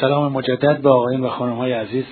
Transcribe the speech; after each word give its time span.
سلام 0.00 0.32
مجدد 0.32 0.82
به 0.82 0.90
آقایون 0.90 1.20
و 1.24 1.28
خانم 1.28 1.56
های 1.56 1.72
عزیز. 1.72 2.04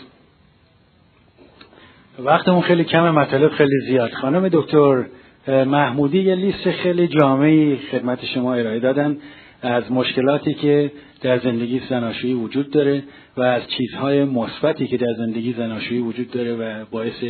وقتمون 2.18 2.60
خیلی 2.62 2.84
کم 2.84 3.10
مطالب 3.10 3.50
خیلی 3.50 3.80
زیاد. 3.86 4.10
خانم 4.10 4.48
دکتر 4.52 5.04
محمودی 5.48 6.22
یه 6.22 6.34
لیست 6.34 6.70
خیلی 6.70 7.08
جامعی 7.08 7.76
خدمت 7.76 8.24
شما 8.24 8.54
ارائه 8.54 8.80
دادن 8.80 9.16
از 9.62 9.92
مشکلاتی 9.92 10.54
که 10.54 10.92
در 11.22 11.38
زندگی 11.38 11.80
زناشویی 11.90 12.34
وجود 12.34 12.70
داره 12.70 13.02
و 13.36 13.42
از 13.42 13.62
چیزهای 13.68 14.24
مثبتی 14.24 14.86
که 14.86 14.96
در 14.96 15.14
زندگی 15.18 15.52
زناشویی 15.52 16.00
وجود 16.00 16.30
داره 16.30 16.54
و 16.54 16.84
باعث 16.90 17.24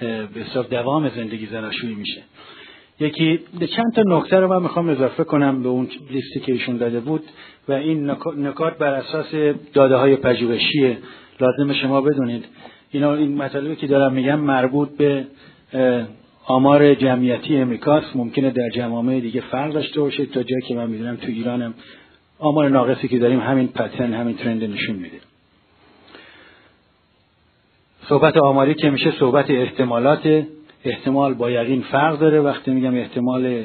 به 0.00 0.62
دوام 0.70 1.08
زندگی 1.08 1.46
زناشویی 1.46 1.94
میشه. 1.94 2.22
یکی 3.02 3.40
چند 3.76 3.92
تا 3.94 4.02
نکته 4.06 4.36
رو 4.36 4.48
من 4.48 4.62
می‌خوام 4.62 4.88
اضافه 4.88 5.24
کنم 5.24 5.62
به 5.62 5.68
اون 5.68 5.88
لیستی 6.10 6.40
که 6.40 6.52
ایشون 6.52 6.76
داده 6.76 7.00
بود 7.00 7.22
و 7.68 7.72
این 7.72 8.10
نکات 8.36 8.78
بر 8.78 8.94
اساس 8.94 9.34
داده 9.72 9.96
های 9.96 10.16
پژوهشی 10.16 10.98
لازم 11.40 11.72
شما 11.72 12.00
بدونید. 12.00 12.44
اینا 12.90 13.14
این 13.14 13.36
مطالبی 13.36 13.76
که 13.76 13.86
دارم 13.86 14.12
میگم 14.12 14.40
مربوط 14.40 14.88
به 14.96 15.26
آمار 16.46 16.94
جمعیتی 16.94 17.56
امریکاست. 17.56 18.16
ممکنه 18.16 18.50
در 18.50 18.68
جوامع 18.74 19.20
دیگه 19.20 19.40
فرق 19.40 19.72
داشته 19.72 20.00
باشه. 20.00 20.26
تا 20.26 20.42
جایی 20.42 20.62
که 20.68 20.74
من 20.74 20.90
می‌دونم 20.90 21.16
تو 21.16 21.26
ایرانم 21.26 21.74
آمار 22.38 22.68
ناقصی 22.68 23.08
که 23.08 23.18
داریم 23.18 23.40
همین 23.40 23.68
پترن 23.68 24.14
همین 24.14 24.36
ترند 24.36 24.64
نشون 24.64 24.96
میده. 24.96 25.16
صحبت 28.08 28.36
آماری 28.36 28.74
که 28.74 28.90
میشه 28.90 29.10
صحبت 29.10 29.50
احتمالات 29.50 30.44
احتمال 30.84 31.34
با 31.34 31.50
یقین 31.50 31.82
فرق 31.82 32.18
داره. 32.18 32.40
وقتی 32.40 32.70
میگم 32.70 32.94
احتمال 32.94 33.64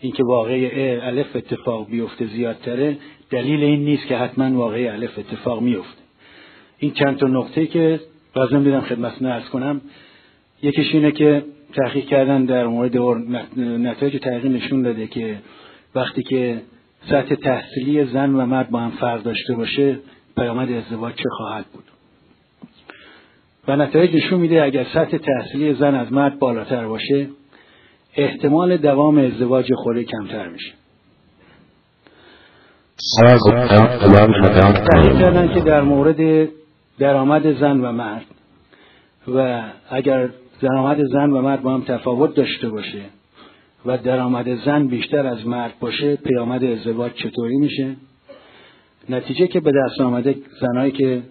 اینکه 0.00 0.24
واقعی 0.24 0.90
الف 0.96 1.36
اتفاق 1.36 1.90
بیفته 1.90 2.26
زیادتره 2.26 2.96
دلیل 3.30 3.64
این 3.64 3.84
نیست 3.84 4.06
که 4.06 4.16
حتما 4.16 4.58
واقعی 4.58 4.88
الف 4.88 5.18
اتفاق 5.18 5.62
میفته. 5.62 6.02
این 6.78 6.92
چند 6.92 7.16
تا 7.16 7.26
نقطه 7.26 7.66
که 7.66 8.00
لازم 8.36 8.64
دیدم 8.64 8.80
خدمتتون 8.80 9.28
ارز 9.28 9.48
کنم. 9.48 9.80
یکیش 10.62 10.94
اینه 10.94 11.12
که 11.12 11.44
تحقیق 11.74 12.04
کردن 12.04 12.44
در 12.44 12.66
مورد 12.66 12.96
نتایج 13.56 14.20
تحقیق 14.22 14.46
نشون 14.46 14.82
داده 14.82 15.06
که 15.06 15.38
وقتی 15.94 16.22
که 16.22 16.62
سطح 17.10 17.34
تحصیلی 17.34 18.04
زن 18.04 18.34
و 18.34 18.46
مرد 18.46 18.70
با 18.70 18.80
هم 18.80 18.90
فرق 18.90 19.22
داشته 19.22 19.54
باشه 19.54 19.98
پیامد 20.36 20.72
ازدواج 20.72 21.14
چه 21.14 21.28
خواهد 21.36 21.64
بود؟ 21.72 21.84
و 23.68 23.76
نتایج 23.76 24.16
نشون 24.16 24.40
میده 24.40 24.62
اگر 24.62 24.86
سطح 24.94 25.18
تحصیلی 25.18 25.74
زن 25.74 25.94
از 25.94 26.12
مرد 26.12 26.38
بالاتر 26.38 26.86
باشه 26.86 27.26
احتمال 28.16 28.76
دوام 28.76 29.18
ازدواج 29.18 29.72
خوره 29.74 30.04
کمتر 30.04 30.48
میشه. 30.48 30.72
تحقیق 34.92 35.18
کردن 35.18 35.54
که 35.54 35.60
در 35.60 35.82
مورد 35.82 36.48
درآمد 36.98 37.52
زن 37.60 37.80
و 37.80 37.92
مرد 37.92 38.26
و 39.28 39.62
اگر 39.90 40.28
درآمد 40.60 41.04
زن 41.04 41.30
و 41.30 41.42
مرد 41.42 41.62
با 41.62 41.74
هم 41.74 41.82
تفاوت 41.82 42.34
داشته 42.34 42.68
باشه 42.68 43.02
و 43.86 43.98
درآمد 43.98 44.64
زن 44.64 44.86
بیشتر 44.86 45.26
از 45.26 45.46
مرد 45.46 45.72
باشه 45.80 46.16
پیامد 46.16 46.64
ازدواج 46.64 47.12
چطوری 47.12 47.56
میشه؟ 47.56 47.96
نتیجه 49.08 49.46
که 49.46 49.60
به 49.60 49.72
دست 49.72 50.00
آمده 50.00 50.34
زنایی 50.60 50.92
که 50.92 51.22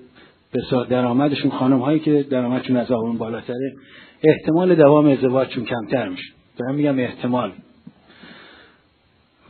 درآمدشون 0.89 1.51
خانم 1.51 1.79
هایی 1.79 1.99
که 1.99 2.23
درآمدشون 2.23 2.77
از 2.77 2.91
آقایون 2.91 3.17
بالاتره. 3.17 3.75
احتمال 4.23 4.75
دوام 4.75 5.07
ازدواجشون 5.07 5.65
کمتر 5.65 6.09
میشه. 6.09 6.33
دارم 6.57 6.75
میگم 6.75 6.99
احتمال. 6.99 7.51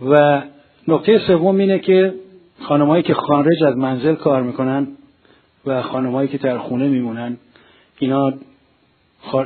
و 0.05 0.41
نکته 0.87 1.19
سوم 1.19 1.57
اینه 1.57 1.79
که 1.79 2.13
خانمهایی 2.61 3.03
که 3.03 3.13
خارج 3.13 3.63
از 3.63 3.75
منزل 3.75 4.15
کار 4.15 4.43
می‌کنن 4.43 4.87
و 5.65 5.81
خانمهایی 5.81 6.27
که 6.27 6.37
در 6.37 6.57
خونه 6.57 6.87
میمونن 6.87 7.37
اینا 7.99 8.33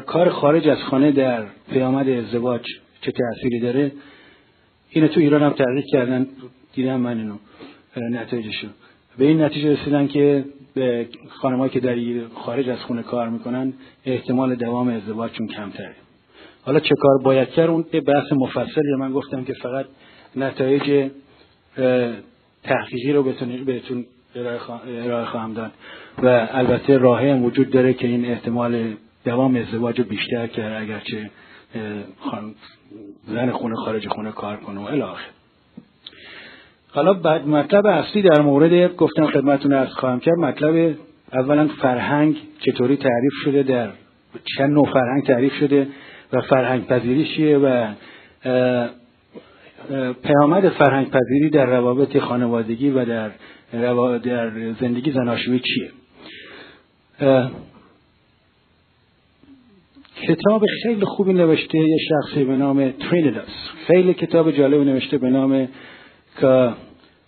کار 0.05 0.29
خارج 0.29 0.67
از 0.67 0.77
خانه 0.77 1.11
در 1.11 1.45
پیامد 1.71 2.09
ازدواج 2.09 2.61
چه 3.01 3.11
تأثیری 3.11 3.59
داره؟ 3.59 3.91
اینو 4.89 5.07
تو 5.07 5.19
ایران 5.19 5.43
هم 5.43 5.49
تحقیق 5.49 5.85
کردن. 5.91 6.27
دیدم 6.73 6.99
من 6.99 7.17
اینو. 7.17 7.35
نتایجشو. 7.97 8.67
به 9.21 9.27
این 9.27 9.41
نتیجه 9.41 9.71
رسیدن 9.71 10.07
که 10.07 10.45
به 10.73 11.07
خانمایی 11.29 11.71
که 11.71 11.79
در 11.79 11.95
خارج 12.35 12.69
از 12.69 12.79
خونه 12.79 13.03
کار 13.03 13.29
می‌کنن 13.29 13.73
احتمال 14.05 14.55
دوام 14.55 14.87
ازدواجشون 14.87 15.47
کمتره. 15.47 15.95
حالا 16.61 16.79
چه 16.79 16.95
کار 16.95 17.17
باید 17.23 17.49
کرد؟ 17.49 17.69
اون 17.69 17.81
بحث 17.81 18.31
مفصلی 18.31 18.95
من 18.99 19.11
گفتم 19.11 19.43
که 19.43 19.53
فقط 19.53 19.85
نتایج 20.35 21.09
تحقیقی 22.63 23.13
رو 23.13 23.23
بهتون 23.65 24.05
ارائه 24.85 25.25
خواهم 25.25 25.53
داد. 25.53 25.71
و 26.23 26.47
البته 26.51 26.97
راهی 26.97 27.29
هم 27.29 27.43
وجود 27.43 27.69
داره 27.69 27.93
که 27.93 28.07
این 28.07 28.25
احتمال 28.25 28.93
دوام 29.25 29.55
ازدواج 29.55 29.99
رو 29.99 30.05
بیشتر 30.05 30.47
کرد 30.47 30.81
اگرچه 30.81 31.29
زن 33.27 33.51
خونه 33.51 33.75
خارج 33.75 34.07
خونه 34.07 34.31
کار 34.31 34.57
کنه 34.57 34.79
و 34.79 34.83
الاخر 34.83 35.40
حالا 36.93 37.13
بعد 37.13 37.47
مطلب 37.47 37.85
اصلی 37.85 38.21
در 38.21 38.41
مورد 38.41 38.95
گفتم 38.95 39.27
خدمتتون 39.27 39.73
از 39.73 39.87
خواهم 39.87 40.19
کرد. 40.19 40.37
مطلب 40.37 40.95
اولا 41.33 41.67
فرهنگ 41.81 42.35
چطوری 42.59 42.97
تعریف 42.97 43.33
شده 43.43 43.63
در 43.63 43.89
چند 44.57 44.69
نوع 44.69 44.85
فرهنگ 44.93 45.25
تعریف 45.27 45.53
شده 45.53 45.87
و 46.33 46.41
فرهنگ 46.41 46.87
پذیری 46.87 47.25
چیه 47.25 47.57
و 47.57 47.93
پیامد 50.23 50.69
فرهنگ 50.69 51.09
پذیری 51.09 51.49
در 51.49 51.65
روابط 51.65 52.17
خانوادگی 52.17 52.89
و 52.89 53.05
در, 53.05 53.31
در 54.17 54.51
زندگی 54.79 55.11
زناشویی 55.11 55.59
چیه؟ 55.59 55.91
کتاب 60.27 60.63
خیلی 60.83 61.05
خوبی 61.05 61.33
نوشته 61.33 61.77
یه 61.77 61.97
شخصی 62.09 62.43
به 62.43 62.55
نام 62.55 62.91
ترینیداس 62.91 63.69
خیلی 63.87 64.13
کتاب 64.13 64.51
جالب 64.51 64.81
نوشته 64.81 65.17
به 65.17 65.29
نام 65.29 65.67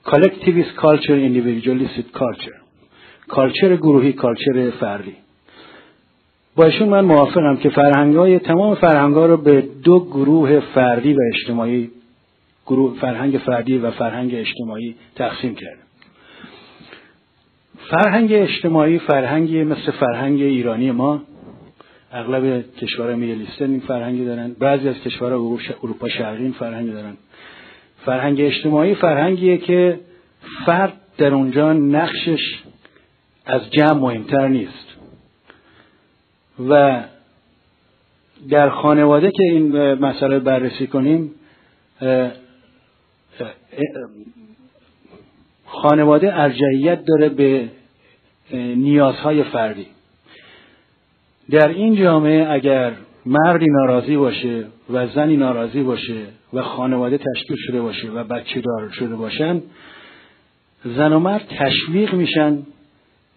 collectivist 0.03 0.75
culture 0.77 1.17
individualistic 1.29 2.07
culture. 2.13 2.63
کالچر 3.27 3.75
گروهی 3.75 4.13
کالچر 4.13 4.71
فردی 4.79 5.15
با 6.55 6.65
ایشون 6.65 6.89
من 6.89 7.05
موافقم 7.05 7.57
که 7.57 7.69
فرهنگ 7.69 8.15
های 8.15 8.39
تمام 8.39 8.75
فرهنگ 8.75 9.15
ها 9.15 9.25
رو 9.25 9.37
به 9.37 9.61
دو 9.83 9.99
گروه 10.05 10.59
فردی 10.59 11.13
و 11.13 11.17
اجتماعی 11.33 11.91
گروه 12.65 12.99
فرهنگ 12.99 13.37
فردی 13.37 13.77
و 13.77 13.91
فرهنگ 13.91 14.35
اجتماعی 14.35 14.95
تقسیم 15.15 15.55
کرده 15.55 15.83
فرهنگ 17.89 18.29
اجتماعی 18.33 18.99
فرهنگی 18.99 19.63
مثل 19.63 19.91
فرهنگ 19.91 20.41
ایرانی 20.41 20.91
ما 20.91 21.21
اغلب 22.11 22.75
کشورهای 22.75 23.15
میدلیستن 23.15 23.69
این 23.69 23.79
فرهنگی 23.79 24.25
دارن. 24.25 24.55
بعضی 24.59 24.89
از 24.89 24.95
کشورهای 24.95 25.59
اروپا 25.83 26.09
شرقی 26.09 26.43
این 26.43 26.51
فرهنگی 26.51 26.91
دارن. 26.91 27.17
فرهنگ 28.05 28.41
اجتماعی 28.41 28.95
فرهنگیه 28.95 29.57
که 29.57 29.99
فرد 30.65 30.93
در 31.17 31.33
اونجا 31.33 31.73
نقشش 31.73 32.63
از 33.45 33.71
جمع 33.71 33.93
مهمتر 33.93 34.47
نیست. 34.47 34.87
و 36.69 37.03
در 38.49 38.69
خانواده 38.69 39.31
که 39.31 39.43
این 39.43 39.93
مسئله 39.93 40.39
بررسی 40.39 40.87
کنیم 40.87 41.31
خانواده 45.65 46.39
ارجعیت 46.39 47.05
داره 47.05 47.29
به 47.29 47.69
نیازهای 48.75 49.43
فردی. 49.43 49.87
در 51.49 51.67
این 51.67 51.95
جامعه 51.95 52.51
اگر 52.51 52.93
مردی 53.25 53.65
ناراضی 53.65 54.17
باشه 54.17 54.65
و 54.89 55.07
زنی 55.07 55.37
ناراضی 55.37 55.83
باشه 55.83 56.25
و 56.53 56.61
خانواده 56.61 57.17
تشکیل 57.17 57.57
شده 57.67 57.81
باشه 57.81 58.11
و 58.11 58.23
بچه 58.23 58.61
دار 58.61 58.89
شده 58.89 59.15
باشن 59.15 59.61
زن 60.85 61.13
و 61.13 61.19
مرد 61.19 61.47
تشویق 61.59 62.13
میشن 62.13 62.59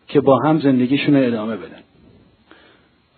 که 0.08 0.20
با 0.20 0.38
هم 0.44 0.60
زندگیشون 0.60 1.16
ادامه 1.16 1.56
بدن. 1.56 1.82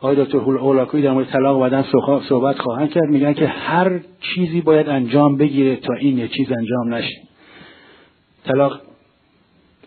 آقای 0.00 0.24
دکتر 0.24 0.38
هولاکوی 0.38 1.02
در 1.02 1.10
مورد 1.12 1.26
طلاق 1.26 1.62
بدن 1.62 1.84
صحبت 2.28 2.58
خواهند 2.58 2.90
کرد. 2.90 3.08
میگن 3.10 3.32
که 3.32 3.46
هر 3.46 4.00
چیزی 4.20 4.60
باید 4.60 4.88
انجام 4.88 5.36
بگیره 5.36 5.76
تا 5.76 5.94
این 5.94 6.18
یه 6.18 6.28
چیز 6.28 6.52
انجام 6.52 6.94
نشه. 6.94 7.22
طلاق 8.44 8.80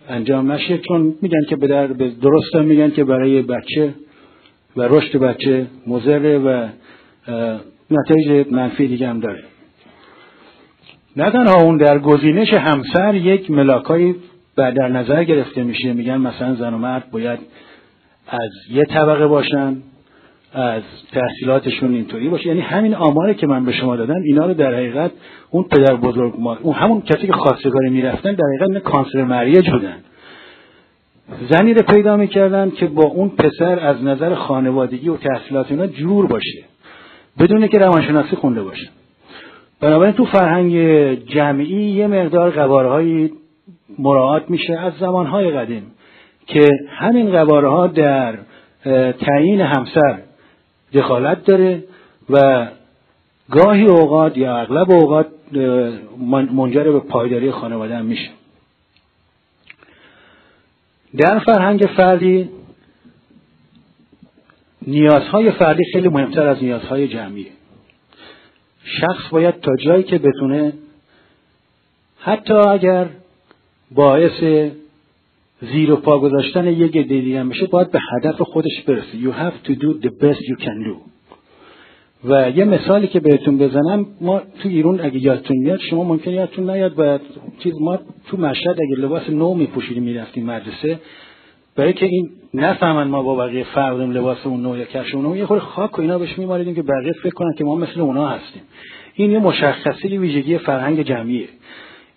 انجام 0.09 0.51
نشه 0.51 0.77
چون 0.77 1.15
میگن 1.21 1.45
که 1.50 1.55
به 1.55 1.67
در 1.67 1.88
درست 1.88 2.55
میگن 2.55 2.91
که 2.91 3.03
برای 3.03 3.41
بچه 3.41 3.94
و 4.77 4.81
رشد 4.81 5.18
بچه 5.18 5.68
مضره 5.88 6.39
و 6.39 6.68
نتایج 7.91 8.47
منفی 8.51 8.88
دیگه 8.88 9.07
هم 9.07 9.19
داره. 9.19 9.44
نه 11.15 11.31
تنها 11.31 11.62
اون 11.62 11.77
در 11.77 12.00
گزینش 12.00 12.53
همسر 12.53 13.15
یک 13.15 13.51
ملاکایی 13.51 14.15
در 14.56 14.88
نظر 14.88 15.23
گرفته 15.23 15.63
میشه. 15.63 15.94
میگن 15.94 16.18
مثلا 16.18 16.56
زن 16.56 16.73
و 16.73 16.77
مرد 16.77 17.12
باید 17.12 17.39
از 18.27 18.50
یه 18.71 18.83
طبقه 18.83 19.27
باشن 19.27 19.77
از 20.53 20.83
تحصیلاتشون 21.12 21.94
اینطوری 21.94 22.29
باشه. 22.29 22.47
یعنی 22.47 22.59
همین 22.59 22.95
آماری 22.95 23.33
که 23.33 23.47
من 23.47 23.65
به 23.65 23.71
شما 23.71 23.95
دادم 23.95 24.21
اینا 24.25 24.45
رو 24.45 24.53
در 24.53 24.74
حقیقت 24.74 25.12
اون 25.50 25.63
پدر 25.63 25.95
بزرگ 25.95 26.33
ما 26.39 26.57
اون 26.62 26.75
همون 26.75 27.01
کسی 27.01 27.27
که 27.27 27.33
خواستگاری 27.33 27.89
می‌رفتن 27.89 28.33
در 28.33 28.44
حقیقت 28.59 28.83
کانسلر 28.83 29.24
مریج 29.24 29.69
بودن. 29.69 29.95
زنی 31.49 31.73
رو 31.73 31.81
پیدا 31.81 32.17
می‌کردن 32.17 32.69
که 32.69 32.85
با 32.85 33.03
اون 33.03 33.29
پسر 33.29 33.79
از 33.79 34.03
نظر 34.03 34.35
خانوادگی 34.35 35.09
و 35.09 35.17
تحصیلات 35.17 35.71
اینا 35.71 35.87
جور 35.87 36.27
باشه. 36.27 36.63
بدون 37.39 37.67
که 37.67 37.77
روانشناسی 37.77 38.35
خونده 38.35 38.63
باشه. 38.63 38.89
بنابراین 39.81 40.13
تو 40.13 40.25
فرهنگ 40.25 40.75
جمعی 41.25 41.91
یه 41.91 42.07
مقدار 42.07 42.51
قوارهایی 42.51 43.31
مراعات 43.99 44.49
میشه 44.49 44.79
از 44.79 44.93
زمانهای 44.99 45.51
قدیم 45.51 45.83
که 46.47 46.69
همین 46.89 47.31
قوارها 47.31 47.87
در 47.87 48.37
تعیین 49.11 49.61
همسر 49.61 50.17
دخالت 50.93 51.45
داره 51.45 51.83
و 52.29 52.67
گاهی 53.51 53.85
اوقات 53.85 54.37
یا 54.37 54.57
اغلب 54.57 54.91
اوقات 54.91 55.27
منجر 56.53 56.83
به 56.83 56.99
پایداری 56.99 57.51
خانواده 57.51 57.95
هم 57.95 58.05
میشه. 58.05 58.29
در 61.17 61.39
فرهنگ 61.39 61.79
فردی 61.97 62.49
نیازهای 64.87 65.51
فردی 65.51 65.83
خیلی 65.93 66.07
مهمتر 66.07 66.47
از 66.47 66.63
نیازهای 66.63 67.07
جمعیه. 67.07 67.51
شخص 68.83 69.29
باید 69.31 69.59
تا 69.59 69.75
جایی 69.75 70.03
که 70.03 70.17
بتونه 70.17 70.73
حتی 72.19 72.53
اگر 72.53 73.09
باعث 73.91 74.71
زیر 75.61 75.91
و 75.91 75.95
پا 75.95 76.19
گذاشتن 76.19 76.67
یک 76.67 76.97
دیگه 76.97 77.39
هم 77.39 77.49
بشه 77.49 77.65
باید 77.65 77.91
به 77.91 77.99
هدف 78.11 78.41
خودش 78.41 78.81
برسه. 78.87 79.17
You 79.21 79.31
have 79.31 79.67
to 79.67 79.75
do 79.75 80.05
the 80.05 80.09
best 80.09 80.41
you 80.41 80.65
can 80.65 80.83
do. 80.87 81.10
و 82.25 82.50
یه 82.50 82.65
مثالی 82.65 83.07
که 83.07 83.19
بهتون 83.19 83.57
بزنم 83.57 84.06
ما 84.21 84.39
تو 84.39 84.69
ایران 84.69 85.01
اگه 85.01 85.19
یادتون 85.19 85.57
میاد 85.57 85.79
شما 85.79 86.03
ممکن 86.03 86.31
یادتون 86.31 86.69
نیاد 86.69 86.95
باید 86.95 87.21
چیز 87.59 87.73
ما 87.81 88.00
تو 88.27 88.38
مشهد 88.38 88.77
اگه 88.81 89.01
لباس 89.01 89.29
نو 89.29 89.53
میپوشیدیم 89.53 90.03
می‌رفتیم 90.03 90.45
مدرسه. 90.45 91.00
برای 91.75 91.94
که 91.94 92.06
این 92.06 92.29
نفهمن 92.53 93.07
ما 93.07 93.23
با 93.23 93.35
بقیه 93.35 93.63
فرق 93.63 94.00
لباس 94.00 94.38
اون 94.45 94.62
نو 94.62 94.77
یا 94.77 94.85
کفش 94.85 95.15
اون 95.15 95.25
نو. 95.25 95.38
یه 95.38 95.45
خورده 95.45 95.63
خاک 95.63 96.00
و 96.00 96.01
اینا 96.01 96.19
بهش 96.19 96.38
میماریدیم 96.38 96.75
که 96.75 96.81
بقیه 96.81 97.13
فکر 97.23 97.33
کنن 97.33 97.53
که 97.57 97.63
ما 97.63 97.75
مثل 97.75 98.01
اونا 98.01 98.27
هستیم. 98.27 98.62
این 99.15 99.31
یه 99.31 99.39
مشخصی 99.39 100.17
ویژگی 100.17 100.57
فرهنگ 100.57 101.01
جمعیه. 101.01 101.47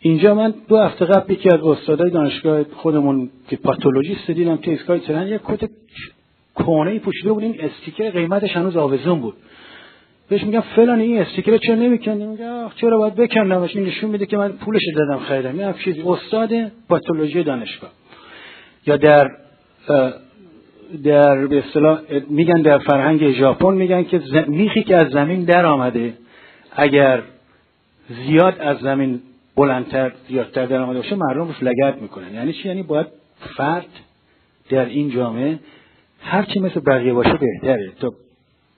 اینجا 0.00 0.34
من 0.34 0.54
دو 0.68 0.76
هفته 0.76 1.04
قبل 1.04 1.32
یکی 1.32 1.48
از 1.48 1.60
استادای 1.62 2.10
دانشگاه 2.10 2.64
خودمون 2.64 3.30
که 3.48 3.56
پاتولوژیست 3.56 4.30
دیدم 4.30 4.56
که 4.56 4.70
ایستگاه 4.70 4.98
ترن 4.98 5.26
یک 5.26 5.40
کت 5.44 5.70
کونه 6.54 6.90
ای 6.90 6.98
پوشیده 6.98 7.32
بود. 7.32 7.42
این 7.42 7.56
استیکر 7.60 8.10
قیمتش 8.10 8.56
هنوز 8.56 8.76
آویزون 8.76 9.20
بود. 9.20 9.34
بهش 10.28 10.44
میگم 10.44 10.60
فلان 10.60 11.00
این 11.00 11.18
استیکر 11.18 11.58
چرا 11.58 11.74
نمی‌کنی؟ 11.74 12.26
میگه 12.26 12.66
چرا 12.76 12.98
باید 12.98 13.14
بکنمش؟ 13.14 13.76
این 13.76 13.86
نشون 13.86 14.10
میده 14.10 14.26
که 14.26 14.36
من 14.36 14.52
پولش 14.52 14.82
دادم 14.96 15.18
خریدم. 15.18 15.58
این 15.58 15.72
چیزی 15.72 16.02
استاد 16.02 16.50
پاتولوژی 16.88 17.42
دانشگاه. 17.42 17.90
یا 18.86 18.96
در 18.96 19.30
در 21.04 21.46
به 21.46 21.58
اصطلاح 21.58 22.00
میگن 22.28 22.62
در 22.62 22.78
فرهنگ 22.78 23.32
ژاپن 23.32 23.74
میگن 23.74 24.04
که 24.04 24.20
میخی 24.48 24.82
که 24.82 24.96
از 24.96 25.10
زمین 25.12 25.44
در 25.44 25.66
آمده 25.66 26.14
اگر 26.72 27.22
زیاد 28.08 28.58
از 28.58 28.78
زمین 28.78 29.20
بلندتر 29.56 30.12
زیادتر 30.28 30.66
در 30.66 30.80
آمده 30.80 30.98
باشه 30.98 31.14
مردم 31.14 31.40
روش 31.40 31.62
لگت 31.62 32.02
می‌کنن. 32.02 32.34
یعنی 32.34 32.52
چی؟ 32.52 32.68
یعنی 32.68 32.82
باید 32.82 33.06
فرد 33.56 33.86
در 34.70 34.84
این 34.84 35.10
جامعه 35.10 35.58
هرچی 36.20 36.60
مثل 36.60 36.80
بقیه 36.80 37.12
باشه 37.12 37.38
بهتره. 37.40 37.92
تا 38.00 38.12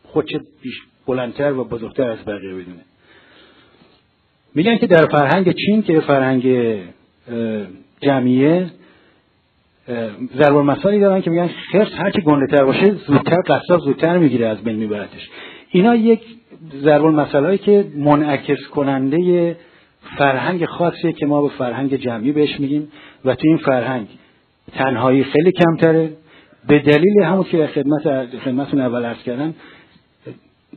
خودش 0.04 0.32
بیش 0.62 0.74
بلندتر 1.06 1.52
و 1.52 1.64
بزرگتر 1.64 2.08
از 2.10 2.18
بقیه 2.24 2.54
بدونه. 2.54 2.84
میگن 4.54 4.76
که 4.76 4.86
در 4.86 5.06
فرهنگ 5.06 5.54
چین 5.66 5.82
که 5.82 6.00
فرهنگ 6.00 6.76
جمعیه 8.00 8.66
ضرب 10.36 10.56
مسائلی 10.56 11.00
دارن 11.00 11.20
که 11.20 11.30
میگن 11.30 11.50
خرس 11.72 11.92
هرچی 11.92 12.20
گنده 12.20 12.46
تر 12.46 12.64
باشه 12.64 12.94
زودتر 13.06 13.36
قصاب 13.46 13.80
زودتر 13.80 14.18
می‌گیره 14.18 14.46
از 14.46 14.58
بین 14.58 14.76
میبرتش. 14.76 15.30
اینا 15.70 15.94
یک 15.96 16.20
ضرب 16.82 17.04
مسائلی 17.04 17.58
که 17.58 17.84
منعکس 17.96 18.66
کننده 18.66 19.56
فرهنگ 20.18 20.64
خاصیه 20.64 21.12
که 21.12 21.26
ما 21.26 21.42
به 21.42 21.48
فرهنگ 21.48 21.96
جمعی 21.96 22.32
بهش 22.32 22.60
میگیم 22.60 22.88
و 23.24 23.34
تو 23.34 23.48
این 23.48 23.56
فرهنگ 23.56 24.06
تنهایی 24.72 25.24
خیلی 25.24 25.52
کمتره. 25.52 26.10
به 26.68 26.78
دلیل 26.78 27.22
همون 27.22 27.44
که 27.44 27.66
خدمت 27.66 28.26
خدمتتون 28.44 28.80
اول 28.80 29.04
عرض 29.04 29.22
کردم 29.22 29.54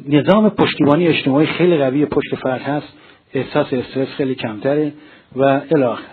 نظام 0.07 0.49
پشتیبانی 0.49 1.07
اجتماعی 1.07 1.47
خیلی 1.47 1.77
قوی 1.77 2.05
پشت 2.05 2.35
فرد 2.35 2.61
هست. 2.61 2.87
احساس 3.33 3.73
استرس 3.73 4.07
خیلی 4.07 4.35
کمتره 4.35 4.93
و 5.35 5.61
الاخر. 5.71 6.03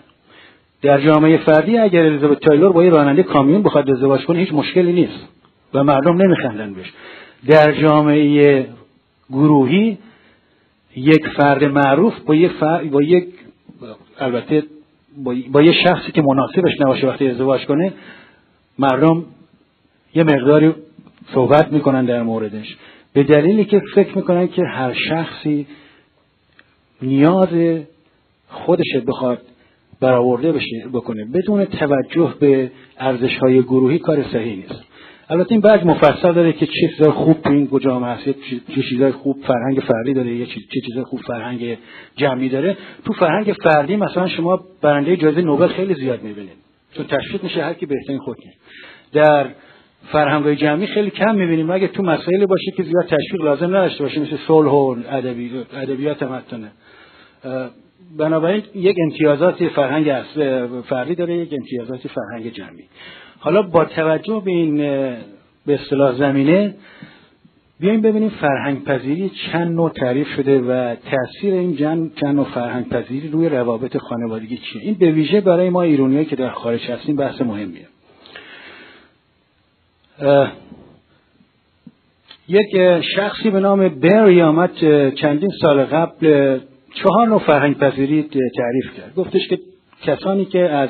در 0.83 1.01
جامعه 1.01 1.37
فردی 1.37 1.79
اگر 1.79 2.03
الیزابت 2.03 2.41
تایلور 2.41 2.73
با 2.73 2.85
یه 2.85 2.91
راننده 2.91 3.23
کامیون 3.23 3.63
بخواد 3.63 3.91
ازدواج 3.91 4.25
کنه 4.25 4.39
هیچ 4.39 4.53
مشکلی 4.53 4.93
نیست 4.93 5.29
و 5.75 5.85
مردم 5.85 6.23
نمیخندن 6.23 6.75
بهش. 6.75 6.93
در 7.49 7.73
جامعه 7.73 8.67
گروهی 9.31 9.99
یک 10.97 11.29
فرد 11.37 11.65
معروف 11.65 12.15
با 12.27 12.35
یک 12.35 12.53
فرد 12.53 12.91
با 12.91 13.03
یک 13.03 13.29
البته 14.19 14.63
با, 15.25 15.35
با 15.53 15.63
یه 15.63 15.73
شخصی 15.85 16.13
که 16.13 16.23
مناسبش 16.23 16.81
نباشه 16.81 17.07
وقتی 17.07 17.29
ازدواج 17.29 17.67
کنه 17.67 17.93
مردم 18.79 19.25
یه 20.15 20.25
مقداری 20.25 20.73
صحبت 21.35 21.73
می‌کنن 21.73 22.05
در 22.05 22.23
موردش. 22.23 22.77
به 23.17 23.23
دلیلی 23.23 23.65
که 23.65 23.83
فکر 23.95 24.17
می‌کنن 24.17 24.49
که 24.49 24.63
هر 24.63 24.93
شخصی 25.09 25.67
نیاز 27.03 27.49
خودش 28.49 28.97
بخواد 29.07 29.39
برآورده 30.01 30.53
بشه 30.53 30.89
بکنه. 30.93 31.25
بدون 31.25 31.65
توجه 31.65 32.35
به 32.41 32.71
ارزش 32.99 33.37
های 33.37 33.63
گروهی 33.63 33.99
کار 33.99 34.23
صحیح 34.33 34.57
نیست. 34.57 34.85
البته 35.29 35.53
این 35.53 35.61
بعد 35.61 35.87
مفصل 35.87 36.33
داره 36.33 36.53
که 36.53 36.67
چه 36.67 36.73
چیزای 36.97 37.13
خوب 37.13 37.43
تو 37.43 37.51
این 37.51 37.69
جامعه 37.83 38.11
هست 38.11 38.25
چه 38.75 38.83
چیزای 38.91 39.13
خوب 39.13 39.37
فرهنگ 39.47 39.81
فردی 39.81 40.15
داره 40.15 40.35
یه 40.35 40.47
چه 40.47 40.81
چیزای 40.87 41.05
خوب 41.05 41.21
فرهنگ 41.21 41.79
جمعی 42.17 42.49
داره. 42.49 42.77
تو 43.05 43.13
فرهنگ 43.13 43.53
فردی 43.53 43.97
مثلا 43.97 44.29
شما 44.29 44.65
برنده 44.83 45.17
جایزه 45.17 45.41
نوبل 45.41 45.69
خیلی 45.69 45.95
زیاد 45.95 46.23
می‌بینید. 46.23 46.57
چون 46.93 47.07
تشویق 47.07 47.43
میشه 47.43 47.65
هر 47.65 47.75
کی 47.75 47.87
بهترین 47.87 48.19
خود 48.19 48.37
در 49.13 49.47
فرهنگ 50.03 50.55
جمعی 50.55 50.87
خیلی 50.87 51.11
کم 51.11 51.35
می‌بینیم. 51.35 51.71
اگه 51.71 51.89
تو 51.89 52.03
مسائلی 52.03 52.47
باشه 52.47 52.71
که 52.77 52.83
زیاد 52.83 53.05
تشویق 53.05 53.45
لازم 53.45 53.67
نداشته 53.67 54.05
باشه 54.05 54.21
مثل 54.21 54.37
صلح 54.47 54.71
و 54.71 54.97
ادبیات 55.73 56.23
متنه 56.23 56.73
بنابراین 58.19 58.63
یک 58.75 58.97
امتیازات 59.05 59.69
فرهنگ 59.69 60.23
فردی 60.89 61.15
داره 61.15 61.37
یک 61.37 61.53
امتیازات 61.53 62.01
فرهنگ 62.09 62.53
جمعی. 62.53 62.85
حالا 63.39 63.63
با 63.63 63.85
توجه 63.85 64.43
به 64.45 64.51
این 64.51 64.77
به 65.67 65.75
اصطلاح 65.75 66.15
زمینه 66.15 66.75
بیایم 67.81 68.01
ببینیم 68.01 68.29
فرهنگ 68.29 68.85
پذیری 68.85 69.31
چند 69.53 69.77
نوع 69.77 69.91
تعریف 69.91 70.29
شده 70.29 70.61
و 70.61 70.95
تاثیر 70.95 71.55
این 71.55 71.77
چند 71.77 72.27
نوع 72.27 72.45
فرهنگ 72.45 72.89
پذیری 72.89 73.29
روی 73.29 73.49
روابط 73.49 73.97
خانوادگی 73.97 74.57
چیه. 74.57 74.83
این 74.83 74.95
به 74.95 75.11
ویژه 75.11 75.41
برای 75.41 75.71
ما 75.71 75.83
ایرونیایی 75.83 76.27
که 76.27 76.37
در 76.37 76.51
خارج 76.51 76.91
هستیم 76.91 77.17
بحث 77.17 77.41
مهمیه. 77.41 77.87
یک 82.49 83.01
شخصی 83.17 83.51
به 83.51 83.61
نام 83.61 83.89
بری 83.89 84.43
آمد 84.43 84.71
چندین 85.15 85.51
سال 85.63 85.85
قبل 85.85 86.59
چهار 86.95 87.29
نوع 87.29 87.39
فرهنگ 87.39 87.79
پذیری 87.79 88.23
تعریف 88.57 88.97
کرد. 88.97 89.15
گفتش 89.15 89.49
که 89.49 89.59
کسانی 90.03 90.45
که 90.45 90.61
از 90.61 90.89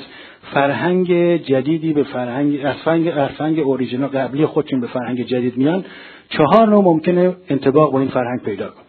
فرهنگ 0.54 1.36
جدیدی 1.36 1.92
به 1.92 2.02
فرهنگ 2.02 2.60
از 2.64 2.76
فرهنگ, 2.84 3.10
فرهنگ 3.38 3.58
اوریجینال 3.58 4.08
قبلی 4.08 4.46
خودشون 4.46 4.80
به 4.80 4.86
فرهنگ 4.86 5.26
جدید 5.26 5.56
میان 5.56 5.84
چهار 6.28 6.68
نوع 6.68 6.84
ممکنه 6.84 7.36
انطباق 7.48 7.92
با 7.92 8.00
این 8.00 8.08
فرهنگ 8.08 8.42
پیدا 8.42 8.68
کنن 8.68 8.82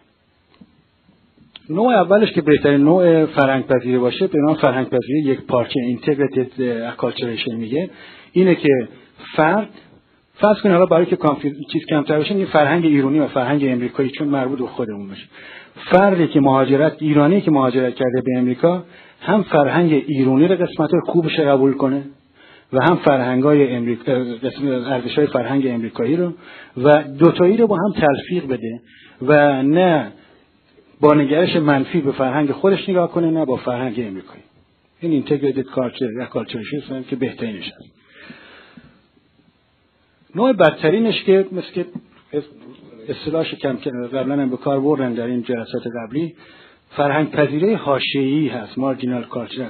نوع 1.70 1.94
اولش 1.94 2.32
که 2.32 2.41
بهترین 2.41 2.82
نوع 2.82 3.25
فرهنگ 3.25 3.65
پذیری 3.67 3.98
باشه 3.98 4.27
به 4.27 4.39
نام 4.48 4.56
فرهنگ 4.56 4.88
پذیری 4.88 5.20
یک 5.24 5.41
پارچه 5.41 5.79
integrated 5.79 6.62
acculturation 6.62 7.55
میگه. 7.56 7.89
اینه 8.32 8.56
که 8.56 8.88
فرد 9.36 9.70
فرض 10.39 10.62
کنید 10.62 10.74
حالا 10.74 10.86
برای 10.86 11.06
که 11.06 11.17
چیز 11.74 11.82
کمتر 11.89 12.17
باشه 12.17 12.36
این 12.36 12.46
فرهنگ 12.46 12.86
ایرانی 12.86 13.20
و 13.20 13.27
فرهنگ 13.27 13.65
امریکایی 13.65 14.10
چون 14.10 14.27
مربوط 14.27 14.60
به 14.60 14.67
خودمون 14.67 15.08
باشه. 15.08 15.25
فردی 15.91 16.27
که 16.27 16.39
مهاجرت 16.39 16.96
ایرانی 17.00 17.41
که 17.41 17.51
مهاجرت 17.51 17.96
کرده 17.96 18.22
به 18.22 18.38
امریکا 18.38 18.84
هم 19.22 19.44
فرهنگ 19.44 20.03
ایرانی 20.08 20.48
رو 20.48 20.56
قسمت 20.56 20.89
خوبش 21.06 21.39
قبول 21.39 21.74
کنه 21.74 22.03
و 22.74 22.79
هم 22.89 22.96
فرهنگ 22.96 23.44
های 23.44 23.75
ارزش 24.86 25.17
های 25.17 25.27
فرهنگ 25.27 25.67
امریکایی 25.67 26.15
رو 26.15 26.34
و 26.77 27.03
دوتایی 27.03 27.58
رو 27.58 27.67
با 27.67 27.75
هم 27.75 28.01
تلفیق 28.01 28.48
بده 28.48 28.82
و 29.22 29.63
نه 29.63 30.12
با 31.01 31.13
نگرش 31.13 31.56
منفی 31.56 32.01
به 32.01 32.12
فرهنگ 32.12 32.51
خودش 32.51 32.89
نگاه 32.89 33.12
کنه 33.12 33.32
نه 33.32 33.46
با 33.46 33.56
فرهنگ 33.56 33.96
امریکایی. 33.98 34.44
این 35.00 35.12
اینتگریتد 35.12 35.62
کالچر 35.62 36.10
یا 36.20 36.25
کالچرشیسم 36.25 37.03
که 37.03 37.15
بهترینش 37.15 37.65
هست. 37.65 37.97
نوع 40.38 40.53
بدترینش 40.53 41.24
که 41.24 41.46
مثل 41.51 41.72
که 41.74 41.86
اصطلاحش 43.10 43.53
کم 43.53 43.77
قبلا 44.13 44.34
هم 44.34 44.50
به 44.50 44.58
کار 44.58 44.79
بردن 44.79 45.13
در 45.13 45.25
این 45.25 45.44
جلسات 45.44 45.84
قبلی 45.96 46.36
فرهنگ 46.89 47.32
پذیره 47.32 47.75
حاشیه‌ای 47.75 48.48
هست. 48.48 48.77
مارجینال 48.77 49.24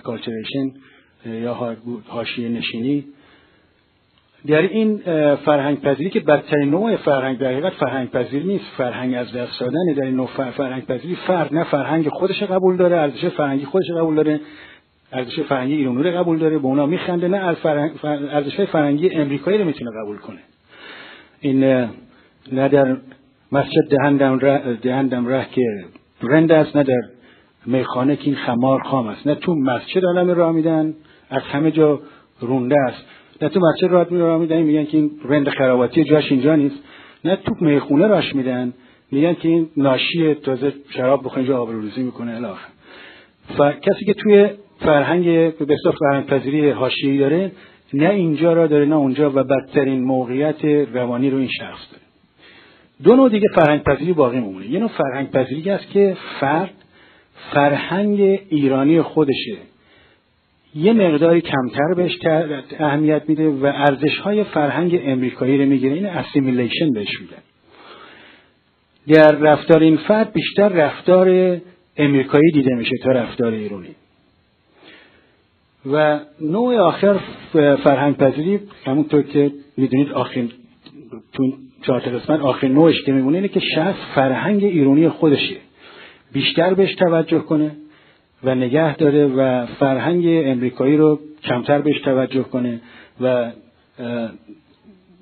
کالچریشن 0.04 0.72
یا 1.26 1.78
حاشیه 2.08 2.50
نشینی. 2.50 3.06
در 4.48 4.62
این 4.62 4.98
فرهنگ 5.36 5.82
پذیری 5.82 6.10
که 6.10 6.20
بدترین 6.20 6.70
نوع 6.70 6.96
فرهنگ 6.96 7.38
در 7.38 7.52
حقیقت 7.52 7.74
فرهنگ 7.74 8.12
پذیری 8.12 8.48
نیست. 8.48 8.66
فرهنگ 8.78 9.16
از 9.16 9.34
دست 9.34 9.60
دادن 9.60 9.94
در 9.98 10.04
این 10.04 10.16
نوع 10.16 10.28
فرهنگ 10.58 10.86
پذیری 10.86 11.16
فرد 11.16 11.54
نه 11.54 11.64
فرهنگ 11.64 12.10
خودش 12.10 12.44
قبول 12.44 12.78
داره 12.78 12.96
ارزش 12.96 13.26
فرهنگی 13.26 13.66
خودش 13.66 13.92
قبول 13.98 14.16
داره 14.16 14.40
ارزش 15.12 15.40
فرهنگی 15.40 15.74
ایرانی 15.74 16.04
رو 16.04 16.18
قبول 16.18 16.38
داره 16.38 16.58
به 16.58 16.66
اونا 16.66 16.86
میخنده 16.86 17.28
نه 17.28 17.38
ارزش 18.04 18.62
فرهنگی 18.62 19.10
امریکایی 19.10 19.58
رو 19.58 19.66
می‌تونه 19.66 19.92
قبول 20.04 20.18
کنه. 20.18 20.40
این 21.41 21.63
نه 22.51 22.70
در 22.70 22.98
مسجد 23.51 23.89
دهندم 23.89 24.39
ره, 24.39 24.74
دهندم 24.74 25.27
ره 25.27 25.48
که 25.51 25.86
رند 26.22 26.51
است 26.51 26.75
نه 26.75 26.84
در 26.84 27.01
میخانه 27.65 28.15
که 28.15 28.25
این 28.25 28.36
خمار 28.36 28.84
خام 28.84 29.08
است. 29.08 29.27
نه 29.27 29.36
تو 29.36 29.56
مسجد 29.56 30.06
عالم 30.06 30.29
راه 30.29 30.51
میدن 30.51 30.94
از 31.29 31.41
همه 31.41 31.72
جا 31.72 32.00
رونده 32.39 32.75
است. 32.79 33.06
نه 33.41 33.50
تو 33.50 33.60
مسجد 33.60 33.88
راه 33.88 34.08
راه 34.10 34.39
میدن 34.39 34.62
میگن 34.62 34.86
که 34.86 34.98
این 34.98 35.12
رند 35.25 35.50
خراباتی 35.50 36.03
جاش 36.03 36.32
اینجا 36.32 36.56
نیست. 36.56 36.75
نه 37.25 37.36
تو 37.36 37.56
می‌خونه 37.62 38.08
راش 38.08 38.36
میدن 38.36 38.74
میگن 39.12 39.34
که 39.34 39.48
این 39.48 39.70
ناشی 39.77 40.34
تازه 40.34 40.74
شراب 40.89 41.25
بخوره 41.25 41.38
اینجا 41.38 41.58
آبروریزی 41.58 42.01
می‌کنه 42.03 42.36
الاخر 42.36 42.70
کسی 43.82 44.06
که 44.06 44.13
توی 44.13 44.50
فرهنگ 44.79 45.25
به 45.58 45.75
فرهنگ 46.00 46.25
پذیری 46.25 46.70
حاشیه‌ای 46.70 47.17
داره 47.17 47.51
نه 47.94 48.10
اینجا 48.10 48.53
را 48.53 48.67
داره 48.67 48.86
نه 48.86 48.96
اونجا 48.96 49.29
و 49.29 49.44
بدترین 49.44 50.03
موقعیت 50.03 50.65
روانی 50.65 51.29
رو 51.29 51.38
این 51.38 51.50
شخص 51.60 51.91
داره. 51.91 52.03
دو 53.03 53.15
نوع 53.15 53.29
دیگه 53.29 53.48
فرهنگ 53.56 53.84
پذیری 53.84 54.13
باقی 54.13 54.39
میمونه 54.39 54.67
یه 54.67 54.79
نوع 54.79 54.89
فرهنگ 54.89 55.32
پذیری 55.32 55.70
است 55.70 55.89
که 55.91 56.17
فرد 56.39 56.74
فرهنگ 57.53 58.20
ایرانی 58.50 59.01
خودشه. 59.01 59.58
یه 60.75 60.94
مقداری 60.94 61.41
کمتر 61.41 61.94
بهش 61.96 62.17
اهمیت 62.79 63.22
میده 63.27 63.50
و 63.50 63.65
ارزش 63.65 64.17
های 64.17 64.44
فرهنگ 64.44 65.01
امریکایی 65.03 65.58
رو 65.58 65.65
می‌گیره. 65.65 65.96
این 65.96 66.06
اسیمیلیشن 66.06 66.94
بهش 66.94 67.22
میگن. 67.22 67.44
در 69.08 69.32
رفتار 69.32 69.82
این 69.82 69.98
فرد 69.98 70.34
بیشتر 70.34 70.70
رفتار 70.70 71.58
امریکایی 71.98 72.51
دیده 72.53 72.75
میشه 72.75 72.96
تا 73.03 73.12
رفتار 73.12 73.53
ایرانی. 73.53 73.96
و 75.86 76.20
نوع 76.42 76.78
آخر 76.78 77.20
فرهنگ 77.84 78.18
پذیری 78.18 78.60
همونطور 78.86 79.22
که 79.22 79.52
می‌دونید 79.78 80.12
آخرین 80.12 80.52
تو 81.34 81.44
این 81.44 81.54
چهار 81.82 82.00
قسمت 82.00 82.40
آخر 82.40 82.68
نوعش 82.68 83.02
که 83.02 83.12
میمونه 83.12 83.38
اینه 83.38 83.48
که 83.48 83.60
شخص 83.76 84.00
فرهنگ 84.16 84.64
ایرانی 84.64 85.10
خودشه. 85.10 85.56
بیشتر 86.34 86.74
بهش 86.74 86.96
توجه 86.96 87.40
کنه 87.40 87.72
و 88.44 88.56
نگه 88.56 88.96
داره 88.96 89.26
و 89.28 89.66
فرهنگ 89.66 90.24
امریکایی 90.28 90.98
رو 90.98 91.20
کمتر 91.44 91.82
بهش 91.82 92.02
توجه 92.02 92.44
کنه 92.44 92.82
و 93.22 93.52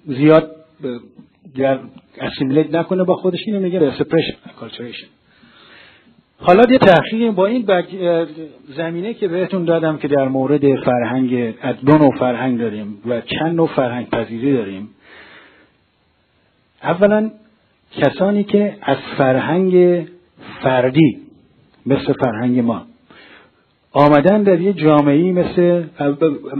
زیاد 0.05 0.55
اسیمیلیت 2.17 2.75
نکنه 2.75 3.03
با 3.03 3.15
خودش 3.15 3.39
اینو 3.47 3.59
میگه 3.59 3.91
سپرشن 3.91 4.35
کالچوریشن 4.59 5.07
حالا 6.39 6.63
یه 6.71 6.77
تحقیق 6.77 7.31
با 7.31 7.45
این 7.45 7.65
زمینه 8.77 9.13
که 9.13 9.27
بهتون 9.27 9.65
دادم 9.65 9.97
که 9.97 10.07
در 10.07 10.27
مورد 10.27 10.75
فرهنگ 10.75 11.55
دو 11.85 11.97
نوع 11.97 12.17
فرهنگ 12.19 12.59
داریم 12.59 13.01
و 13.05 13.21
چند 13.21 13.55
نوع 13.55 13.67
فرهنگ 13.67 14.09
پذیری 14.09 14.53
داریم. 14.53 14.89
اولا 16.83 17.31
کسانی 17.91 18.43
که 18.43 18.77
از 18.81 18.97
فرهنگ 19.17 20.05
فردی 20.63 21.17
مثل 21.85 22.13
فرهنگ 22.13 22.59
ما 22.59 22.85
آمدن 23.95 24.43
در 24.43 24.61
یه 24.61 24.73
جامعه 24.73 25.31
مثل 25.31 25.83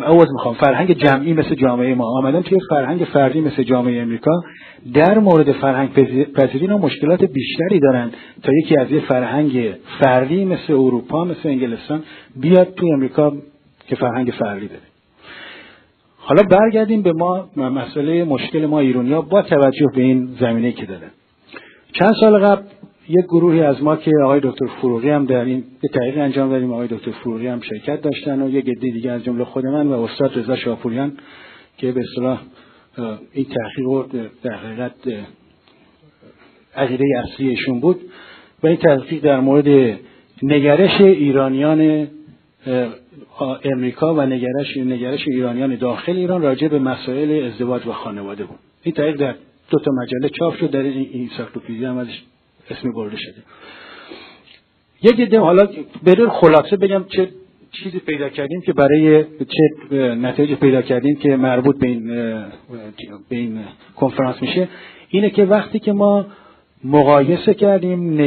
عوض 0.05 0.27
می‌خوام. 0.33 0.53
فرهنگ 0.53 0.91
جمعی 0.91 1.33
مثل 1.33 1.55
جامعه 1.55 1.95
ما. 1.95 2.05
آمدن 2.19 2.41
توی 2.41 2.59
فرهنگ 2.69 3.03
فردی 3.03 3.41
مثل 3.41 3.63
جامعه 3.63 4.01
امریکا 4.01 4.43
در 4.93 5.19
مورد 5.19 5.51
فرهنگ 5.51 5.93
پذیری 6.33 6.67
مشکلات 6.67 7.23
بیشتری 7.23 7.79
دارن 7.79 8.11
تا 8.43 8.51
یکی 8.63 8.77
از 8.77 8.91
یه 8.91 8.99
فرهنگ 8.99 9.75
فردی 9.99 10.45
مثل 10.45 10.73
اروپا 10.73 11.25
مثل 11.25 11.49
انگلستان 11.49 12.03
بیاد 12.35 12.73
توی 12.73 12.91
امریکا 12.91 13.33
که 13.87 13.95
فرهنگ 13.95 14.31
فردی 14.39 14.67
داره. 14.67 14.81
حالا 16.17 16.43
برگردیم 16.43 17.01
به 17.01 17.13
ما 17.13 17.49
مسئله 17.55 18.23
مشکل 18.23 18.65
ما 18.65 18.79
ایرونیا 18.79 19.21
با 19.21 19.41
توجه 19.41 19.87
به 19.95 20.01
این 20.01 20.29
زمینه 20.39 20.71
که 20.71 20.85
داره. 20.85 21.07
چند 21.93 22.13
سال 22.19 22.45
قبل 22.45 22.63
یک 23.09 23.25
گروهی 23.25 23.61
از 23.61 23.83
ما 23.83 23.95
که 23.95 24.11
آقای 24.23 24.39
دکتر 24.43 24.65
فروغی 24.65 25.09
هم 25.09 25.25
در 25.25 25.45
این 25.45 25.63
تحقیق 25.93 26.17
انجام 26.17 26.49
دادیم 26.49 26.73
آقای 26.73 26.87
دکتر 26.87 27.11
فروغی 27.11 27.47
هم 27.47 27.61
شرکت 27.61 28.01
داشتن 28.01 28.41
و 28.41 28.49
یک 28.49 28.69
عده 28.69 28.91
دیگه 28.91 29.11
از 29.11 29.23
جمله 29.23 29.43
خود 29.43 29.65
من 29.65 29.87
و 29.87 29.91
استاد 29.91 30.39
رضا 30.39 30.55
شاپوریان 30.55 31.17
که 31.77 31.91
به 31.91 32.01
اصطلاح 32.01 32.41
این 33.33 33.45
تحقیق 33.45 33.85
رو 33.85 34.05
در 34.43 34.53
حقیقت 34.53 35.25
عقیده 36.75 37.03
اصلیشون 37.23 37.79
بود 37.79 38.01
و 38.63 38.67
این 38.67 38.77
تحقیق 38.77 39.23
در 39.23 39.39
مورد 39.39 39.97
نگرش 40.43 41.01
ایرانیان 41.01 42.07
امریکا 43.63 44.15
و 44.15 44.21
نگرش 44.21 44.77
نگرش 44.77 45.27
ایرانیان 45.27 45.75
داخل 45.75 46.17
ایران 46.17 46.41
راجع 46.41 46.67
به 46.67 46.79
مسائل 46.79 47.45
ازدواج 47.45 47.87
و 47.87 47.91
خانواده 47.91 48.43
بود. 48.43 48.59
این 48.83 48.95
تحقیق 48.95 49.15
در 49.15 49.35
دو 49.69 49.79
تا 49.79 49.91
مجله 49.91 50.29
چاپ 50.29 50.55
شد 50.57 50.69
در 50.69 50.79
این 50.79 51.09
انسایکلوپدیا 51.13 51.89
هم 51.89 51.97
ازش 51.97 52.21
اسمی 52.69 52.91
برده 52.91 53.17
شده. 53.17 53.43
یک 55.01 55.15
دیده 55.15 55.39
حالا 55.39 55.67
به 56.03 56.29
خلاصه 56.29 56.77
بگم 56.77 57.05
چه 57.09 57.29
چیزی 57.71 57.99
پیدا 57.99 58.29
کردیم 58.29 58.61
که 58.61 58.73
برای 58.73 59.23
چه 59.23 59.95
نتایج 59.95 60.53
پیدا 60.53 60.81
کردیم 60.81 61.15
که 61.15 61.35
مربوط 61.35 61.79
به 61.79 61.87
این 61.87 62.07
به 63.29 63.35
این 63.35 63.59
کنفرانس 63.95 64.41
میشه. 64.41 64.67
اینه 65.09 65.29
که 65.29 65.45
وقتی 65.45 65.79
که 65.79 65.93
ما 65.93 66.25
مقایسه 66.83 67.53
کردیم 67.53 68.21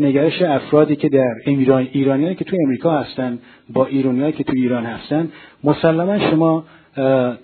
نگرش 0.00 0.42
افرادی 0.42 0.96
که 0.96 1.08
در 1.08 1.34
ایران 1.46 1.88
ایرانیانی 1.92 2.34
که 2.34 2.44
تو 2.44 2.56
امریکا 2.64 2.90
هستن 2.90 3.38
با 3.70 3.86
ایرانیایی 3.86 4.32
که 4.32 4.44
تو 4.44 4.52
ایران 4.56 4.84
هستن 4.84 5.28
مسلما 5.64 6.18
شما 6.30 6.64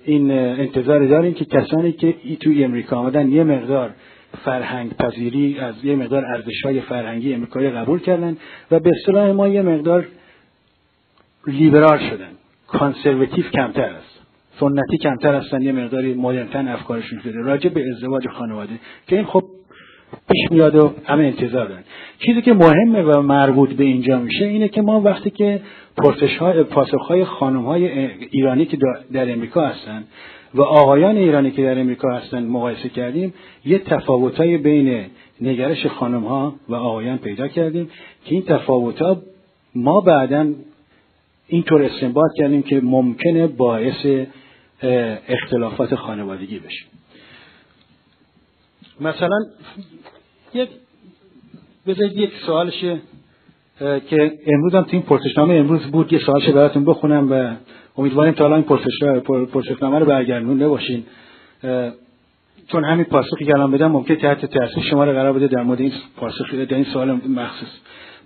این 0.04 0.30
انتظار 0.30 1.06
داریم 1.06 1.34
که 1.34 1.44
کسانی 1.44 1.92
که 1.92 2.14
ای 2.24 2.36
توی 2.36 2.64
امریکا 2.64 2.96
آمدن 2.96 3.32
یه 3.32 3.44
مقدار 3.44 3.90
فرهنگ 4.44 4.96
پذیری 4.96 5.58
از 5.58 5.84
یه 5.84 5.96
مقدار 5.96 6.24
ارزش 6.26 6.62
های 6.64 6.80
فرهنگی 6.80 7.34
امریکایی 7.34 7.70
قبول 7.70 8.00
کردن 8.00 8.36
و 8.70 8.80
به 8.80 8.90
اصطلاح 9.00 9.30
ما 9.30 9.48
یه 9.48 9.62
مقدار 9.62 10.06
لیبرال 11.46 11.98
شدن. 12.10 12.30
کانسرواتیو 12.66 13.44
کمتر 13.44 13.90
است. 13.90 14.20
سنتی 14.60 14.98
کمتر 14.98 15.34
هستن 15.34 15.62
یه 15.62 15.72
مقداری 15.72 16.14
مدرنتن 16.14 16.68
افکارشون 16.68 17.20
شده. 17.20 17.40
راجع 17.42 17.70
به 17.70 17.84
ازدواج 17.90 18.28
خانواده 18.28 18.72
که 19.06 19.16
این 19.16 19.24
خب 19.24 19.44
پیش 20.28 20.50
میاد 20.50 20.74
و 20.74 20.94
همه 21.04 21.24
انتظار 21.24 21.68
دارن. 21.68 21.84
چیزی 22.18 22.42
که 22.42 22.52
مهمه 22.52 23.02
و 23.02 23.22
مربوط 23.22 23.72
به 23.72 23.84
اینجا 23.84 24.18
میشه 24.18 24.44
اینه 24.44 24.68
که 24.68 24.82
ما 24.82 25.00
وقتی 25.00 25.30
که 25.30 25.60
پرسش 25.96 26.36
های 26.36 26.62
پاسخ 26.62 27.00
های 27.08 27.24
خانم 27.24 27.64
های 27.64 27.88
ایرانی 28.30 28.66
که 28.66 28.78
در 29.12 29.32
امریکا 29.32 29.66
هستن 29.66 30.04
و 30.54 30.62
آقایان 30.62 31.16
ایرانی 31.16 31.50
که 31.50 31.62
در 31.62 31.80
امریکا 31.80 32.16
هستن 32.16 32.44
مقایسه 32.44 32.88
کردیم 32.88 33.34
یه 33.64 33.78
تفاوتای 33.78 34.58
بین 34.58 35.06
نگرش 35.40 35.86
خانم 35.86 36.24
ها 36.24 36.54
و 36.68 36.74
آقایان 36.74 37.18
پیدا 37.18 37.48
کردیم 37.48 37.90
که 38.24 38.34
این 38.34 38.42
تفاوت 38.42 39.02
ها 39.02 39.22
ما 39.74 40.00
بعدا 40.00 40.52
اینطور 41.48 41.82
استنباط 41.82 42.30
کردیم 42.38 42.62
که 42.62 42.80
ممکنه 42.80 43.46
باعث 43.46 44.26
اختلافات 45.28 45.94
خانوادگی 45.94 46.58
بشه. 46.58 46.84
مثلا 49.00 49.38
یک 50.54 50.68
بذارید 51.86 52.16
یک 52.16 52.30
سوالشه 52.46 53.00
که 53.78 54.38
امروز 54.46 54.74
هم 54.74 54.82
تو 54.82 54.88
این 54.92 55.02
پرسشنامه 55.02 55.54
امروز 55.54 55.82
بود 55.82 56.12
یه 56.12 56.18
سوالش 56.18 56.48
براتون 56.48 56.84
بخونم 56.84 57.30
و 57.30 57.54
امیدواریم 57.98 58.34
تا 58.34 58.44
الان 58.44 58.62
پرسشنامه 59.52 59.98
رو 59.98 60.06
برگردونده 60.06 60.68
باشین 60.68 61.04
چون 62.68 62.84
همین 62.84 63.04
پاسخی 63.04 63.44
که 63.44 63.54
الان 63.54 63.70
بدم 63.70 63.92
ممکن 63.92 64.14
تحت 64.14 64.46
تاثیر 64.46 64.82
شما 64.90 65.04
رو 65.04 65.12
قرار 65.12 65.32
بده 65.32 65.46
در 65.46 65.62
مورد 65.62 65.80
این 65.80 65.92
پاسخ 66.16 66.54
در 66.54 66.74
این 66.74 66.84
سوال 66.84 67.12
مخصوص. 67.12 67.68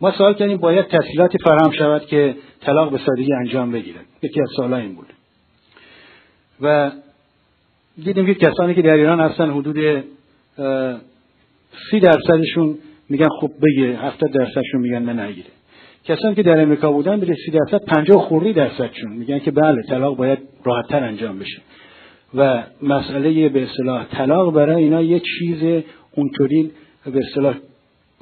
ما 0.01 0.13
سوال 0.13 0.35
کردیم 0.35 0.57
باید 0.57 0.87
تسهیلاتی 0.87 1.39
فراهم 1.39 1.71
شود 1.71 2.07
که 2.07 2.37
طلاق 2.61 2.93
به 2.93 2.99
سادگی 2.99 3.33
انجام 3.35 3.73
بگیرد. 3.73 4.05
یکی 4.23 4.41
از 4.41 4.49
سوالها 4.57 4.79
این 4.79 4.95
بود. 4.95 5.07
و 6.61 6.91
دیدیم 8.05 8.27
که 8.27 8.35
کسانی 8.35 8.75
که 8.75 8.83
در 8.83 8.95
ایران 8.95 9.21
هستن 9.21 9.51
حدود 9.51 10.05
سی 11.91 12.01
درصدشون 12.01 12.79
میگن 13.09 13.29
خب 13.41 13.51
بگیره 13.63 13.97
هفتاد 13.97 14.31
درصدشون 14.33 14.81
میگن 14.81 15.03
نه 15.03 15.25
نگیره. 15.25 15.49
کسانی 16.05 16.35
که 16.35 16.43
در 16.43 16.61
امریکا 16.63 16.93
بودن 16.93 17.21
به 17.21 17.27
سی 17.27 17.51
درصد 17.51 17.85
پنجاه 17.85 18.23
خوری 18.23 18.53
درصدشون. 18.53 19.13
میگن 19.13 19.39
که 19.39 19.51
بله 19.51 19.83
طلاق 19.83 20.17
باید 20.17 20.39
راحتتر 20.65 21.05
انجام 21.05 21.39
بشه. 21.39 21.63
و 22.35 22.63
مسئله 22.83 23.49
به 23.49 23.63
اصطلاح 23.63 24.05
طلاق 24.05 24.55
برای 24.55 24.83
اینا 24.83 25.03
یه 25.03 25.21
چیز 25.21 25.83
اونطوری 26.15 26.71
به 27.13 27.21
اصطلاح 27.29 27.55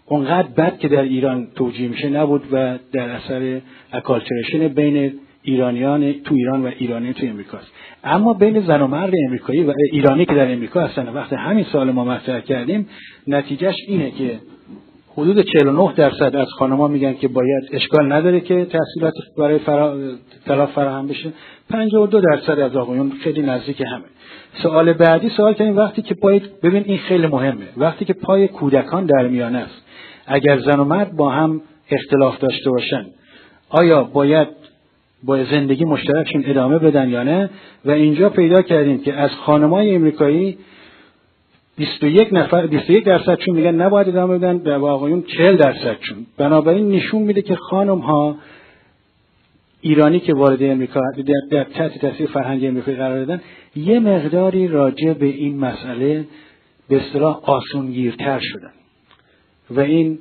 اونقدر 0.07 0.49
بد 0.49 0.79
که 0.79 0.89
در 0.89 1.03
ایران 1.03 1.49
توجیه 1.57 1.89
میشه 1.89 2.09
نبود 2.09 2.43
و 2.53 2.79
در 2.93 3.09
اثر 3.09 3.61
اکالچرشن 3.93 4.69
بین 4.69 5.13
ایرانیان 5.43 6.13
تو 6.13 6.35
ایران 6.35 6.63
و 6.63 6.71
ایرانی 6.79 7.13
تو 7.13 7.27
امریکاست 7.27 7.73
اما 8.05 8.35
بین 8.35 8.61
زن 8.61 8.81
و 8.81 8.87
مرد 8.87 9.13
امریکایی 9.27 9.63
و 9.63 9.73
ایرانی 9.93 10.27
که 10.27 10.35
در 10.35 10.53
امریکا 10.53 10.81
هستن 10.81 11.09
وقتی 11.09 11.37
همین 11.37 11.65
سال 11.73 11.91
ما 11.91 12.05
مطرح 12.05 12.41
کردیم 12.41 12.89
نتیجهش 13.27 13.75
اینه 13.89 14.11
که 14.11 14.39
حدود 15.13 15.41
49 15.41 15.93
درصد 15.97 16.37
از 16.37 16.49
خانم‌ها 16.59 16.89
میگن 16.89 17.15
که 17.15 17.29
باید 17.29 17.69
اشکال 17.73 18.13
نداره 18.13 18.41
که 18.41 18.65
تحصیلات 18.65 19.15
برای 19.39 19.59
فرا... 19.59 19.99
طلاق 20.47 20.71
فراهم 20.71 21.07
بشه. 21.07 21.33
52 21.71 22.21
درصد 22.21 22.59
از 22.59 22.77
آقایون 22.77 23.13
خیلی 23.25 23.43
نزدیک 23.43 23.81
همه. 23.81 24.05
سوال 24.63 24.93
بعدی 24.93 25.29
سوال 25.29 25.55
این 25.59 25.77
وقتی 25.77 26.03
که 26.03 26.15
پای 26.15 26.43
ببین 26.63 26.83
این 26.87 26.99
خیلی 26.99 27.27
مهمه. 27.27 27.69
وقتی 27.77 28.05
که 28.05 28.13
پای 28.13 28.49
کودکان 28.49 29.07
در 29.07 29.29
میانه 29.29 29.59
است 29.59 29.83
اگر 30.27 30.59
زن 30.59 30.81
و 30.81 30.85
مرد 30.85 31.17
با 31.17 31.31
هم 31.31 31.61
اختلاف 31.91 32.39
داشته 32.39 32.71
باشن 32.71 33.07
آیا 33.71 34.05
باید 34.05 34.49
با 35.25 35.45
زندگی 35.45 35.85
مشترکشون 35.85 36.43
ادامه 36.47 36.79
بدن 36.79 37.09
یا 37.09 37.23
نه؟ 37.23 37.51
و 37.85 37.91
اینجا 37.91 38.29
پیدا 38.29 38.63
کردیم 38.63 39.03
که 39.03 39.15
از 39.15 39.31
خانمای 39.31 39.95
امریکایی 39.95 40.59
21 41.81 42.29
نفر 42.33 42.67
21 42.67 43.05
درصدشون 43.05 43.55
میگن 43.55 43.75
نباید 43.75 44.09
ادامه 44.09 44.39
بدن 44.39 44.77
و 44.77 44.87
آقایون 44.87 45.23
40 45.23 45.57
درصدشون 45.57 46.27
بنابراین 46.37 46.89
نشون 46.89 47.23
میده 47.23 47.43
که 47.43 47.57
خانم 47.57 47.99
ها 47.99 48.37
ایرانی 49.81 50.21
که 50.21 50.35
وارد 50.35 50.63
امریکا 50.63 51.01
در 51.51 51.65
تحت 51.65 51.99
تاثیر 51.99 52.27
فرهنگ 52.27 52.65
امریکایی 52.65 52.97
قرار 52.97 53.25
دادن 53.25 53.43
یه 53.77 54.01
مقداری 54.01 54.69
راجع 54.69 55.13
به 55.13 55.27
این 55.27 55.59
مسئله 55.59 56.25
به 56.89 56.97
اصطلاح 56.97 57.41
آسونگیرتر 57.45 58.41
شدن. 58.43 58.73
و 59.71 59.81
این 59.81 60.19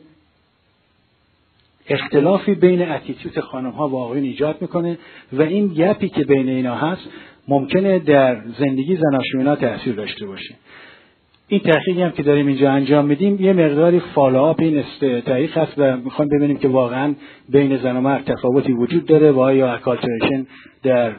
اختلافی 1.89 2.56
بین 2.56 2.89
attitude 2.91 3.39
خانم 3.39 3.72
ها 3.72 3.89
و 3.89 3.98
آقایون 3.98 4.25
ایجاد 4.25 4.62
می‌کنه 4.62 4.98
و 5.34 5.42
این 5.42 5.68
gap 5.67 5.99
ی 5.99 6.10
که 6.10 6.24
بین 6.24 6.50
اینا 6.50 6.75
هست 6.75 7.01
ممکنه 7.48 8.00
در 8.00 8.42
زندگی 8.60 8.98
زناشویی 8.98 9.43
اینا 9.43 9.55
تاثیر 9.56 9.96
داشته 9.96 10.25
باشه. 10.25 10.56
این 11.51 11.60
تحقیقی 11.60 12.01
هم 12.01 12.12
که 12.12 12.24
داریم 12.24 12.48
اینجا 12.48 12.72
انجام 12.72 13.06
میدیم 13.06 13.41
یه 13.41 13.53
مقداری 13.53 14.00
follow-up 14.00 14.60
این 14.60 14.84
تحقیق 15.22 15.58
هست 15.58 15.74
و 15.77 15.98
می‌خوام 15.98 16.27
ببینیم 16.27 16.58
که 16.58 16.68
واقعا 16.68 17.15
بین 17.50 17.77
زن 17.77 17.98
و 17.98 18.01
مرد 18.01 18.24
تفاوتی 18.24 18.74
وجود 18.74 19.06
داره 19.06 19.32
و 19.32 19.39
آیا 19.39 19.74
اکالتریشن 19.74 20.48
در 20.84 21.12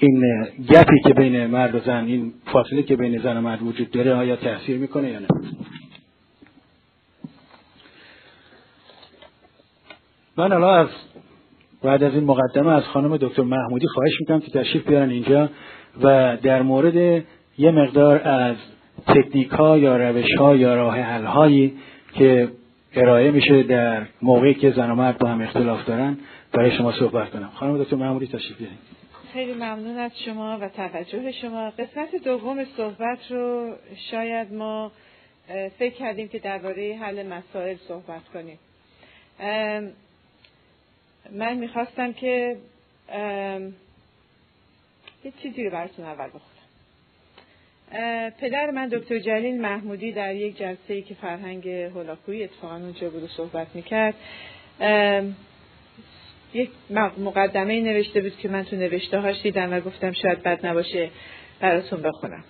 این 0.00 0.22
گپی 0.70 1.00
که 1.04 1.14
بین 1.14 1.46
مرد 1.46 1.74
و 1.74 1.78
زن 1.78 2.04
این 2.04 2.32
فاصله 2.52 2.82
که 2.82 2.96
بین 2.96 3.18
زن 3.18 3.36
و 3.36 3.40
مرد 3.40 3.62
وجود 3.62 3.90
داره 3.90 4.14
آیا 4.14 4.36
تاثیر 4.36 4.78
می‌کنه 4.78 5.10
یا 5.10 5.18
نه؟ 5.18 5.26
من 10.36 10.52
الان 10.52 10.78
از 10.78 10.88
بعد 11.82 12.02
از 12.02 12.14
این 12.14 12.24
مقدمه 12.24 12.72
از 12.72 12.82
خانم 12.82 13.16
دکتر 13.16 13.42
محمودی 13.42 13.86
خواهش 13.86 14.12
می‌کنم 14.20 14.40
که 14.40 14.50
تشریف 14.50 14.88
بیارن 14.88 15.10
اینجا 15.10 15.48
و 16.02 16.36
در 16.42 16.62
مورد 16.62 17.24
یه 17.58 17.70
مقدار 17.70 18.28
از 18.28 18.56
تکنیک 19.06 19.48
ها 19.48 19.78
یا 19.78 19.96
روش 19.96 20.34
ها 20.38 20.56
یا 20.56 20.74
راه 20.74 21.00
حل 21.00 21.24
هایی 21.24 21.74
که 22.14 22.48
ارائه 22.92 23.30
میشه 23.30 23.62
در 23.62 24.06
موقعی 24.22 24.54
که 24.54 24.70
زن 24.70 24.90
و 24.90 24.94
مرد 24.94 25.18
با 25.18 25.28
هم 25.28 25.42
اختلاف 25.42 25.86
دارن 25.86 26.18
برای 26.52 26.76
شما 26.76 26.92
صحبت 26.92 27.30
کنم. 27.30 27.50
خانم 27.54 27.82
دکتر 27.82 27.96
محمودی 27.96 28.26
تشریف 28.26 28.58
بیارین 28.58 28.78
خیلی 29.32 29.52
ممنون 29.52 29.98
از 29.98 30.10
شما 30.24 30.58
و 30.60 30.68
توجه 30.68 31.32
شما. 31.32 31.70
قسمت 31.70 32.24
دوم 32.24 32.64
صحبت 32.64 33.18
رو 33.30 33.74
شاید 34.10 34.52
ما 34.52 34.92
فکر 35.78 35.94
کردیم 35.94 36.28
که 36.28 36.38
درباره 36.38 36.98
حل 37.02 37.26
مسائل 37.26 37.76
صحبت 37.88 38.22
کنیم. 38.34 38.58
من 41.32 41.54
می‌خواستم 41.54 42.12
که 42.12 42.56
یه 45.24 45.32
چیزی 45.42 45.64
رو 45.64 45.70
براتون 45.70 46.04
اول 46.04 46.26
بخونم. 46.26 46.53
پدر 48.40 48.70
من 48.70 48.88
دکتر 48.88 49.18
جلیل 49.18 49.60
محمودی 49.60 50.12
در 50.12 50.34
یک 50.34 50.58
جلسه 50.58 50.94
ای 50.94 51.02
که 51.02 51.14
فرهنگ 51.14 51.68
هولاکویی 51.68 52.44
اتفاقا 52.44 52.76
اونجا 52.76 53.10
بود 53.10 53.22
و 53.22 53.26
صحبت 53.26 53.66
می‌کرد 53.74 54.14
یک 56.54 56.70
مقدمه 57.18 57.80
نوشته 57.80 58.20
بود 58.20 58.36
که 58.38 58.48
من 58.48 58.64
تو 58.64 58.76
نوشته 58.76 59.18
هاش 59.18 59.42
دیدم 59.42 59.72
و 59.72 59.80
گفتم 59.80 60.12
شاید 60.12 60.42
بد 60.42 60.66
نباشه 60.66 61.10
براتون 61.60 62.02
بخونم. 62.02 62.44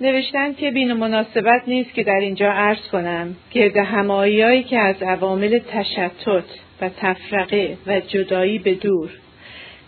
نوشتن 0.00 0.52
که 0.52 0.70
بین 0.70 0.92
مناسبت 0.92 1.62
نیست 1.66 1.94
که 1.94 2.02
در 2.02 2.20
اینجا 2.20 2.52
عرض 2.52 2.88
کنم 2.92 3.36
گرد 3.50 3.76
همایی 3.76 4.62
که 4.62 4.78
از 4.78 5.02
عوامل 5.02 5.58
تشتت 5.58 6.44
و 6.80 6.88
تفرقه 6.88 7.76
و 7.86 8.00
جدایی 8.00 8.58
به 8.58 8.74
دور 8.74 9.10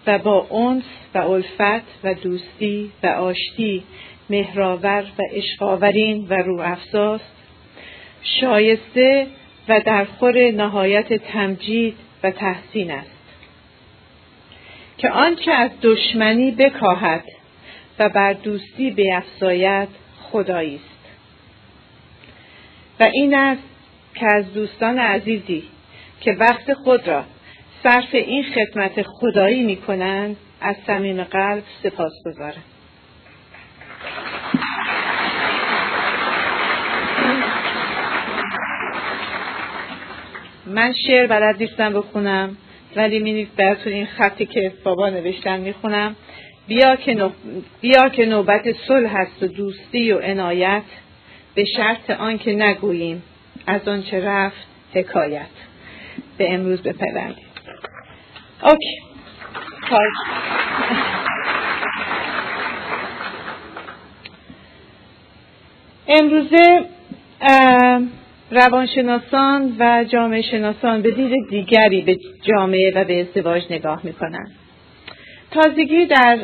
و 0.09 0.19
با 0.19 0.47
انس 0.51 0.85
و 1.15 1.19
الفت 1.19 2.05
و 2.05 2.15
دوستی 2.15 2.93
و 3.03 3.07
آشتی 3.07 3.85
مهراور 4.31 5.05
و 5.19 5.23
اشقاورین 5.33 6.27
و 6.31 6.35
رو 6.35 6.61
افزاست 6.61 7.33
شایسته 8.23 9.27
و 9.69 9.81
در 9.81 10.05
خور 10.05 10.51
نهایت 10.51 11.13
تمجید 11.13 11.97
و 12.23 12.31
تحسین 12.31 12.91
است. 12.91 13.11
که 14.99 15.11
آنچه 15.11 15.53
از 15.53 15.71
دشمنی 15.83 16.51
بکاهد 16.51 17.25
و 17.99 18.09
بر 18.09 18.33
دوستی 18.33 18.91
بیفزاید 18.91 19.89
خدایی 20.23 20.75
است. 20.75 20.99
و 23.01 23.03
این 23.03 23.35
است 23.35 23.63
که 24.15 24.27
از 24.35 24.55
دوستان 24.55 24.99
عزیزی 24.99 25.63
که 26.21 26.33
وقت 26.33 26.73
خود 26.73 27.09
را 27.09 27.25
صرف 27.83 28.15
این 28.15 28.45
خدمت 28.45 29.03
خدایی 29.03 29.63
می 29.63 29.77
کنند 29.77 30.37
از 30.61 30.77
صمیم 30.87 31.25
قلب 31.25 31.63
سپاس 31.83 32.13
گذارم. 32.27 32.63
من 40.67 40.93
شعر 41.07 41.27
بلد 41.27 41.63
نیستم 41.63 41.93
بخونم 41.93 42.57
ولی 42.97 43.19
می 43.19 43.49
براتون 43.57 43.93
این 43.93 44.07
خطی 44.07 44.47
که 44.47 44.73
بابا 44.85 45.09
نوشتن 45.09 45.61
می‌خونم. 45.61 46.17
بیا 46.67 46.97
که, 46.97 47.31
بیا 47.81 48.09
که 48.09 48.27
نوبت 48.27 48.73
صلح 48.89 49.21
هست 49.21 49.43
و 49.43 49.47
دوستی 49.47 50.13
و 50.13 50.19
عنایت 50.19 50.83
به 51.55 51.65
شرط 51.65 52.11
آنکه 52.11 52.53
نگوییم 52.53 53.23
از 53.67 53.89
آنچه 53.89 54.25
رفت 54.25 54.67
حکایت. 54.95 55.47
به 56.39 56.55
امروز 56.55 56.83
بپروندیم 56.83 57.48
اوکی 58.63 58.99
امروزه 66.09 66.85
روانشناسان 68.51 69.77
و 69.79 70.05
جامعه 70.09 70.43
شناسان 70.43 71.03
به 71.03 71.11
دید 71.11 71.33
دیگری 71.51 72.01
به 72.01 72.17
جامعه 72.43 72.93
و 72.95 73.05
به 73.05 73.21
ازدواج 73.21 73.63
نگاه 73.71 74.01
می‌کنند 74.05 74.51
تازگی 75.51 76.07
در 76.07 76.39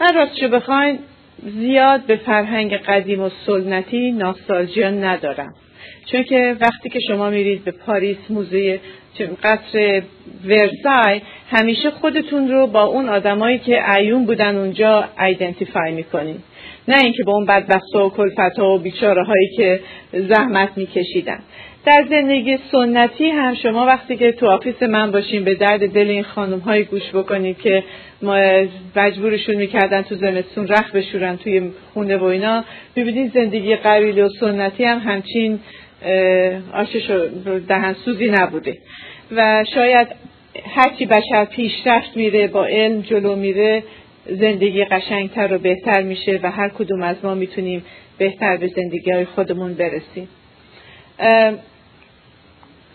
من 0.00 0.14
راستشو 0.14 0.48
بخواین 0.48 0.98
زیاد 1.44 2.06
به 2.06 2.16
فرهنگ 2.16 2.74
قدیم 2.74 3.20
و 3.20 3.30
سنتی 3.46 4.12
nostalgia 4.12 4.90
ندارم. 4.90 5.54
چون 6.12 6.22
که 6.22 6.56
وقتی 6.60 6.88
که 6.88 6.98
شما 7.08 7.30
میرید 7.30 7.64
به 7.64 7.70
پاریس 7.70 8.18
موزه 8.30 8.80
قصر 9.42 10.02
ورسای 10.44 11.20
همیشه 11.50 11.90
خودتون 11.90 12.48
رو 12.48 12.66
با 12.66 12.82
اون 12.82 13.08
آدمایی 13.08 13.58
که 13.58 13.94
اعیون 13.94 14.26
بودن 14.26 14.56
اونجا 14.56 15.04
identify 15.20 15.92
می‌کنید 15.92 16.40
نه 16.88 16.98
اینکه 16.98 17.24
با 17.24 17.32
اون 17.32 17.46
بدبخت 17.46 17.94
و 17.94 18.10
کلفت 18.10 18.58
و 18.58 18.78
بیچاره 18.78 19.24
هایی 19.24 19.48
که 19.56 19.80
زحمت 20.12 20.68
میکشیدن. 20.76 21.38
در 21.84 22.06
زندگی 22.10 22.58
سنتی 22.72 23.28
هم 23.28 23.54
شما 23.54 23.86
وقتی 23.86 24.16
که 24.16 24.32
تو 24.32 24.46
office 24.46 24.82
من 24.82 25.10
باشین 25.10 25.44
به 25.44 25.54
درد 25.54 25.92
دل 25.92 26.08
این 26.08 26.22
خانم 26.22 26.58
های 26.58 26.84
گوش 26.84 27.10
بکنید 27.14 27.58
که 27.58 27.84
مجبورشون 28.96 29.54
می‌کردن 29.54 30.02
تو 30.02 30.14
زمستون 30.14 30.68
رخ 30.68 30.90
بشورن 30.94 31.36
توی 31.36 31.62
خونه 31.94 32.16
و 32.16 32.24
اینا 32.24 32.64
ببینید 32.96 33.34
زندگی 33.34 33.76
قبیله 33.76 34.24
و 34.24 34.28
سنتی 34.40 34.84
هم 34.84 34.98
همچین 34.98 35.60
آشش 36.72 37.10
دهنسوزی 37.68 38.26
نبوده. 38.30 38.78
و 39.36 39.64
شاید 39.74 40.08
هرچی 40.74 41.06
بشر 41.06 41.44
پیشرفت 41.44 42.16
میره 42.16 42.46
با 42.46 42.66
علم 42.66 43.00
جلو 43.00 43.36
میره 43.36 43.82
زندگی 44.26 44.84
قشنگتر 44.84 45.54
و 45.54 45.58
بهتر 45.58 46.02
میشه 46.02 46.40
و 46.42 46.50
هر 46.50 46.68
کدوم 46.68 47.02
از 47.02 47.16
ما 47.22 47.34
می‌تونیم 47.34 47.84
بهتر 48.18 48.56
به 48.56 48.68
زندگی 48.68 49.10
های 49.10 49.24
خودمون 49.24 49.74
برسیم. 49.74 50.28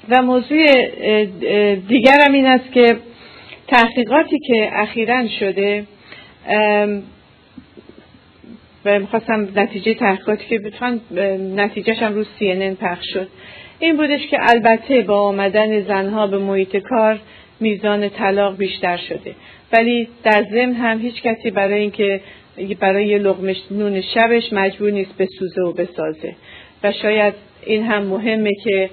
و 0.09 0.21
موضوع 0.21 0.65
دیگرم 1.75 2.33
این 2.33 2.45
است 2.45 2.71
که 2.71 2.97
تحقیقاتی 3.67 4.39
که 4.47 4.69
اخیرا 4.73 5.27
شده 5.39 5.83
می‌خواستم 8.85 9.47
نتیجه 9.55 9.93
تحقیقاتی 9.93 10.45
که 10.49 10.59
بتوان 10.59 11.01
نتیجهش 11.55 11.97
هم 11.97 12.13
رو 12.13 12.23
سی 12.23 12.71
پخش 12.71 13.05
شد. 13.13 13.27
این 13.79 13.97
بودش 13.97 14.27
که 14.27 14.37
البته 14.41 15.01
با 15.01 15.21
آمدن 15.21 15.81
زنها 15.81 16.27
به 16.27 16.37
محیط 16.37 16.77
کار 16.77 17.19
میزان 17.59 18.09
طلاق 18.09 18.57
بیشتر 18.57 18.97
شده. 18.97 19.35
ولی 19.73 20.07
در 20.23 20.45
ضمن 20.51 20.73
هم 20.73 20.99
هیچ 20.99 21.21
کسی 21.21 21.51
برای 21.51 21.79
اینکه 21.79 22.21
برای 22.79 23.07
یه 23.07 23.19
نون 23.71 24.01
شبش 24.01 24.53
مجبور 24.53 24.91
نیست 24.91 25.17
به 25.17 25.27
سوزه 25.39 25.61
و 25.61 25.71
بسازه. 25.71 26.35
و 26.83 26.91
شاید 26.91 27.33
این 27.65 27.83
هم 27.83 28.03
مهمه 28.03 28.51
که 28.63 28.89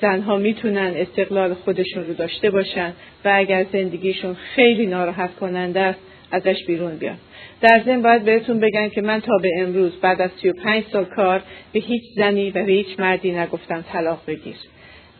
زنها 0.00 0.36
می‌تونن 0.36 0.92
استقلال 0.96 1.54
خودشون 1.54 2.04
رو 2.06 2.14
داشته 2.14 2.50
باشن 2.50 2.92
و 3.24 3.32
اگر 3.34 3.66
زندگیشون 3.72 4.34
خیلی 4.34 4.86
ناراحت 4.86 5.34
کننده 5.34 5.80
است 5.80 6.00
ازش 6.30 6.64
بیرون 6.66 6.96
بیان. 6.96 7.16
در 7.60 7.82
ضمن 7.84 8.02
باید 8.02 8.24
بهتون 8.24 8.60
بگن 8.60 8.88
که 8.88 9.00
من 9.00 9.20
تا 9.20 9.38
به 9.42 9.50
امروز 9.58 9.92
بعد 10.00 10.20
از 10.20 10.30
35 10.42 10.84
سال 10.92 11.04
کار 11.04 11.42
به 11.72 11.80
هیچ 11.80 12.02
زنی 12.16 12.50
و 12.50 12.64
به 12.64 12.72
هیچ 12.72 13.00
مردی 13.00 13.32
نگفتم 13.32 13.84
طلاق 13.92 14.22
بگیر. 14.26 14.56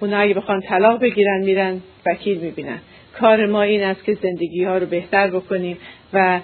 اونا 0.00 0.18
اگه 0.18 0.34
بخوان 0.34 0.60
طلاق 0.60 1.00
بگیرن 1.00 1.40
میرن 1.44 1.80
وکیل 2.06 2.38
می‌بینن. 2.38 2.78
کار 3.20 3.46
ما 3.46 3.62
این 3.62 3.82
است 3.82 4.04
که 4.04 4.14
زندگی 4.22 4.64
ها 4.64 4.78
رو 4.78 4.86
بهتر 4.86 5.30
بکنیم 5.30 5.78
و 6.12 6.40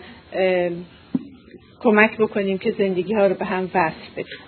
کمک 1.80 2.16
بکنیم 2.16 2.58
که 2.58 2.74
زندگی 2.78 3.14
ها 3.14 3.26
رو 3.26 3.34
به 3.34 3.44
هم 3.44 3.70
وصل 3.74 4.10
بدیم. 4.16 4.38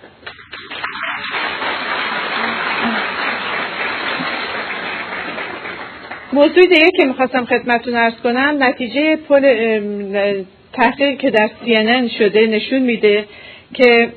موضوع 6.33 6.63
دیگه 6.63 6.91
که 6.97 7.05
می‌خواستم 7.05 7.45
خدمتتون 7.45 7.95
ارز 7.95 8.13
کنم 8.23 8.55
نتیجه 8.59 9.15
پل 9.15 10.43
تحقیق 10.73 11.19
که 11.19 11.29
در 11.29 11.49
CNN 11.65 12.17
شده 12.17 12.47
نشون 12.47 12.79
میده 12.79 13.25
که 13.73 14.09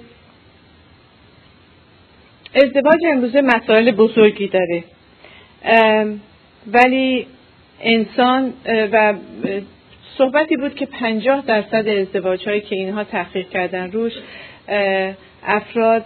ازدواج 2.54 3.00
امروزه 3.08 3.40
مسائل 3.40 3.90
بزرگی 3.90 4.48
داره. 4.48 4.84
ولی 6.66 7.26
انسان 7.80 8.52
و 8.92 9.14
صحبتی 10.18 10.56
بود 10.56 10.74
که 10.74 10.86
پنجاه 10.86 11.44
درصد 11.46 11.88
ازدواج 11.88 12.48
هایی 12.48 12.60
که 12.60 12.76
اینها 12.76 13.04
تحقیق 13.04 13.48
کردن 13.48 13.92
روش 13.92 14.12
افراد 15.46 16.04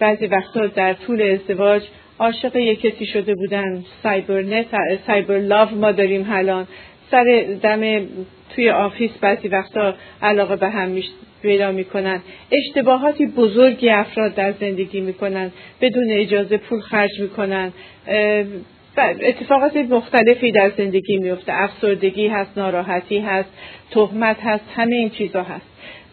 بعضی 0.00 0.26
وقتا 0.26 0.66
در 0.66 0.92
طول 0.92 1.22
ازدواج 1.22 1.82
عاشق 2.18 2.56
یک 2.56 2.80
کسی 2.80 3.06
شده 3.06 3.34
بودن 3.34 3.84
cyber 4.02 4.42
net 4.42 4.66
cyber 5.06 5.38
love 5.38 5.68
ما 5.70 5.92
داریم 5.92 6.26
الان. 6.30 6.66
سر 7.10 7.46
دم 7.62 8.06
توی 8.54 8.70
office 8.70 9.10
بعضی 9.20 9.48
وقتا 9.48 9.94
علاقه 10.22 10.56
به 10.56 10.68
هم 10.68 11.02
پیدا 11.42 11.72
می‌کنن. 11.72 12.20
اشتباهاتی 12.52 13.26
بزرگی 13.26 13.90
افراد 13.90 14.34
در 14.34 14.52
زندگی 14.52 15.00
می‌کنن. 15.00 15.52
بدون 15.80 16.10
اجازه 16.10 16.56
پول 16.56 16.80
خرج 16.80 17.20
می‌کنن. 17.20 17.72
اتفاقات 19.20 19.76
مختلفی 19.76 20.52
در 20.52 20.70
زندگی 20.76 21.16
میفته 21.16 21.52
افسردگی 21.54 22.26
هست 22.28 22.58
ناراحتی 22.58 23.18
هست 23.18 23.48
تهمت 23.90 24.36
هست 24.40 24.64
همه 24.76 24.96
این 24.96 25.10
چیزا 25.10 25.42
هست. 25.42 25.66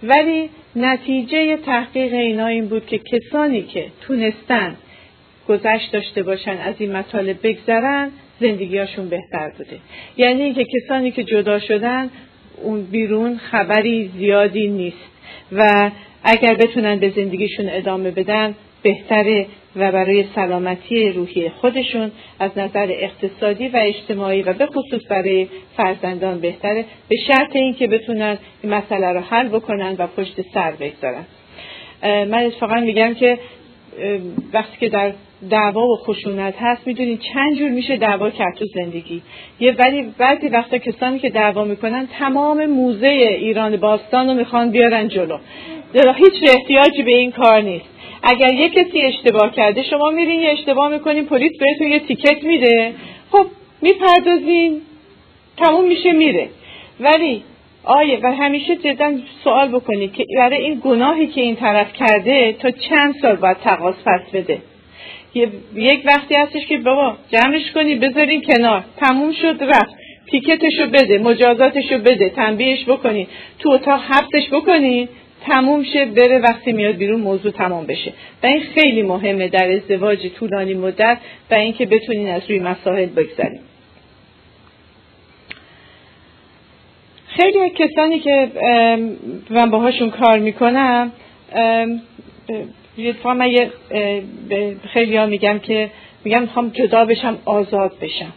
ولی 0.03 0.49
نتیجه 0.75 1.57
تحقیق 1.57 2.13
اینا 2.13 2.47
این 2.47 2.67
بود 2.67 2.85
که 2.85 2.97
کسانی 2.97 3.61
که 3.61 3.85
تونستن 4.01 4.75
گذشت 5.51 5.91
داشته 5.91 6.23
باشن 6.23 6.57
از 6.57 6.75
این 6.79 6.91
مطالب 6.91 7.37
بگذرن 7.43 8.11
زندگیاشون 8.39 9.09
بهتر 9.09 9.51
بوده. 9.57 9.77
یعنی 10.17 10.41
اینکه 10.41 10.65
کسانی 10.65 11.11
که 11.11 11.23
جدا 11.23 11.59
شدن 11.59 12.09
اون 12.63 12.83
بیرون 12.83 13.37
خبری 13.37 14.11
زیادی 14.17 14.67
نیست 14.67 15.11
و 15.51 15.91
اگر 16.23 16.53
بتونن 16.53 16.99
به 16.99 17.09
زندگیشون 17.09 17.69
ادامه 17.69 18.11
بدن 18.11 18.55
بهتره 18.83 19.45
و 19.75 19.91
برای 19.91 20.25
سلامتی 20.35 21.09
روحی 21.09 21.49
خودشون 21.49 22.11
از 22.39 22.51
نظر 22.57 22.87
اقتصادی 22.89 23.67
و 23.67 23.77
اجتماعی 23.77 24.41
و 24.41 24.53
به 24.53 24.65
خصوص 24.65 25.01
برای 25.09 25.47
فرزندان 25.77 26.39
بهتره. 26.39 26.85
به 27.09 27.15
شرط 27.27 27.55
اینکه 27.55 27.87
بتونن 27.87 28.37
این 28.63 28.73
مسئله 28.73 29.07
رو 29.07 29.19
حل 29.19 29.47
بکنن 29.47 29.95
و 29.97 30.07
پشت 30.07 30.41
سر 30.53 30.71
بگذارن. 30.71 31.25
من 32.03 32.33
اتفاقا 32.45 32.79
میگم 32.79 33.13
که 33.13 33.37
وقتی 34.54 34.77
که 34.80 34.89
در 34.89 35.13
دعوا 35.49 35.88
و 35.88 35.95
خشونت 35.95 36.54
هست 36.60 36.88
می‌دونید 36.88 37.19
چند 37.34 37.58
جور 37.58 37.69
میشه 37.69 37.97
دعوا 37.97 38.30
کرد 38.30 38.56
تو 38.56 38.65
زندگی. 38.65 39.21
یه 39.60 39.75
ولی 39.80 40.13
بعضی 40.17 40.47
وقتا 40.47 40.77
کسانی 40.77 41.19
که 41.19 41.30
دعوا 41.30 41.63
می‌کنن 41.63 42.08
تمام 42.19 42.65
موزه 42.65 43.08
ایران 43.08 43.77
باستان 43.77 44.27
رو 44.27 44.34
می‌خوان 44.34 44.71
بیارن 44.71 45.08
جلو. 45.08 45.38
هیچ 45.93 46.34
احتیاجی 46.58 47.04
به 47.04 47.15
این 47.15 47.32
کار 47.32 47.62
نیست. 47.62 47.86
اگر 48.23 48.54
یه 48.54 48.69
کسی 48.69 49.01
اشتباه 49.01 49.51
کرده 49.51 49.84
شما 49.84 50.10
میرین 50.10 50.39
یه 50.39 50.49
اشتباه 50.49 50.89
می‌کنین 50.89 51.25
پلیس 51.25 51.51
بهتون 51.60 51.88
یه 51.88 51.99
تیکت 51.99 52.43
میده. 52.43 52.93
خب 53.32 53.45
می‌پردازین 53.82 54.82
تموم 55.58 55.88
میشه 55.88 56.12
میره. 56.12 56.49
ولی 56.99 57.43
آیه 57.83 58.19
و 58.23 58.35
همیشه 58.35 58.75
جدا 58.75 59.13
سوال 59.43 59.67
بکنید 59.67 60.13
که 60.13 60.25
برای 60.37 60.57
این 60.57 60.81
گناهی 60.83 61.27
که 61.27 61.41
این 61.41 61.55
طرف 61.55 61.93
کرده 61.93 62.53
تا 62.53 62.71
چند 62.71 63.15
سال 63.21 63.35
باید 63.35 63.57
تقاس 63.57 63.95
پس 64.05 64.21
بده؟ 64.33 64.57
یک 65.75 66.01
وقتی 66.05 66.35
هستش 66.35 66.65
که 66.65 66.77
بابا 66.77 67.17
جمعش 67.31 67.71
کنی 67.71 67.95
بذارین 67.95 68.41
کنار. 68.41 68.83
تموم 68.97 69.31
شد 69.31 69.63
رفت. 69.63 69.95
تیکتشو 70.31 70.87
بده 70.93 71.17
مجازاتشو 71.17 71.97
بده 71.97 72.29
تنبیهش 72.29 72.83
بکنی. 72.85 73.27
تو 73.59 73.69
اتاق 73.69 74.01
حبسش 74.01 74.49
بکنی 74.51 75.09
تموم 75.45 75.83
شه 75.83 76.05
بره 76.05 76.39
وقتی 76.39 76.71
میاد 76.71 76.95
بیرون 76.95 77.19
موضوع 77.19 77.51
تمام 77.51 77.85
بشه. 77.85 78.13
و 78.43 78.47
این 78.47 78.61
خیلی 78.75 79.01
مهمه 79.01 79.47
در 79.47 79.71
ازدواج 79.71 80.27
طولانی 80.27 80.73
مدت 80.73 81.17
و 81.51 81.55
اینکه 81.55 81.85
بتونین 81.85 82.29
از 82.29 82.41
روی 82.49 82.59
مسائل 82.59 83.05
بگذاریم 83.05 83.59
خیلی 87.35 87.69
کسانی 87.69 88.19
که 88.19 88.47
من 89.49 89.69
باهاشون 89.69 90.09
کار 90.09 90.39
می‌کنم 90.39 91.11
من 93.25 93.49
یه 93.51 93.71
خیلی 94.93 95.17
ها 95.17 95.25
میگم 95.25 95.59
که 95.59 95.89
میگم 96.23 96.41
می‌خوام 96.41 96.69
جدا 96.69 97.05
بشم 97.05 97.37
آزاد 97.45 97.91
بشم. 98.01 98.33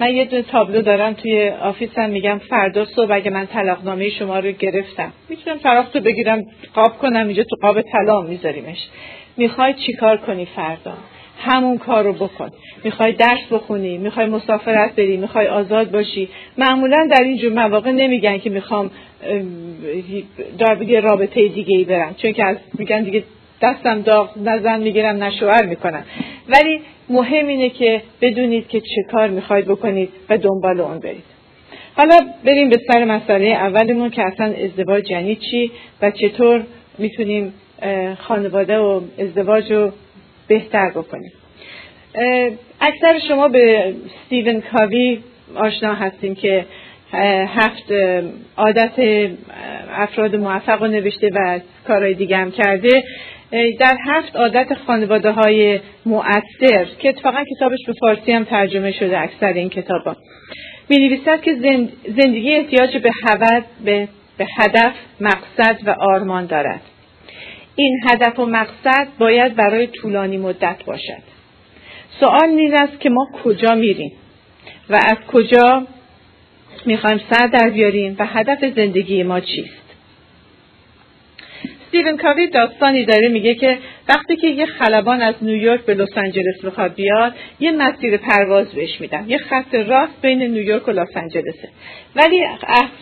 من 0.00 0.16
یه 0.16 0.24
دونه 0.24 0.42
تابلو 0.42 0.82
دارم 0.82 1.12
توی 1.12 1.48
آفیسم 1.48 2.10
میگم 2.10 2.40
فردا 2.48 2.84
صبح 2.84 3.12
اگه 3.12 3.30
من 3.30 3.46
طلاقنامه 3.46 4.10
شما 4.10 4.38
رو 4.38 4.50
گرفتم 4.50 5.12
می‌تونم 5.28 5.58
فراخ 5.58 5.90
تو 5.90 6.00
بگیرم 6.00 6.42
قاب 6.74 6.98
کنم 6.98 7.26
اینجا 7.26 7.42
تو 7.42 7.56
قاب 7.62 7.82
طلا 7.82 8.20
میذاریمش. 8.20 8.78
می‌خوای 9.36 9.74
چیکار 9.74 10.16
کنی 10.16 10.46
فردا؟ 10.56 10.94
همون 11.38 11.78
کار 11.78 12.04
رو 12.04 12.12
بکن. 12.12 12.50
می‌خوای 12.84 13.12
درس 13.12 13.40
بخونی 13.50 13.98
می‌خوای 13.98 14.26
مسافرت 14.26 14.96
بری 14.96 15.16
می‌خوای 15.16 15.46
آزاد 15.46 15.90
باشی. 15.90 16.28
معمولا 16.58 17.08
در 17.10 17.22
اینجور 17.22 17.52
مواقع 17.52 17.90
نمیگن 17.90 18.38
که 18.38 18.50
می‌خوام 18.50 18.90
در 20.58 20.82
یه 20.82 21.00
رابطه 21.00 21.48
دیگه 21.48 21.76
ای 21.76 21.84
برم. 21.84 22.14
چون 22.14 22.32
که 22.32 22.44
از 22.44 22.56
میگن 22.78 23.02
دیگه 23.02 23.24
دستم 23.62 24.02
داغ 24.02 24.30
نزن 24.44 24.80
می‌گیرم 24.80 25.24
نشوهر 25.24 25.66
می‌کنم. 25.66 26.04
ولی 26.48 26.80
مهم 27.08 27.46
اینه 27.46 27.70
که 27.70 28.02
بدونید 28.20 28.68
که 28.68 28.80
چه 28.80 29.02
کار 29.12 29.28
می‌خواید 29.28 29.64
بکنید 29.64 30.08
و 30.28 30.38
دنبال 30.38 30.80
اون 30.80 30.98
برید. 30.98 31.24
حالا 31.96 32.20
بریم 32.44 32.68
به 32.68 32.76
سر 32.92 33.04
مسئله 33.04 33.46
اولمون 33.46 34.10
که 34.10 34.22
اصلا 34.22 34.54
ازدواج 34.64 35.10
یعنی 35.10 35.36
چی 35.36 35.70
و 36.02 36.10
چطور 36.10 36.62
می‌تونیم 36.98 37.54
خانواده 38.18 38.78
و 38.78 39.00
ازدواج 39.18 39.72
رو 39.72 39.92
بهتر 40.48 40.90
بکنیم. 40.90 41.32
اکثر 42.80 43.18
شما 43.28 43.48
به 43.48 43.94
ستیون 44.26 44.60
کاوی 44.60 45.20
آشنا 45.54 45.94
هستیم 45.94 46.34
که 46.34 46.66
هفت 47.46 47.92
عادت 48.56 48.92
افراد 49.90 50.36
موفق 50.36 50.82
رو 50.82 50.88
نوشته 50.88 51.30
و 51.34 51.60
کارهای 51.86 52.14
دیگه 52.14 52.36
هم 52.36 52.50
کرده. 52.50 53.04
در 53.78 53.96
هفت 54.06 54.36
عادت 54.36 54.74
خانواده 54.86 55.30
های 55.30 55.80
مؤثر 56.06 56.86
که 56.98 57.08
اتفاقا 57.08 57.44
کتابش 57.56 57.78
به 57.86 57.92
فارسی 58.00 58.32
هم 58.32 58.44
ترجمه 58.44 58.92
شده 58.92 59.20
اکثر 59.20 59.52
این 59.52 59.68
کتاب 59.68 60.02
ها 60.06 60.16
می 60.88 60.98
نویسد 60.98 61.40
که 61.40 61.54
زندگی 62.22 62.54
احتیاج 62.54 62.96
به 62.96 63.10
به, 63.84 64.08
به 64.38 64.46
هدف 64.58 64.92
مقصد 65.20 65.78
و 65.86 65.90
آرمان 65.90 66.46
دارد. 66.46 66.80
این 67.76 68.00
هدف 68.10 68.38
و 68.38 68.46
مقصد 68.46 69.08
باید 69.18 69.54
برای 69.54 69.86
طولانی 69.86 70.36
مدت 70.36 70.84
باشد. 70.86 71.22
سوال 72.20 72.48
این 72.48 72.74
است 72.74 73.00
که 73.00 73.10
ما 73.10 73.28
کجا 73.44 73.74
میریم 73.74 74.12
و 74.90 74.94
از 74.94 75.16
کجا 75.32 75.86
می‌خوایم 76.86 77.20
سر 77.30 77.46
در 77.46 77.70
بیاریم 77.70 78.16
و 78.18 78.26
هدف 78.26 78.74
زندگی 78.76 79.22
ما 79.22 79.40
چیست؟ 79.40 79.83
استیون 81.94 82.16
کاوی 82.16 82.46
داستانی 82.46 83.04
داره 83.04 83.28
میگه 83.28 83.54
که 83.54 83.78
وقتی 84.08 84.36
که 84.36 84.46
یه 84.46 84.66
خلبان 84.66 85.22
از 85.22 85.34
نیویورک 85.42 85.80
به 85.80 85.94
لس 85.94 86.18
آنجلس 86.18 86.64
می‌خواد 86.64 86.94
بیاد 86.94 87.34
یه 87.60 87.72
مسیر 87.72 88.16
پرواز 88.16 88.66
بهش 88.66 89.00
میدن 89.00 89.24
یه 89.28 89.38
خط 89.38 89.74
راست 89.74 90.22
بین 90.22 90.42
نیویورک 90.42 90.88
و 90.88 90.90
لس 90.90 91.16
آنجلسه. 91.16 91.68
ولی 92.16 92.44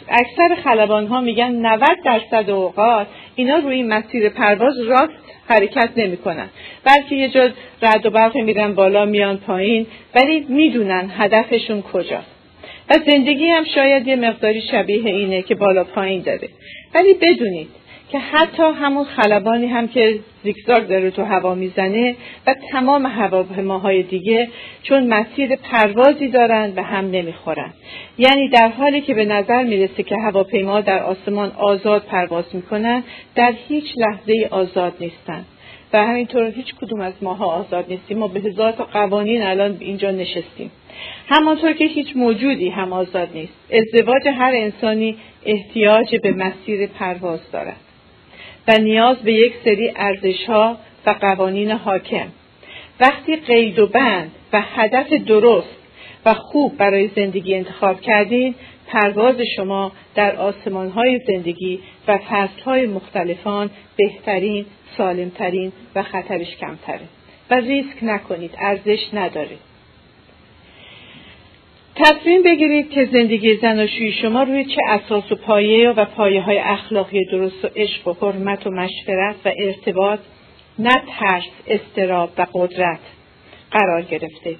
اکثر 0.08 0.54
خلبان 0.64 1.06
ها 1.06 1.20
میگن 1.20 1.50
90 1.50 1.88
درصد 2.04 2.50
اوقات 2.50 3.06
اینا 3.36 3.56
روی 3.56 3.74
این 3.74 3.88
مسیر 3.88 4.28
پرواز 4.28 4.80
راست 4.80 5.12
حرکت 5.48 5.90
نمی‌کنن. 5.96 6.48
بلکه 6.84 7.14
یه 7.14 7.28
جا 7.28 7.50
رد 7.82 8.06
و 8.06 8.10
برق 8.10 8.36
میرن 8.36 8.74
بالا 8.74 9.04
میان 9.04 9.36
پایین 9.36 9.86
ولی 10.14 10.46
می‌دونن 10.48 11.10
هدفشون 11.16 11.82
کجاست. 11.82 12.32
و 12.90 12.94
زندگی 13.10 13.46
هم 13.46 13.64
شاید 13.64 14.06
یه 14.06 14.16
مقداری 14.16 14.60
شبیه 14.60 15.06
اینه 15.06 15.42
که 15.42 15.54
بالا 15.54 15.84
پایین 15.84 16.22
داره. 16.22 16.48
ولی 16.94 17.14
بدونید 17.14 17.81
که 18.12 18.18
حتی 18.18 18.62
همون 18.62 19.04
خلبانی 19.04 19.66
هم 19.66 19.88
که 19.88 20.18
زیگزاگ 20.44 20.86
داره 20.86 21.10
تو 21.10 21.24
هوا 21.24 21.54
می‌زنه 21.54 22.16
و 22.46 22.54
تمام 22.72 23.06
هواپیماهای 23.06 24.02
دیگه 24.02 24.48
چون 24.82 25.06
مسیر 25.06 25.56
پروازی 25.56 26.28
دارن 26.28 26.72
و 26.76 26.82
هم 26.82 27.10
نمی‌خورن. 27.10 27.72
یعنی 28.18 28.48
در 28.48 28.68
حالی 28.68 29.00
که 29.00 29.14
به 29.14 29.24
نظر 29.24 29.62
می‌رسه 29.62 30.02
که 30.02 30.16
هواپیما 30.16 30.80
در 30.80 31.02
آسمان 31.02 31.52
آزاد 31.58 32.02
پرواز 32.02 32.44
می‌کنن 32.52 33.02
در 33.34 33.52
هیچ 33.68 33.84
لحظه 33.96 34.48
آزاد 34.50 34.92
نیستن. 35.00 35.44
و 35.92 36.06
همینطور 36.06 36.44
هیچ 36.44 36.74
کدوم 36.74 37.00
از 37.00 37.12
ماها 37.22 37.46
آزاد 37.46 37.84
نیستیم. 37.88 38.18
ما 38.18 38.28
به 38.28 38.40
هزار 38.40 38.72
تا 38.72 38.84
قوانین 38.84 39.42
الان 39.42 39.76
اینجا 39.80 40.10
نشستیم. 40.10 40.70
همانطور 41.28 41.72
که 41.72 41.84
هیچ 41.84 42.16
موجودی 42.16 42.68
هم 42.68 42.92
آزاد 42.92 43.28
نیست. 43.34 43.52
ازدواج 43.72 44.28
هر 44.28 44.52
انسانی 44.54 45.16
احتیاج 45.46 46.16
به 46.16 46.32
مسیر 46.32 46.86
پرواز 46.86 47.40
دارد. 47.52 47.91
و 48.68 48.78
نیاز 48.78 49.16
به 49.16 49.32
یک 49.32 49.54
سری 49.64 49.92
ارزشها 49.96 50.76
و 51.06 51.10
قوانین 51.10 51.70
حاکم. 51.70 52.28
وقتی 53.00 53.36
قید 53.36 53.78
و 53.78 53.86
بند 53.86 54.30
و 54.52 54.60
هدف 54.60 55.12
درست 55.12 55.76
و 56.26 56.34
خوب 56.34 56.76
برای 56.76 57.08
زندگی 57.16 57.54
انتخاب 57.54 58.00
کردین 58.00 58.54
پرواز 58.86 59.36
شما 59.56 59.92
در 60.14 60.36
آسمانهای 60.36 61.20
زندگی 61.26 61.80
و 62.08 62.18
فصلهای 62.18 62.86
مختلفان 62.86 63.70
بهترین 63.96 64.66
سالمترین 64.96 65.72
و 65.94 66.02
خطرش 66.02 66.56
کمتره. 66.56 67.00
و 67.50 67.54
ریسک 67.54 67.96
نکنید 68.02 68.54
ارزش 68.58 69.08
نداره. 69.12 69.56
تصمیم 71.96 72.42
بگیرید 72.42 72.90
که 72.90 73.08
زندگی 73.12 73.56
زناشویی 73.56 74.12
شما 74.12 74.42
روی 74.42 74.64
چه 74.64 74.80
اساس 74.88 75.32
و 75.32 75.34
پایه 75.34 75.90
و 75.90 76.04
پایه 76.04 76.42
های 76.42 76.58
اخلاقی 76.58 77.24
درست 77.24 77.64
و 77.64 77.68
عشق 77.76 78.08
و 78.08 78.12
حرمت 78.12 78.66
و 78.66 78.70
مشورت 78.70 79.36
و 79.44 79.52
ارتباط 79.58 80.18
نه 80.78 81.02
ترس 81.18 81.44
استراب 81.66 82.30
و 82.38 82.46
قدرت 82.54 82.98
قرار 83.70 84.02
گرفته. 84.02 84.56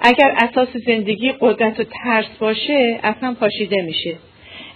اگر 0.00 0.34
اساس 0.36 0.68
زندگی 0.86 1.32
قدرت 1.40 1.80
و 1.80 1.84
ترس 1.84 2.28
باشه 2.38 3.00
اصلا 3.02 3.34
پاشیده 3.40 3.82
میشه. 3.82 4.16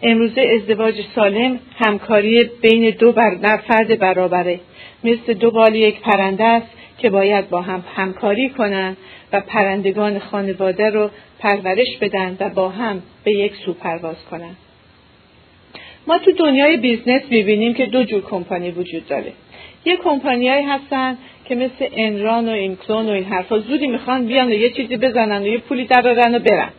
امروزه 0.03 0.41
ازدواج 0.41 0.95
سالم 1.15 1.61
همکاری 1.77 2.51
بین 2.63 2.91
دو 2.91 3.13
بر 3.13 3.57
فرد 3.57 3.99
برابره. 3.99 4.61
مثل 5.05 5.35
دو 5.35 5.51
بال 5.51 5.75
یک 5.75 6.01
پرنده 6.01 6.45
است 6.45 6.67
که 6.99 7.11
باید 7.11 7.51
با 7.51 7.61
هم 7.61 7.85
همکاری 7.97 8.49
کنند 8.49 8.97
و 9.33 9.41
پرندگان 9.41 10.19
خانواده 10.19 10.91
رو 10.91 11.11
پرورش 11.39 11.97
بدن 12.01 12.37
و 12.41 12.49
با 12.49 12.69
هم 12.69 13.03
به 13.25 13.33
یک 13.33 13.53
سو 13.55 13.73
پرواز 13.73 14.17
کنند. 14.31 14.57
ما 16.07 16.19
تو 16.19 16.33
دنیای 16.33 16.77
business 16.77 17.23
می‌بینیم 17.31 17.75
که 17.75 17.87
دو 17.87 18.05
جور 18.05 18.23
کمپانی 18.23 18.71
وجود 18.71 19.07
داره. 19.07 19.33
یه 19.85 19.97
کمپانیایی 19.97 20.65
هستن 20.65 21.19
که 21.45 21.55
مثل 21.55 21.87
Enron 21.93 22.49
و 22.49 22.53
ImClone 22.53 23.07
و 23.07 23.11
این 23.11 23.25
حرفا 23.25 23.59
زودی 23.59 23.87
می‌خوان 23.87 24.27
بیان 24.27 24.49
و 24.49 24.55
یه 24.55 24.71
چیزی 24.71 24.97
بزنن 24.97 25.43
و 25.43 25.47
یه 25.47 25.59
پولی 25.59 25.85
درارن 25.85 26.35
و 26.35 26.39
برن. 26.39 26.71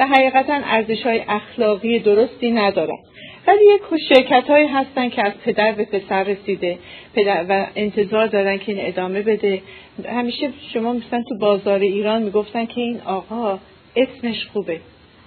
و 0.00 0.06
حقیقتا 0.06 0.60
ارزش 0.64 1.02
های 1.02 1.22
اخلاقی 1.28 1.98
درستی 1.98 2.50
ندارن 2.50 2.98
ولی 3.46 3.60
یک 3.74 3.80
شرکت 4.08 4.50
هایی 4.50 4.66
هستن 4.66 5.08
که 5.08 5.26
از 5.26 5.32
پدر 5.44 5.72
به 5.72 5.84
پسر 5.84 6.22
رسیده 6.22 6.78
پدر 7.14 7.44
و 7.48 7.66
انتظار 7.76 8.26
دارن 8.26 8.58
که 8.58 8.72
این 8.72 8.86
ادامه 8.86 9.22
بده. 9.22 9.62
همیشه 10.08 10.50
شما 10.74 10.92
مثلا 10.92 11.22
تو 11.28 11.38
بازار 11.38 11.78
ایران 11.78 12.22
می‌گفتن 12.22 12.66
که 12.66 12.80
این 12.80 13.00
آقا 13.00 13.58
اسمش 13.96 14.46
خوبه 14.52 14.80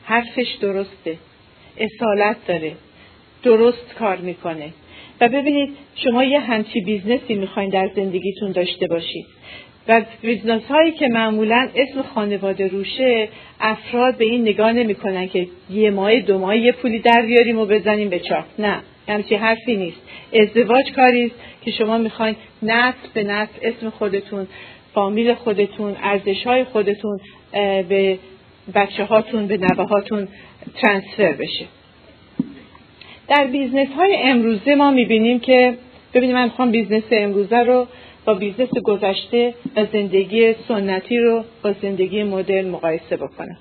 حرفش 0.04 0.48
درسته 0.62 1.18
اصالت 1.78 2.38
داره 2.48 2.72
درست 3.44 3.94
کار 4.00 4.18
می‌کنه. 4.18 4.70
و 5.22 5.30
ببینید 5.30 5.78
شما 5.96 6.24
یه 6.24 6.40
همچی 6.40 6.82
business 6.82 7.28
ی 7.28 7.34
می‌خواین 7.34 7.70
در 7.70 7.90
زندگیتون 7.96 8.52
داشته 8.52 8.88
باشید. 8.88 9.26
و 9.88 10.02
business 10.22 10.64
هایی 10.64 10.92
که 10.92 11.08
معمولا 11.08 11.70
اسم 11.76 12.02
خانواده 12.02 12.68
روشه 12.68 13.30
افراد 13.60 14.18
به 14.18 14.26
این 14.26 14.42
نگاه 14.42 14.74
نمی‌کنن 14.74 15.28
که 15.28 15.48
یه 15.70 15.92
ماه 15.92 16.20
دو 16.20 16.40
ماه 16.40 16.58
یه 16.58 16.72
پولی 16.72 17.00
در 17.00 17.22
بیاریم 17.22 17.60
و 17.60 17.66
بزنیم 17.66 18.10
به 18.10 18.20
چاک. 18.20 18.46
نه 18.60 18.80
همچی 19.08 19.36
حرفی 19.36 19.76
نیست. 19.76 19.98
ازدواج 20.34 20.92
کاری 20.92 21.32
که 21.62 21.72
شما 21.72 21.98
می‌خواین 21.98 22.36
نسل 22.64 23.08
به 23.14 23.24
نسل 23.24 23.52
اسم 23.62 23.90
خودتون 23.90 24.48
فامیل 24.94 25.34
خودتون 25.34 25.96
ارزش 26.04 26.44
های 26.48 26.64
خودتون 26.64 27.20
به 27.90 28.18
بچه 28.76 29.04
هاتون 29.04 29.48
به 29.48 29.58
نوه 29.58 29.88
هاتون 29.88 30.28
transfer 30.82 31.32
بشه. 31.32 31.66
در 33.28 33.48
business 33.48 33.88
های 33.98 34.16
امروزه 34.18 34.76
ما 34.76 34.92
می‌بینیم 34.92 35.40
که 35.40 35.74
ببینیم 36.14 36.36
من 36.36 36.44
می‌خوام 36.44 36.72
business 36.72 37.04
امروزه 37.12 37.58
رو 37.58 37.88
با 38.26 38.34
business 38.34 38.70
گذشته 38.84 39.54
و 39.76 39.86
زندگی 39.94 40.54
سنتی 40.68 41.18
رو 41.18 41.44
با 41.64 41.74
زندگی 41.82 42.24
مدرن 42.24 42.70
مقایسه 42.70 43.18
بکنم. 43.18 43.58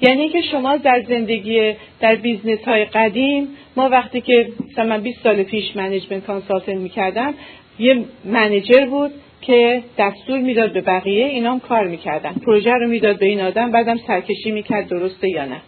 یعنی 0.00 0.28
که 0.28 0.40
شما 0.40 0.76
در 0.76 1.02
زندگی 1.08 1.74
در 2.00 2.14
business 2.14 2.64
های 2.64 2.84
قدیم 2.84 3.48
ما 3.76 3.88
وقتی 3.88 4.20
که 4.20 4.48
مثلا 4.70 4.84
من 4.84 5.00
20 5.00 5.22
سال 5.22 5.42
پیش 5.42 5.76
management 5.76 6.26
consultant 6.26 6.76
می‌کردم 6.76 7.34
یه 7.78 8.04
manager 8.24 8.86
بود 8.86 9.10
که 9.40 9.82
دستور 9.98 10.38
می‌داد 10.38 10.72
به 10.72 10.80
بقیه 10.80 11.26
اینام 11.26 11.60
کار 11.60 11.86
می‌کردن. 11.86 12.32
پروژه 12.32 12.70
رو 12.70 12.88
می‌داد 12.88 13.18
به 13.18 13.26
این 13.26 13.40
آدم 13.40 13.70
بعدم 13.70 13.96
سرکشی 14.06 14.50
می‌کرد 14.50 14.88
درسته 14.88 15.28
یا 15.28 15.44
نه. 15.44 15.60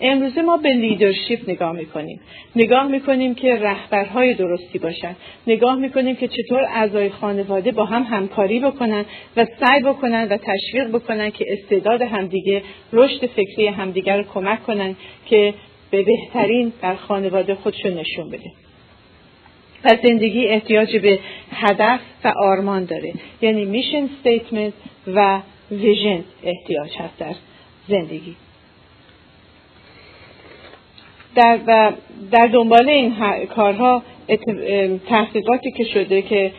امروزه 0.00 0.42
ما 0.42 0.56
به 0.56 0.68
leadership 0.68 1.38
نگاه 1.48 1.72
می‌کنیم. 1.72 2.20
نگاه 2.56 2.86
می‌کنیم 2.86 3.34
که 3.34 3.54
رهبرهای 3.54 4.34
درستی 4.34 4.78
باشن. 4.78 5.16
نگاه 5.46 5.76
می‌کنیم 5.76 6.16
که 6.16 6.28
چطور 6.28 6.64
اعضای 6.74 7.10
خانواده 7.10 7.72
با 7.72 7.84
هم 7.84 8.02
همکاری 8.02 8.60
بکنن 8.60 9.04
و 9.36 9.46
سعی 9.60 9.82
بکنن 9.82 10.28
و 10.28 10.36
تشویق 10.36 10.88
بکنن 10.88 11.30
که 11.30 11.44
استعداد 11.48 12.02
همدیگه 12.02 12.62
رشد 12.92 13.26
فکری 13.26 13.66
همدیگه 13.66 14.16
رو 14.16 14.22
کمک 14.22 14.62
کنن 14.62 14.96
که 15.26 15.54
به 15.90 16.02
بهترین 16.02 16.72
در 16.82 16.94
خانواده 16.94 17.54
خودشون 17.54 17.92
نشون 17.92 18.30
بده 18.30 18.50
و 19.84 19.96
زندگی 20.02 20.46
احتیاج 20.46 20.96
به 20.96 21.18
هدف 21.52 22.00
و 22.24 22.32
آرمان 22.36 22.84
داره. 22.84 23.12
یعنی 23.42 23.64
میشن 23.64 24.08
استیتمنت 24.18 24.72
و 25.06 25.40
ویژن 25.70 26.24
احتیاج 26.44 26.96
هست 26.96 27.18
در 27.18 27.34
زندگی. 27.88 28.36
در, 31.36 31.58
و 31.66 31.92
در 32.32 32.46
دنبال 32.46 32.88
این 32.88 33.14
کارها 33.46 34.02
تحقیقاتی 35.08 35.70
که 35.70 35.84
شده 35.84 36.22
که 36.22 36.52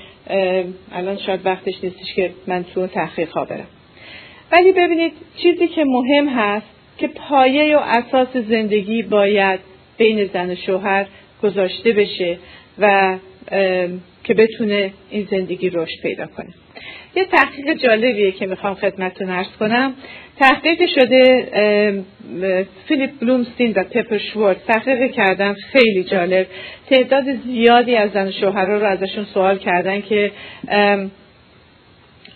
الان 0.91 1.17
شاید 1.17 1.45
وقتش 1.45 1.73
نیستش 1.83 2.13
که 2.15 2.31
من 2.47 2.65
تو 2.73 2.87
تحقیق 2.87 3.31
ها 3.31 3.45
برم. 3.45 3.67
ولی 4.51 4.71
ببینید 4.71 5.13
چیزی 5.37 5.67
که 5.67 5.85
مهم 5.85 6.29
هست 6.29 6.65
که 6.97 7.07
پایه 7.07 7.77
و 7.77 7.79
اساس 7.79 8.37
زندگی 8.49 9.03
باید 9.03 9.59
بین 9.97 10.25
زن 10.33 10.51
و 10.51 10.55
شوهر 10.55 11.05
گذاشته 11.43 11.91
بشه 11.91 12.37
و 12.79 13.17
که 14.23 14.33
بتونه 14.33 14.93
این 15.09 15.27
زندگی 15.31 15.69
رشد 15.69 16.01
پیدا 16.01 16.25
کنه. 16.25 16.53
یه 17.15 17.25
تحقیق 17.25 17.73
جالبیه 17.73 18.31
که 18.31 18.45
می‌خوام 18.45 18.73
خدمتتون 18.73 19.29
ارز 19.29 19.47
کنم. 19.59 19.93
تحقیق 20.39 20.89
شده 20.95 21.45
فیلیپ 22.87 23.19
بلومستین 23.21 23.73
و 23.75 23.83
پپر 23.83 24.17
شوارد. 24.17 24.61
تحقیق 24.67 25.11
کردن 25.11 25.53
خیلی 25.53 26.03
جالب. 26.03 26.47
تعداد 26.89 27.23
زیادی 27.45 27.95
از 27.95 28.11
زن 28.11 28.31
شوهرها 28.31 28.77
رو 28.77 28.85
ازشون 28.85 29.25
سوال 29.33 29.57
کردن 29.57 30.01
که 30.01 30.31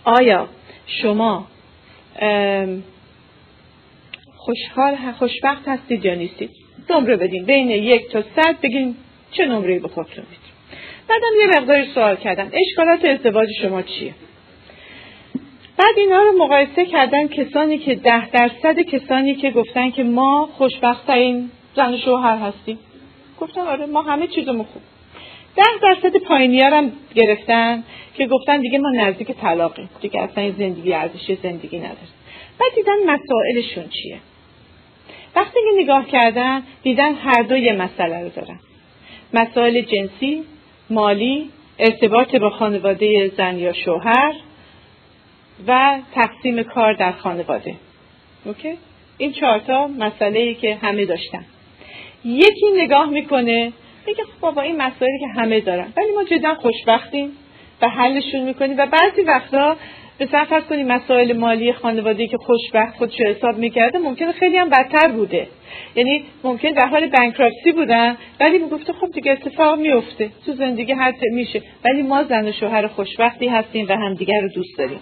آیا 0.04 0.48
شما 0.86 1.46
خوشحال 4.36 4.96
خوشبخت 5.18 5.68
هستید 5.68 6.04
یا 6.04 6.14
نیستید؟ 6.14 6.50
نمره 6.90 7.16
بدین. 7.16 7.44
بین 7.44 7.70
یک 7.70 8.10
تا 8.10 8.22
صد 8.22 8.60
بگین 8.62 8.96
چه 9.32 9.46
نمره 9.46 9.78
به 9.78 9.88
خودتون 9.88 10.24
می‌دید 10.30 10.52
بعدم 11.08 11.40
یه 11.40 11.60
مقداری 11.60 11.84
سوال 11.94 12.16
کردن 12.16 12.50
اشکالات 12.66 13.04
ازدواج 13.04 13.48
شما 13.62 13.82
چیه؟ 13.82 14.14
بعد 15.76 15.98
اینا 15.98 16.22
رو 16.22 16.38
مقایسه 16.38 16.86
کردن 16.86 17.28
کسانی 17.28 17.78
که 17.78 17.94
ده 17.94 18.30
درصد 18.30 18.80
کسانی 18.80 19.34
که 19.34 19.50
گفتن 19.50 19.90
که 19.90 20.02
ما 20.02 20.48
خوشبختترین 20.52 21.50
زن 21.76 21.94
و 21.94 21.98
شوهر 21.98 22.36
هستیم. 22.36 22.78
گفتم 23.40 23.60
آره 23.60 23.86
ما 23.86 24.02
همه 24.02 24.26
چیزمون 24.26 24.64
خوب. 24.64 24.82
ده 25.56 25.64
درصد 25.82 26.16
پایینیار 26.16 26.74
هم 26.74 26.92
گرفتن 27.14 27.84
که 28.14 28.26
گفتن 28.26 28.60
دیگه 28.60 28.78
ما 28.78 28.90
نزدیک 28.90 29.32
طلاقیم. 29.32 29.90
دیگه 30.00 30.20
اصلا 30.20 30.44
این 30.44 30.54
زندگی 30.58 30.92
ارزش 30.92 31.36
زندگی 31.42 31.78
نداره. 31.78 32.12
بعد 32.60 32.74
دیدن 32.74 32.96
مسائلشون 33.06 33.88
چیه؟ 33.88 34.18
وقتی 35.36 35.58
که 35.60 35.82
نگاه 35.82 36.06
کردن 36.06 36.62
دیدن 36.82 37.14
هر 37.14 37.42
دو 37.42 37.56
یه 37.56 37.72
مسئله 37.72 38.22
رو 38.22 38.28
دارن. 38.28 38.60
مسائل 39.34 39.80
جنسی 39.80 40.44
مالی 40.90 41.50
ارتباط 41.78 42.36
با 42.36 42.50
خانواده 42.50 43.32
زن 43.36 43.58
یا 43.58 43.72
شوهر 43.72 44.34
و 45.66 45.98
تقسیم 46.14 46.62
کار 46.62 46.92
در 46.92 47.12
خانواده. 47.12 47.74
اوکی؟ 48.44 48.74
این 49.18 49.32
چهارتا 49.32 49.86
مسئله 49.86 50.38
ای 50.38 50.54
که 50.54 50.74
همه 50.74 51.04
داشتن. 51.04 51.44
یکی 52.24 52.66
نگاه 52.76 53.10
می‌کنه 53.10 53.72
میگه 54.06 54.24
خب 54.24 54.40
بابا 54.40 54.62
این 54.62 54.76
مسائلی 54.76 55.18
که 55.20 55.40
همه 55.40 55.60
دارن. 55.60 55.92
ولی 55.96 56.12
ما 56.14 56.24
جدا 56.24 56.54
خوشبختیم 56.54 57.30
و 57.82 57.88
حلشون 57.88 58.40
می‌کنیم 58.40 58.78
و 58.78 58.86
بعضی 58.86 59.22
وقتا 59.22 59.76
به 60.18 60.26
فرض 60.26 60.62
کنیم 60.62 60.86
مسائل 60.86 61.32
مالی 61.32 61.72
خانواده 61.72 62.26
که 62.26 62.36
خوشبخت 62.36 62.96
خودش 62.96 63.20
حساب 63.20 63.58
می‌کرده 63.58 63.98
ممکنه 63.98 64.32
خیلی 64.32 64.56
هم 64.56 64.68
بدتر 64.68 65.08
بوده. 65.08 65.46
یعنی 65.96 66.24
ممکن 66.44 66.68
در 66.68 66.86
حال 66.86 67.06
بانکراپسی 67.06 67.72
بودن 67.72 68.16
ولی 68.40 68.58
می‌گفته 68.58 68.92
خب 68.92 69.10
دیگه 69.10 69.32
اتفاق 69.32 69.78
میفته 69.78 70.30
تو 70.46 70.52
زندگی 70.52 70.92
هر 70.92 71.12
میشه. 71.32 71.62
ولی 71.84 72.02
ما 72.02 72.24
زن 72.24 72.48
و 72.48 72.52
شوهر 72.52 72.86
خوشبختی 72.86 73.48
هستیم 73.48 73.86
و 73.88 73.92
همدیگه 73.92 74.34
رو 74.42 74.48
دوست 74.48 74.78
داریم. 74.78 75.00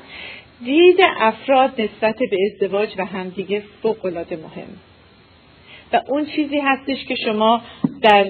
دید 0.64 0.96
افراد 1.20 1.80
نسبت 1.80 2.16
به 2.30 2.36
ازدواج 2.52 2.88
و 2.98 3.04
همدیگه 3.04 3.62
فوق 3.82 4.04
العاده 4.04 4.36
مهم. 4.36 4.68
و 5.92 6.00
اون 6.08 6.26
چیزی 6.26 6.58
هستش 6.58 7.04
که 7.04 7.14
شما 7.14 7.62
در 8.02 8.26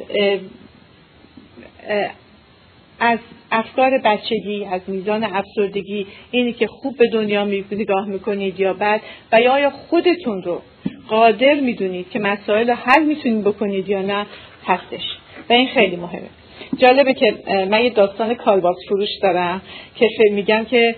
از 3.00 3.18
افکار 3.52 3.98
بچگی 3.98 4.64
از 4.64 4.80
میزان 4.86 5.24
افسردگی 5.24 6.06
اینی 6.30 6.52
که 6.52 6.66
خوب 6.66 6.96
به 6.96 7.08
دنیا 7.08 7.44
نگاه 7.70 8.06
می‌کنید 8.06 8.60
یا 8.60 8.74
بد 8.74 9.00
و 9.32 9.40
یا 9.40 9.52
آیا 9.52 9.70
خودتون 9.70 10.42
رو 10.42 10.62
قادر 11.08 11.54
می‌دونید 11.54 12.10
که 12.10 12.18
مسائل 12.18 12.70
حل 12.70 13.04
می‌تونید 13.04 13.44
بکنید 13.44 13.88
یا 13.88 14.02
نه 14.02 14.26
هستش. 14.66 15.04
و 15.50 15.52
این 15.52 15.68
خیلی 15.68 15.96
مهمه. 15.96 16.28
جالبه 16.76 17.14
که 17.14 17.34
من 17.70 17.84
یه 17.84 17.90
داستان 17.90 18.34
کالباس 18.34 18.76
فروش 18.88 19.08
دارم 19.22 19.62
که 19.94 20.08
میگم 20.32 20.64
که 20.64 20.94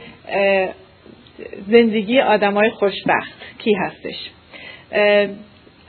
زندگی 1.69 2.21
آدمای 2.21 2.71
خوشبخت. 2.71 3.33
کی 3.59 3.75
هستش؟ 3.75 4.31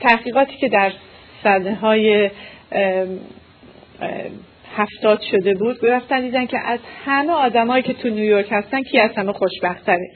تحقیقاتی 0.00 0.56
که 0.56 0.68
در 0.68 0.92
سنه 1.42 1.74
های 1.74 2.30
هفتاد 4.76 5.22
شده 5.30 5.54
بود 5.54 5.80
گرفتن 5.80 6.20
دیدن 6.20 6.46
که 6.46 6.58
از 6.58 6.80
همه 7.04 7.32
آدمایی 7.32 7.82
که 7.82 7.92
تو 7.92 8.08
نیویورک 8.08 8.46
هستن 8.50 8.82
کی 8.82 8.98
از 8.98 9.10
همه 9.16 9.32
خوشبختره؟ 9.32 10.10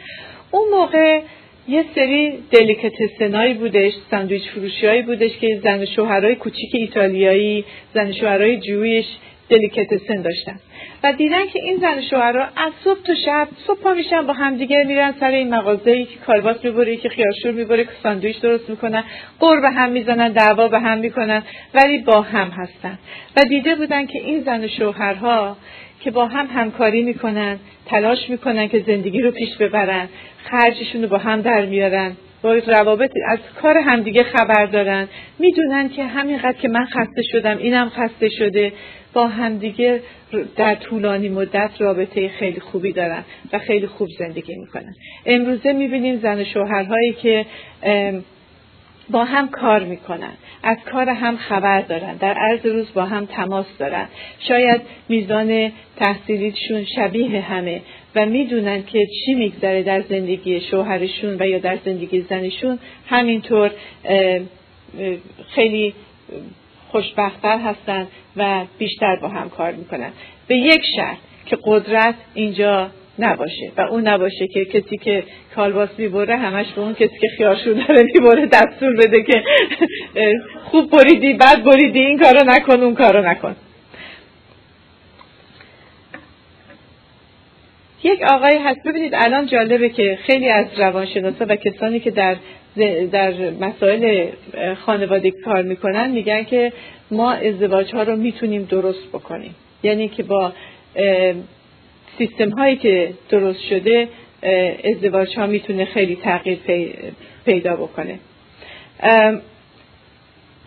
اون 0.51 0.69
موقع 0.71 1.21
یه 1.69 1.85
سری 1.95 2.39
دلیکتسنایی 2.51 3.55
بودش 3.55 3.93
ساندویچ 4.11 4.43
فروشیایی 4.51 5.03
بودش 5.03 5.39
که 5.39 5.61
زن 5.63 5.85
شوهرای 5.85 6.35
کوچیک 6.35 6.71
ایتالیایی 6.75 7.65
زن 7.95 8.13
شوهرای 8.13 8.57
جویش 8.57 9.07
دلیکتسن 9.49 10.23
داشتن. 10.23 10.61
و 11.03 11.13
دیدن 11.13 11.47
که 11.47 11.63
این 11.63 11.77
زن 11.77 12.01
شوهرها 12.11 12.43
از 12.57 12.73
صبح 12.85 13.03
تا 13.03 13.15
شب 13.15 13.49
صبح 13.67 13.81
پا 13.81 13.95
میشن 13.95 14.27
با 14.27 14.33
همدیگه 14.33 14.85
میرن 14.87 15.15
سر 15.21 15.31
این 15.31 15.55
مغازه 15.55 16.05
که 16.05 16.19
کالباس 16.27 16.65
می‌بره 16.65 16.97
که 16.97 17.09
خیارشور 17.09 17.51
می‌بره 17.53 17.85
که 17.85 17.91
ساندویچ 18.03 18.41
درست 18.41 18.71
می‌کنن. 18.71 19.05
قر 19.41 19.61
به 19.61 19.71
هم 19.71 19.91
می‌زنن 19.91 20.33
دعوا 20.33 20.69
به 20.69 20.79
هم 20.79 20.99
می‌کنن 20.99 21.43
ولی 21.75 21.99
با 21.99 22.21
هم 22.21 22.49
هستن. 22.49 22.99
و 23.37 23.41
دیده 23.49 23.75
بودن 23.75 24.07
که 24.07 24.19
این 24.19 24.41
زن 24.41 24.67
شوهرها 24.67 25.57
که 26.01 26.11
با 26.11 26.27
هم 26.27 26.47
همکاری 26.47 27.03
می‌کنن 27.03 27.59
تلاش 27.87 28.31
می‌کنن 28.31 28.69
که 28.69 28.85
زندگی 28.87 29.21
رو 29.21 29.31
پیش 29.31 29.57
ببرن 29.57 30.09
خرجشون 30.45 31.03
رو 31.03 31.09
با 31.09 31.19
هم 31.19 31.41
در 31.41 31.67
میارن. 31.67 32.13
با 32.43 32.55
روابط 32.55 33.11
از 33.29 33.39
کار 33.63 33.79
همدیگه 33.79 34.23
خبر 34.23 34.67
دارن. 34.67 35.09
می‌دونن 35.39 35.89
که 35.89 36.05
همینقدر 36.05 36.53
که 36.53 36.69
من 36.69 36.85
خسته 36.85 37.23
شدم 37.33 37.59
اینم 37.59 37.89
خسته 37.89 38.29
شده. 38.29 38.73
با 39.19 39.27
همدیگه 39.27 40.01
در 40.57 40.75
طولانی 40.75 41.29
مدت 41.29 41.71
رابطه 41.79 42.29
خیلی 42.29 42.61
خوبی 42.61 42.93
دارن 42.93 43.25
و 43.53 43.59
خیلی 43.59 43.87
خوب 43.87 44.09
زندگی 44.19 44.55
می‌کنن. 44.55 44.95
امروزه 45.27 45.73
می‌بینیم 45.73 46.17
زن 46.17 46.45
شوهرهایی 46.45 47.13
که 47.13 47.47
با 49.11 49.25
هم 49.25 49.49
کار 49.49 49.85
می‌کنن 49.85 50.33
از 50.63 50.77
کار 50.93 51.09
هم 51.09 51.37
خبر 51.37 51.81
دارن 51.81 52.17
در 52.17 52.35
عرض 52.35 52.67
روز 52.67 52.93
با 52.95 53.05
هم 53.05 53.27
تماس 53.27 53.67
دارن. 53.79 54.07
شاید 54.49 54.81
میزان 55.09 55.73
تحصیلیشون 55.97 56.85
شبیه 56.97 57.41
همه 57.41 57.81
و 58.15 58.27
می‌دونن 58.27 58.83
که 58.83 59.07
چی 59.07 59.35
میگذره 59.35 59.83
در 59.83 60.01
زندگی 60.01 60.61
شوهرشون 60.61 61.37
و 61.41 61.47
یا 61.47 61.59
در 61.59 61.79
زندگی 61.85 62.21
زنشون. 62.21 62.79
همینطور 63.07 63.71
خیلی 65.49 65.95
خوشبختتر 66.89 67.59
هستن 67.59 68.07
و 68.37 68.65
بیشتر 68.79 69.17
با 69.17 69.29
هم 69.29 69.51
کار 69.51 69.73
می‌کنن. 69.73 70.11
به 70.47 70.57
یک 70.57 70.83
شرط 70.97 71.17
که 71.47 71.59
قدرت 71.65 72.15
اینجا 72.35 72.91
نباشه 73.19 73.73
و 73.77 73.81
اون 73.81 74.09
نباشه 74.09 74.47
که 74.47 74.65
کسی 74.65 74.97
که 74.97 75.25
کالباس 75.55 75.89
می‌بره 75.99 76.37
همش 76.37 76.67
به 76.67 76.81
اون 76.81 76.95
کسی 76.95 77.19
که 77.21 77.29
خیارشور 77.37 77.73
داره 77.73 78.03
می‌بره 78.15 78.47
دستور 78.47 78.97
بده 78.97 79.23
که 79.23 79.43
خوب 80.71 80.91
بریدی 80.91 81.35
بعد 81.35 81.65
بریدی 81.65 82.01
این 82.01 82.19
کارو 82.19 82.51
نکن 82.51 82.81
اون 82.81 82.95
کارو 82.95 83.29
نکن. 83.29 83.57
یک 88.03 88.23
آقای 88.23 88.59
هست. 88.59 88.79
ببینید 88.87 89.15
الان 89.15 89.47
جالبه 89.47 89.89
که 89.89 90.19
خیلی 90.23 90.49
از 90.49 90.67
روانشناسا 90.77 91.47
و 91.49 91.57
کسانی 91.57 92.01
که 92.01 92.11
در 92.11 92.37
در 93.13 93.51
مسائل 93.51 94.29
خانوادگی 94.87 95.31
کار 95.31 95.63
می‌کنن 95.63 96.11
میگن 96.11 96.45
که 96.45 96.73
ما 97.11 97.33
ازدواج 97.33 97.95
ها 97.95 98.03
رو 98.03 98.17
می‌تونیم 98.17 98.63
درست 98.63 99.09
بکنیم. 99.09 99.55
یعنی 99.83 100.09
که 100.09 100.23
با 100.23 100.53
سیستم 102.19 102.51
هایی 102.51 102.77
که 102.77 103.13
درست 103.31 103.61
شده 103.61 104.09
ازدواج 104.85 105.39
ها 105.39 105.47
می‌تونه 105.47 105.85
خیلی 105.85 106.17
تغییر 106.17 106.59
پیدا 107.45 107.77
بکنه. 107.77 108.19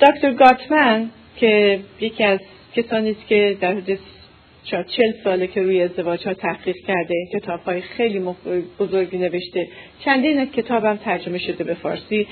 دکتر 0.02 0.34
گاتمن 0.34 1.10
که 1.38 1.80
یکی 2.00 2.24
از 2.24 2.40
کسانی 2.76 3.12
است 3.12 3.28
که 3.28 3.58
در 3.62 3.72
حدود 3.72 4.00
چل 4.64 5.14
ساله 5.24 5.48
که 5.48 5.62
روی 5.62 5.82
ازدواج 5.82 6.28
ها 6.28 6.34
تحقیق 6.34 6.76
کرده 6.88 7.16
کتاب 7.34 7.60
های 7.60 7.82
خیلی 7.82 8.20
بزرگی 8.80 9.18
نوشته. 9.18 9.68
چندین 10.06 10.40
از 10.40 10.48
کتابم 10.48 10.96
ترجمه 10.96 11.38
شده 11.38 11.64
به 11.64 11.74
فارسی. 11.74 12.28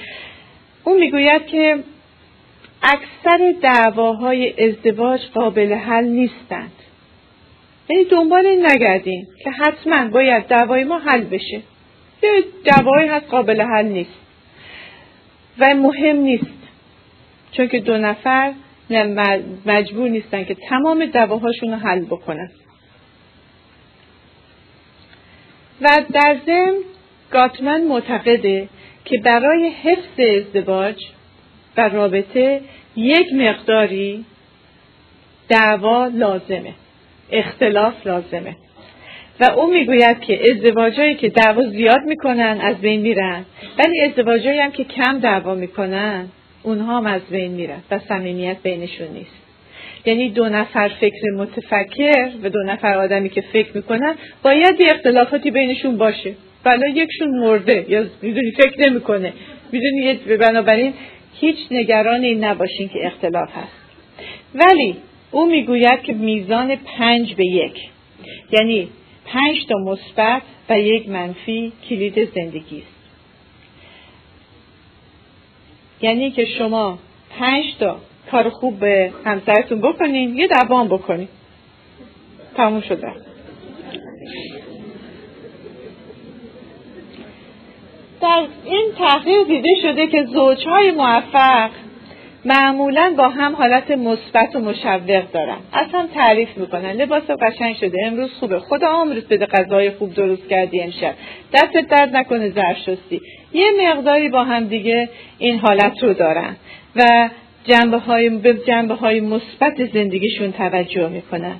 اون 0.83 0.99
می‌گوید 0.99 1.45
که 1.45 1.83
اکثر 2.83 3.55
دعواهای 3.61 4.69
ازدواج 4.69 5.21
قابل 5.33 5.73
حل 5.73 6.05
نیستند. 6.05 6.71
یعنی 7.89 8.03
دنبال 8.03 8.45
این 8.45 8.65
نگردیم 8.65 9.27
که 9.43 9.51
حتما 9.51 10.07
باید 10.09 10.47
دعوای 10.47 10.83
ما 10.83 10.99
حل 10.99 11.23
بشه. 11.23 11.61
یه 12.23 12.43
دعوایی 12.65 13.09
هست 13.09 13.25
قابل 13.25 13.61
حل 13.61 13.85
نیست 13.85 14.19
و 15.59 15.73
مهم 15.75 16.15
نیست. 16.15 16.59
چون 17.51 17.67
که 17.67 17.79
دو 17.79 17.97
نفر 17.97 18.53
مجبور 19.65 20.09
نیستن 20.09 20.43
که 20.43 20.55
تمام 20.69 21.05
دعواهاشون 21.05 21.71
رو 21.71 21.77
حل 21.77 22.05
بکنن. 22.05 22.49
و 25.81 25.87
در 26.13 26.37
ضمن 26.45 26.77
گاتمن 27.31 27.81
معتقده 27.81 28.69
که 29.05 29.17
برای 29.17 29.69
حفظ 29.69 30.19
ازدواج 30.19 30.95
و 31.77 31.89
رابطه 31.89 32.61
یک 32.95 33.33
مقداری 33.33 34.25
دعوا 35.49 36.07
لازمه 36.07 36.73
اختلاف 37.31 38.07
لازمه. 38.07 38.55
و 39.39 39.51
او 39.51 39.73
می‌گوید 39.73 40.19
که 40.19 40.39
ازدواجهایی 40.51 41.15
که 41.15 41.29
دعوا 41.29 41.63
زیاد 41.63 42.01
می‌کنن 42.05 42.59
از 42.61 42.75
بین 42.75 43.01
میرن. 43.01 43.45
ولی 43.79 44.01
ازدواجهایی 44.01 44.59
هم 44.59 44.71
که 44.71 44.83
کم 44.83 45.19
دعوا 45.19 45.55
می‌کنن 45.55 46.27
اونها 46.69 46.97
هم 46.97 47.05
از 47.05 47.21
بین 47.31 47.51
میرن 47.51 47.79
و 47.91 47.99
صمیمیت 47.99 48.57
بینشون 48.63 49.07
نیست. 49.07 49.35
یعنی 50.05 50.29
دو 50.29 50.49
نفر 50.49 50.87
فکر 50.87 51.31
متفکر 51.37 52.29
و 52.43 52.49
دو 52.49 52.59
نفر 52.65 52.97
آدمی 52.97 53.29
که 53.29 53.41
فکر 53.41 53.69
می‌کنن 53.73 54.15
باید 54.43 54.81
یه 54.81 54.87
اختلافاتی 54.91 55.51
بینشون 55.51 55.97
باشه. 55.97 56.33
بلا 56.63 56.87
یکشون 56.87 57.39
مرده 57.39 57.85
یا 57.89 58.05
می‌دونی 58.21 58.51
فکر 58.51 58.89
نمی‌کنه. 58.89 59.33
می‌دونی 59.71 60.13
بنابراین 60.13 60.93
هیچ 61.39 61.57
نگران 61.71 62.23
این 62.23 62.43
نباشین 62.43 62.89
که 62.89 63.05
اختلاف 63.05 63.49
هست. 63.49 63.79
ولی 64.55 64.95
او 65.31 65.49
می‌گوید 65.49 66.01
که 66.03 66.13
میزان 66.13 66.75
پنج 66.75 67.33
به 67.33 67.45
یک. 67.45 67.89
یعنی 68.51 68.87
پنج 69.25 69.65
تا 69.69 69.75
مثبت 69.85 70.41
و 70.69 70.79
یک 70.79 71.09
منفی 71.09 71.71
کلید 71.89 72.29
زندگی 72.35 72.77
است. 72.77 72.98
یعنی 76.01 76.31
که 76.31 76.45
شما 76.45 76.99
پنج 77.39 77.65
تا 77.79 77.97
کار 78.31 78.49
خوب 78.49 78.79
به 78.79 79.11
همسرتون 79.25 79.81
بکنین 79.81 80.37
یه 80.37 80.47
دوام 80.47 80.87
بکنین. 80.87 81.27
تموم 82.57 82.81
شده. 82.81 83.13
در 88.21 88.45
این 88.65 88.91
تحقیق 88.97 89.47
دیده 89.47 89.69
شده 89.81 90.07
که 90.07 90.23
زوجهای 90.23 90.91
موفق 90.91 91.69
معمولا 92.45 93.13
با 93.17 93.29
هم 93.29 93.55
حالت 93.55 93.91
مثبت 93.91 94.55
و 94.55 94.59
مشوق 94.59 95.31
دارن. 95.31 95.57
اصلا 95.73 96.07
تعریف 96.13 96.57
می‌کنن. 96.57 96.91
لباس 96.91 97.23
قشنگ 97.23 97.75
شده. 97.75 97.97
امروز 98.05 98.29
خوبه. 98.39 98.59
خدا 98.59 98.87
عمرت 98.87 99.27
بده 99.27 99.45
غذای 99.45 99.91
خوب 99.91 100.13
درست 100.13 100.47
کردی 100.49 100.81
امشب. 100.81 101.13
دستت 101.53 101.87
درد 101.87 102.15
نکنه 102.15 102.49
زرشستی. 102.49 103.21
یه 103.53 103.71
مقداری 103.81 104.29
با 104.29 104.43
هم 104.43 104.67
دیگه 104.67 105.09
این 105.37 105.59
حالت 105.59 106.03
رو 106.03 106.13
دارن 106.13 106.55
و 106.95 107.29
جنبه 107.63 107.97
های 107.97 108.29
به 108.29 108.53
جنبه 108.67 108.93
های 108.93 109.19
مثبت 109.19 109.85
زندگیشون 109.93 110.51
توجه 110.51 111.09
می‌کنن. 111.09 111.55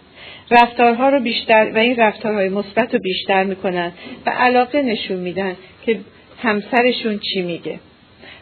رفتارها 0.52 1.10
رو 1.10 1.20
بیشتر 1.20 1.72
و 1.76 1.78
این 1.78 1.96
رفتارهای 1.96 2.50
مثبت 2.50 2.94
رو 2.94 3.00
بیشتر 3.00 3.44
می‌کنن 3.44 3.92
و 4.26 4.30
علاقه 4.30 4.82
نشون 4.82 5.18
میدن 5.18 5.56
که 5.86 6.00
همسرشون 6.42 7.20
چی 7.20 7.42
میگه. 7.42 7.80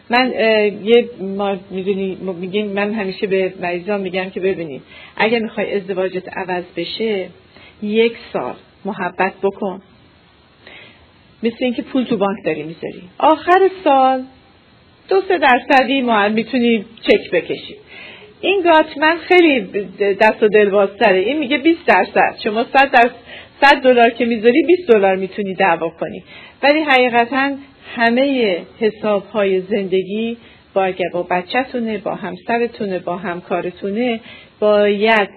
من 0.09 0.31
یه 0.83 1.09
ما 1.19 1.57
می‌دونی 1.71 2.17
میگیم 2.39 2.67
من 2.67 2.93
همیشه 2.93 3.27
به 3.27 3.53
مریضان 3.61 4.01
میگم 4.01 4.29
که 4.29 4.39
ببینید 4.39 4.81
اگر 5.17 5.39
می‌خوای 5.39 5.75
ازدواجت 5.75 6.37
عوض 6.37 6.63
بشه 6.77 7.27
یک 7.81 8.13
سال 8.33 8.55
محبت 8.85 9.33
بکن. 9.43 9.81
مثل 11.43 11.57
اینکه 11.59 11.81
پول 11.81 12.03
تو 12.03 12.17
بانک 12.17 12.45
داری 12.45 12.63
می‌ذاری. 12.63 13.01
آخر 13.17 13.69
سال 13.83 14.23
دو 15.09 15.21
سه 15.27 15.37
درصدی 15.37 16.01
ما 16.01 16.29
می‌تونی 16.29 16.85
چک 17.01 17.31
بکشی. 17.31 17.75
این 18.41 18.61
گاتمن 18.61 19.17
خیلی 19.17 19.59
دست 20.21 20.43
و 20.43 20.47
دل 20.47 20.69
بازتره. 20.69 21.17
این 21.17 21.39
میگه 21.39 21.57
20 21.57 21.85
درصد. 21.85 22.35
شما 22.43 22.63
100 22.63 22.91
در 22.91 23.11
100 23.61 23.81
دلار 23.81 24.09
که 24.09 24.25
می‌ذاری 24.25 24.63
20 24.67 24.91
دلار 24.91 25.15
می‌تونی 25.15 25.53
دعوا 25.53 25.89
کنی. 25.89 26.23
ولی 26.63 26.79
حقیقتا 26.79 27.55
همه 27.95 28.57
حساب 28.79 29.25
های 29.25 29.61
زندگی 29.61 30.37
با 30.73 30.91
با 31.13 31.23
بچهتونه 31.23 31.97
با 31.97 32.15
همسرتونه 32.15 32.99
با 32.99 33.17
همکارتونه 33.17 34.19
باید 34.59 35.29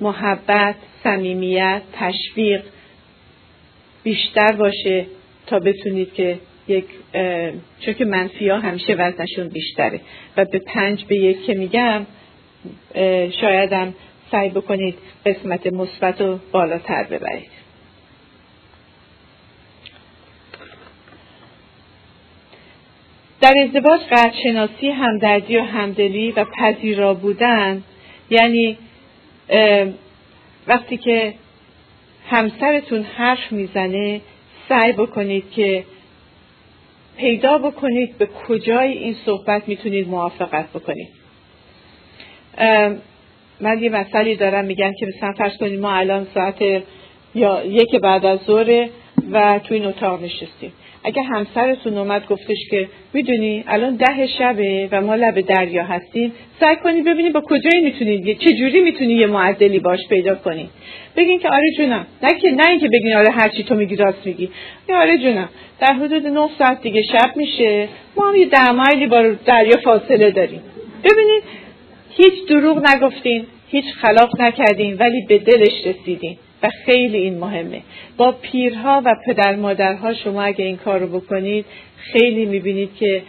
محبت 0.00 0.74
صمیمیت 1.04 1.82
تشویق 1.92 2.62
بیشتر 4.02 4.52
باشه. 4.58 5.06
تا 5.50 5.58
بتونید 5.58 6.14
که 6.14 6.38
یک 6.68 6.84
چون 7.80 7.94
که 7.94 8.04
منفی 8.04 8.48
ها 8.48 8.58
همیشه 8.58 8.94
وزنشون 8.94 9.48
بیشتره. 9.48 10.00
و 10.36 10.44
به 10.44 10.58
پنج 10.58 11.04
به 11.04 11.16
یک 11.16 11.44
که 11.46 11.54
میگم 11.54 12.06
شایدم 13.40 13.94
سعی 14.30 14.50
بکنید 14.50 14.94
قسمت 15.26 15.66
مثبت 15.66 16.20
رو 16.20 16.38
بالاتر 16.52 17.04
ببرید. 17.04 17.50
در 23.40 23.54
ازدواج 23.64 24.00
قدرشناسی 24.00 24.90
همدردی 24.90 25.56
و 25.56 25.62
همدلی 25.62 26.32
و 26.32 26.44
پذیرا 26.44 27.14
بودن 27.14 27.82
یعنی 28.30 28.78
وقتی 30.66 30.96
که 30.96 31.34
همسرتون 32.28 33.02
حرف 33.02 33.52
می‌زنه 33.52 34.20
سعی 34.70 34.92
بکنید 34.92 35.50
که 35.50 35.84
پیدا 37.16 37.58
بکنید 37.58 38.18
به 38.18 38.28
کجای 38.48 38.92
این 38.92 39.16
صحبت 39.26 39.68
می‌تونید 39.68 40.08
موافقت 40.08 40.70
بکنید. 40.70 41.08
من 43.60 43.82
یه 43.82 43.90
مسئله 43.90 44.34
دارم 44.34 44.64
میگم 44.64 44.92
که 45.00 45.06
مثلا 45.06 45.32
فرض 45.32 45.56
کنید 45.56 45.80
ما 45.80 45.92
الان 45.92 46.26
ساعت 46.34 46.62
یا 47.34 47.64
یک 47.64 47.96
بعد 48.02 48.26
از 48.26 48.38
ظهر 48.46 48.88
و 49.32 49.60
تو 49.64 49.74
این 49.74 49.86
اتاق 49.86 50.22
نشستیم. 50.22 50.72
اگه 51.04 51.22
همسرتون 51.22 51.98
اومد 51.98 52.26
گفتش 52.26 52.56
که 52.70 52.88
می‌دونی 53.12 53.64
الان 53.66 53.96
ده 53.96 54.26
شبه 54.38 54.88
و 54.92 55.00
ما 55.00 55.14
لب 55.14 55.40
دریا 55.40 55.84
هستیم 55.84 56.32
سعی 56.60 56.76
کنی 56.76 57.02
ببینی 57.02 57.30
با 57.30 57.40
کجایی 57.40 57.84
می‌تونید 57.84 58.38
چه 58.38 58.52
جوری 58.52 58.80
می‌تونی 58.80 59.14
یه 59.14 59.26
معدلی 59.26 59.78
باش 59.78 60.00
پیدا 60.08 60.34
کنی. 60.34 60.70
بگین 61.16 61.38
که 61.38 61.48
آره 61.48 61.70
جونم. 61.76 62.06
نه 62.22 62.40
که 62.40 62.50
نه 62.50 62.68
اینکه 62.68 62.88
بگین 62.88 63.16
آره 63.16 63.30
هرچی 63.32 63.62
تو 63.62 63.74
میگی 63.74 63.96
راست 63.96 64.26
میگی. 64.26 64.50
یا 64.88 64.96
آره 65.00 65.18
جونم. 65.18 65.48
در 65.80 65.92
حدود 65.92 66.26
9 66.26 66.48
ساعت 66.58 66.82
دیگه 66.82 67.02
شب 67.02 67.36
میشه. 67.36 67.88
ما 68.16 68.28
هم 68.28 68.36
یه 68.36 68.46
ده 68.46 68.70
مایلی 68.70 69.06
با 69.06 69.22
دریا 69.46 69.76
فاصله 69.84 70.30
داریم. 70.30 70.60
ببینید 71.04 71.42
هیچ 72.16 72.48
دروغ 72.48 72.88
نگفتین 72.94 73.46
هیچ 73.68 73.84
خلاف 73.84 74.30
نکردین 74.40 74.94
ولی 74.94 75.26
به 75.28 75.38
دلش 75.38 75.86
رسیدین. 75.86 76.36
و 76.62 76.70
خیلی 76.86 77.18
این 77.18 77.38
مهمه. 77.38 77.82
با 78.16 78.32
پیرها 78.32 79.02
و 79.04 79.14
پدر 79.26 79.56
مادرها 79.56 80.14
شما 80.14 80.42
اگه 80.42 80.64
این 80.64 80.76
کار 80.76 81.00
رو 81.00 81.20
بکنید 81.20 81.66
خیلی 81.96 82.44
می‌بینید 82.44 82.90
که 82.94 83.22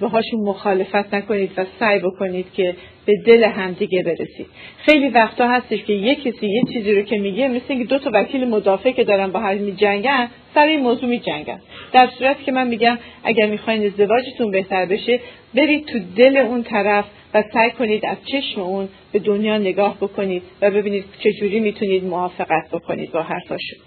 باهاشون 0.00 0.40
مخالفت 0.40 1.14
نکنید 1.14 1.50
و 1.56 1.64
سعی 1.80 1.98
بکنید 1.98 2.46
که 2.52 2.74
به 3.06 3.12
دل 3.26 3.44
همدیگه 3.44 4.02
برسید. 4.02 4.46
خیلی 4.78 5.08
وقتا 5.08 5.48
هستش 5.48 5.84
که 5.84 5.92
یه 5.92 6.14
کسی 6.14 6.46
یه 6.46 6.62
چیزی 6.72 6.92
رو 6.94 7.02
که 7.02 7.18
میگه 7.18 7.48
مثل 7.48 7.64
اینکه 7.68 7.84
دو 7.84 7.98
تا 7.98 8.10
وکیل 8.14 8.48
مدافع 8.48 8.90
که 8.90 9.04
دارن 9.04 9.32
با 9.32 9.40
هم 9.40 9.56
میجنگن 9.56 10.28
سر 10.54 10.66
این 10.66 10.80
موضوع 10.80 11.08
میجنگن. 11.08 11.60
در 11.92 12.08
صورتی 12.18 12.44
که 12.44 12.52
من 12.52 12.66
میگم 12.66 12.98
اگر 13.24 13.46
می‌خواین 13.46 13.86
ازدواجتون 13.86 14.50
بهتر 14.50 14.86
بشه 14.86 15.20
برید 15.54 15.86
تو 15.86 15.98
دل 16.16 16.36
اون 16.36 16.62
طرف 16.62 17.04
و 17.34 17.42
سعی 17.54 17.70
کنید 17.70 18.06
از 18.06 18.16
چشم 18.24 18.60
اون 18.60 18.88
به 19.12 19.18
دنیا 19.18 19.58
نگاه 19.58 19.96
بکنید 19.96 20.42
و 20.62 20.70
ببینید 20.70 21.04
چجوری 21.24 21.60
می‌تونید 21.60 22.04
موافقت 22.04 22.70
بکنید 22.72 23.12
با 23.12 23.22
حرفاشون 23.22 23.78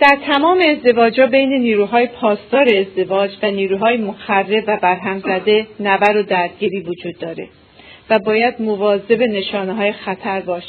در 0.00 0.18
تمام 0.26 0.60
ازدواجها 0.68 1.26
بین 1.26 1.52
نیروهای 1.52 2.06
پاسدار 2.06 2.68
ازدواج 2.74 3.30
و 3.42 3.50
نیروهای 3.50 3.96
مخرب 3.96 4.64
و 4.66 4.78
برهم 4.82 5.18
زده 5.18 5.66
نبر 5.80 6.16
و 6.16 6.22
درگیری 6.22 6.80
وجود 6.80 7.18
داره 7.18 7.48
و 8.10 8.18
باید 8.18 8.54
مواظب 8.62 9.22
نشانه 9.22 9.74
های 9.74 9.92
خطر 9.92 10.40
باش 10.40 10.64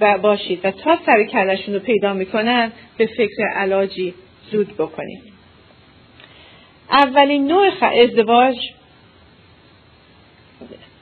و 0.00 0.18
باشید 0.18 0.60
و 0.64 0.70
تا 0.70 0.98
سر 1.06 1.24
کلشون 1.24 1.74
رو 1.74 1.80
پیدا 1.80 2.12
می‌کنن 2.12 2.72
به 2.98 3.06
فکر 3.06 3.44
علاجی 3.54 4.14
زود 4.50 4.74
بکنید. 4.74 5.22
اولین 6.90 7.46
نوع 7.46 7.70
ازدواج 8.02 8.56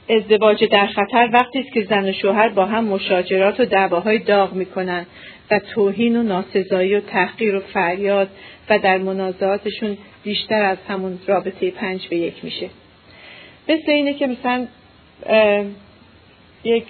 ازدواج 0.09 0.64
در 0.64 0.86
خطر 0.86 1.30
وقتی 1.32 1.59
است 1.59 1.72
که 1.72 1.84
زن 1.84 2.09
و 2.09 2.12
شوهر 2.12 2.48
با 2.48 2.66
هم 2.66 2.84
مشاجرات 2.84 3.61
و 3.61 3.64
دعواهای 3.64 4.18
داغ 4.18 4.53
می‌کنن 4.53 5.07
و 5.50 5.59
توهین 5.59 6.16
و 6.16 6.22
ناسزایی 6.22 6.94
و 6.94 7.00
تحقیر 7.00 7.57
و 7.57 7.61
فریاد 7.61 8.28
و 8.70 8.78
در 8.78 8.98
منازعاتشون 8.98 9.98
بیشتر 10.24 10.62
از 10.62 10.78
همون 10.88 11.18
رابطه 11.26 11.70
پنج 11.70 12.09
به 12.09 12.16
یک 12.16 12.44
میشه. 12.44 12.70
مثل 13.68 13.90
اینه 13.90 14.14
که 14.14 14.26
مثلا 14.26 14.66
یک 16.64 16.84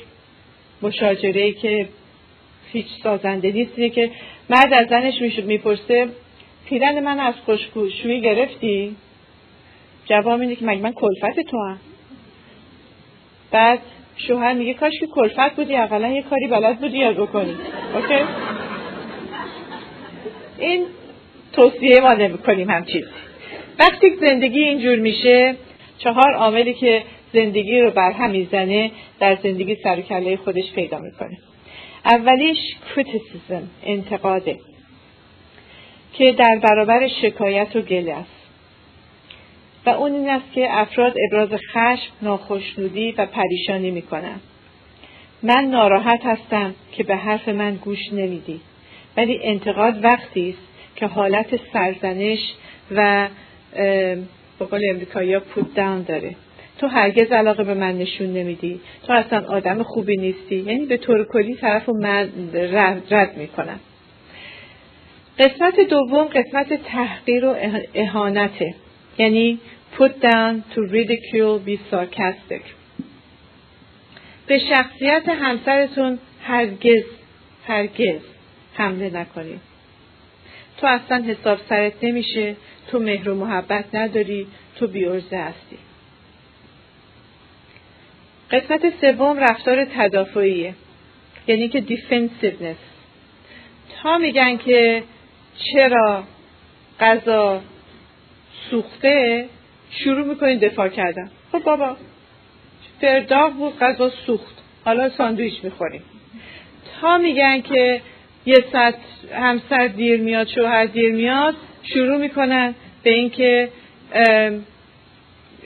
مشاجره 0.82 1.52
که 1.52 1.88
هیچ 2.72 2.86
سازنده 3.02 3.52
نیست 3.52 3.94
که 3.94 4.10
مرد 4.50 4.72
از 4.72 4.88
زنش 4.88 5.38
می‌پرسه 5.44 6.08
پیرن 6.66 7.00
من 7.00 7.20
از 7.20 7.34
خوشگوشویی 7.44 8.20
گرفتی؟ 8.20 8.96
جواب 10.04 10.40
اینه 10.40 10.56
که 10.56 10.64
مگه 10.64 10.82
من 10.82 10.92
کلفت 10.92 11.40
تو 11.40 11.56
هم 11.58 11.78
بعد 13.53 13.78
شوهر 14.16 14.53
میگه 14.53 14.74
کاش 14.74 14.92
که 15.00 15.07
کلفت 15.07 15.57
بودی 15.57 15.76
اقلا 15.76 16.09
یه 16.09 16.22
کاری 16.22 16.46
بلد 16.46 16.80
بودی 16.80 16.98
یاد 16.98 17.16
بکنی. 17.16 17.57
اوکی؟ 17.94 18.24
این 20.59 20.86
توصیه 21.53 22.00
ما 22.00 22.14
نمی 22.14 22.38
کنیم 22.38 22.70
هم 22.70 22.84
چیزی 22.84 23.07
وقتی 23.78 24.16
زندگی 24.20 24.64
اینجور 24.64 24.98
میشه 24.98 25.55
چهار 25.98 26.34
عاملی 26.34 26.74
که 26.74 27.03
زندگی 27.32 27.80
رو 27.80 27.90
بر 27.90 28.12
هم 28.12 28.30
می‌زنه 28.30 28.90
در 29.20 29.38
زندگی 29.42 29.76
سر 29.82 30.03
خودش 30.44 30.72
پیدا 30.74 30.98
می‌کنه. 30.98 31.38
اولیش 32.05 32.59
کریتیسیزم 32.94 33.62
انتقاده 33.84 34.59
که 36.12 36.32
در 36.32 36.59
برابر 36.62 37.09
شکایت 37.09 37.76
و 37.76 37.80
گله 37.80 38.12
است. 38.12 38.41
و 39.87 39.91
اون 39.91 40.12
این 40.12 40.30
است 40.30 40.53
که 40.53 40.66
افراد 40.70 41.14
ابراز 41.28 41.49
خشم، 41.72 42.12
ناخشنودی 42.22 43.12
و 43.12 43.26
پریشانی 43.26 43.91
می‌کنند. 43.91 44.41
من 45.43 45.64
ناراحت 45.64 46.20
هستم 46.24 46.74
که 46.93 47.03
به 47.03 47.16
حرف 47.16 47.49
من 47.49 47.74
گوش 47.74 48.12
نمیدی. 48.12 48.61
ولی 49.16 49.41
انتقاد 49.43 50.05
وقتی 50.05 50.51
است 50.51 50.97
که 50.97 51.07
حالت 51.07 51.61
سرزنش 51.72 52.39
و 52.91 53.28
به 54.59 54.64
قول 54.70 54.80
امریکایی 54.91 55.39
پود 55.39 55.74
داون 55.74 56.03
داره. 56.03 56.37
تو 56.78 56.87
هرگز 56.87 57.33
علاقه 57.33 57.64
به 57.64 57.74
من 57.74 57.99
نشون 57.99 58.26
نمیدی. 58.26 58.80
تو 59.07 59.12
اصلا 59.12 59.47
آدم 59.49 59.83
خوبی 59.83 60.16
نیستی. 60.16 60.57
یعنی 60.57 60.87
به 60.87 60.97
طور 60.97 61.24
کلی 61.24 61.55
طرف 61.55 61.87
رو 61.87 62.01
من 62.01 62.28
رد 63.11 63.37
می‌کنم. 63.37 63.80
قسمت 65.39 65.80
دوم 65.80 66.24
قسمت 66.24 66.72
تحقیر 66.72 67.45
و 67.45 67.55
اهانته. 67.95 68.74
یعنی 69.22 69.58
put 69.98 70.12
down 70.20 70.52
to 70.74 70.80
ridicule 70.96 71.58
be 71.66 71.76
sarcastic. 71.90 72.64
به 74.46 74.58
شخصیت 74.58 75.28
همسرتون 75.28 76.18
هرگز 76.42 77.04
هرگز 77.66 78.20
حمله 78.74 79.10
نکنید 79.10 79.60
تو 80.78 80.86
اصلا 80.86 81.24
حساب 81.24 81.58
سرت 81.68 81.92
نمیشه 82.02 82.56
تو 82.90 82.98
مهر 82.98 83.28
و 83.28 83.34
محبت 83.34 83.84
نداری 83.94 84.46
تو 84.76 84.86
بیورزه 84.86 85.36
هستی. 85.36 85.78
قسمت 88.50 89.00
سوم 89.00 89.38
رفتار 89.38 89.84
تدافعیه 89.84 90.74
یعنی 91.46 91.68
که 91.68 91.80
دیفنسیونس 91.80 92.76
تا 94.02 94.18
میگن 94.18 94.56
که 94.56 95.02
چرا 95.56 96.24
غذا 97.00 97.62
سوخته 98.72 99.46
شروع 99.90 100.26
می‌کنین 100.26 100.58
دفاع 100.58 100.88
کردن. 100.88 101.30
خب 101.52 101.58
بابا 101.58 101.96
فرداغ 103.00 103.52
بود 103.52 103.78
غذا 103.78 104.08
سوخت. 104.26 104.54
حالا 104.84 105.08
ساندویچ 105.08 105.54
می‌خوریم. 105.64 106.02
تا 107.00 107.18
میگن 107.18 107.60
که 107.60 108.00
یه 108.46 108.64
ساعت 108.72 108.94
همسر 109.32 109.86
دیر 109.86 110.20
میاد 110.20 110.48
شوهر 110.48 110.84
دیر 110.84 111.12
میاد 111.12 111.54
شروع 111.82 112.16
می‌کنن 112.16 112.74
به 113.02 113.10
اینکه 113.10 113.68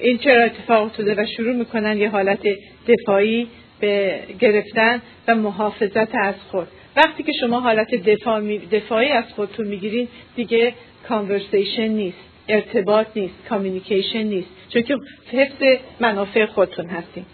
این 0.00 0.18
چرا 0.18 0.42
اتفاق 0.42 0.82
افتاده 0.82 1.14
و 1.14 1.26
شروع 1.36 1.56
می‌کنن 1.56 1.98
یه 1.98 2.08
حالت 2.08 2.46
دفاعی 2.88 3.48
به 3.80 4.20
گرفتن 4.38 5.02
و 5.28 5.34
محافظت 5.34 6.14
از 6.14 6.34
خود. 6.50 6.68
وقتی 6.96 7.22
که 7.22 7.32
شما 7.40 7.60
حالت 7.60 7.94
دفاع 7.94 8.58
دفاعی 8.72 9.08
از 9.08 9.24
خودتون 9.36 9.66
می‌گیرین 9.66 10.08
دیگه 10.36 10.74
conversation 11.08 11.88
نیست. 11.88 12.18
ارتباط 12.48 13.06
نیست 13.16 13.34
communication 13.48 14.22
نیست. 14.22 14.48
چون 14.68 14.82
که 14.82 14.96
حفظ 15.32 15.78
منافع 16.00 16.46
خودتون 16.46 16.86
هستیم 16.86 17.26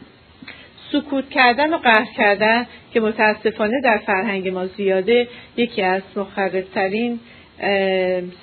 سکوت 0.92 1.30
کردن 1.30 1.74
و 1.74 1.78
قهر 1.78 2.06
کردن 2.16 2.66
که 2.92 3.00
متاسفانه 3.00 3.80
در 3.84 3.98
فرهنگ 3.98 4.48
ما 4.48 4.66
زیاده 4.66 5.28
یکی 5.56 5.82
از 5.82 6.02
مخربترین 6.16 7.20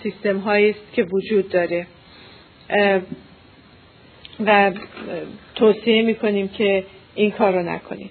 سیستم 0.03 0.47
است 0.47 0.93
که 0.93 1.03
وجود 1.03 1.49
داره. 1.49 1.87
و 4.45 4.71
توصیه 5.55 6.01
می‌کنیم 6.01 6.47
که 6.47 6.83
این 7.15 7.31
کار 7.31 7.53
رو 7.53 7.63
نکنیم. 7.63 8.09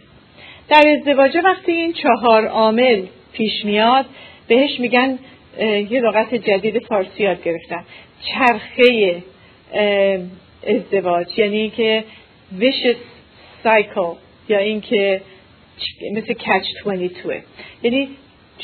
در 0.68 0.96
ازدواج 0.98 1.38
وقتی 1.44 1.72
این 1.72 1.92
چهار 1.92 2.46
عامل 2.46 3.02
پیش 3.32 3.64
میاد 3.64 4.06
بهش 4.48 4.80
میگن 4.80 5.18
یه 5.58 6.00
لغت 6.00 6.34
جدید 6.34 6.78
فارسی 6.78 7.22
یاد 7.22 7.42
گرفتم. 7.42 7.84
چرخه 8.24 9.22
ازدواج. 10.66 11.38
یعنی 11.38 11.70
که 11.70 12.04
vicious 12.60 12.96
cycle 13.64 14.16
یا 14.48 14.58
اینکه 14.58 15.20
مثل 16.12 16.32
کچ 16.32 16.66
22 16.84 17.32
یعنی 17.82 18.08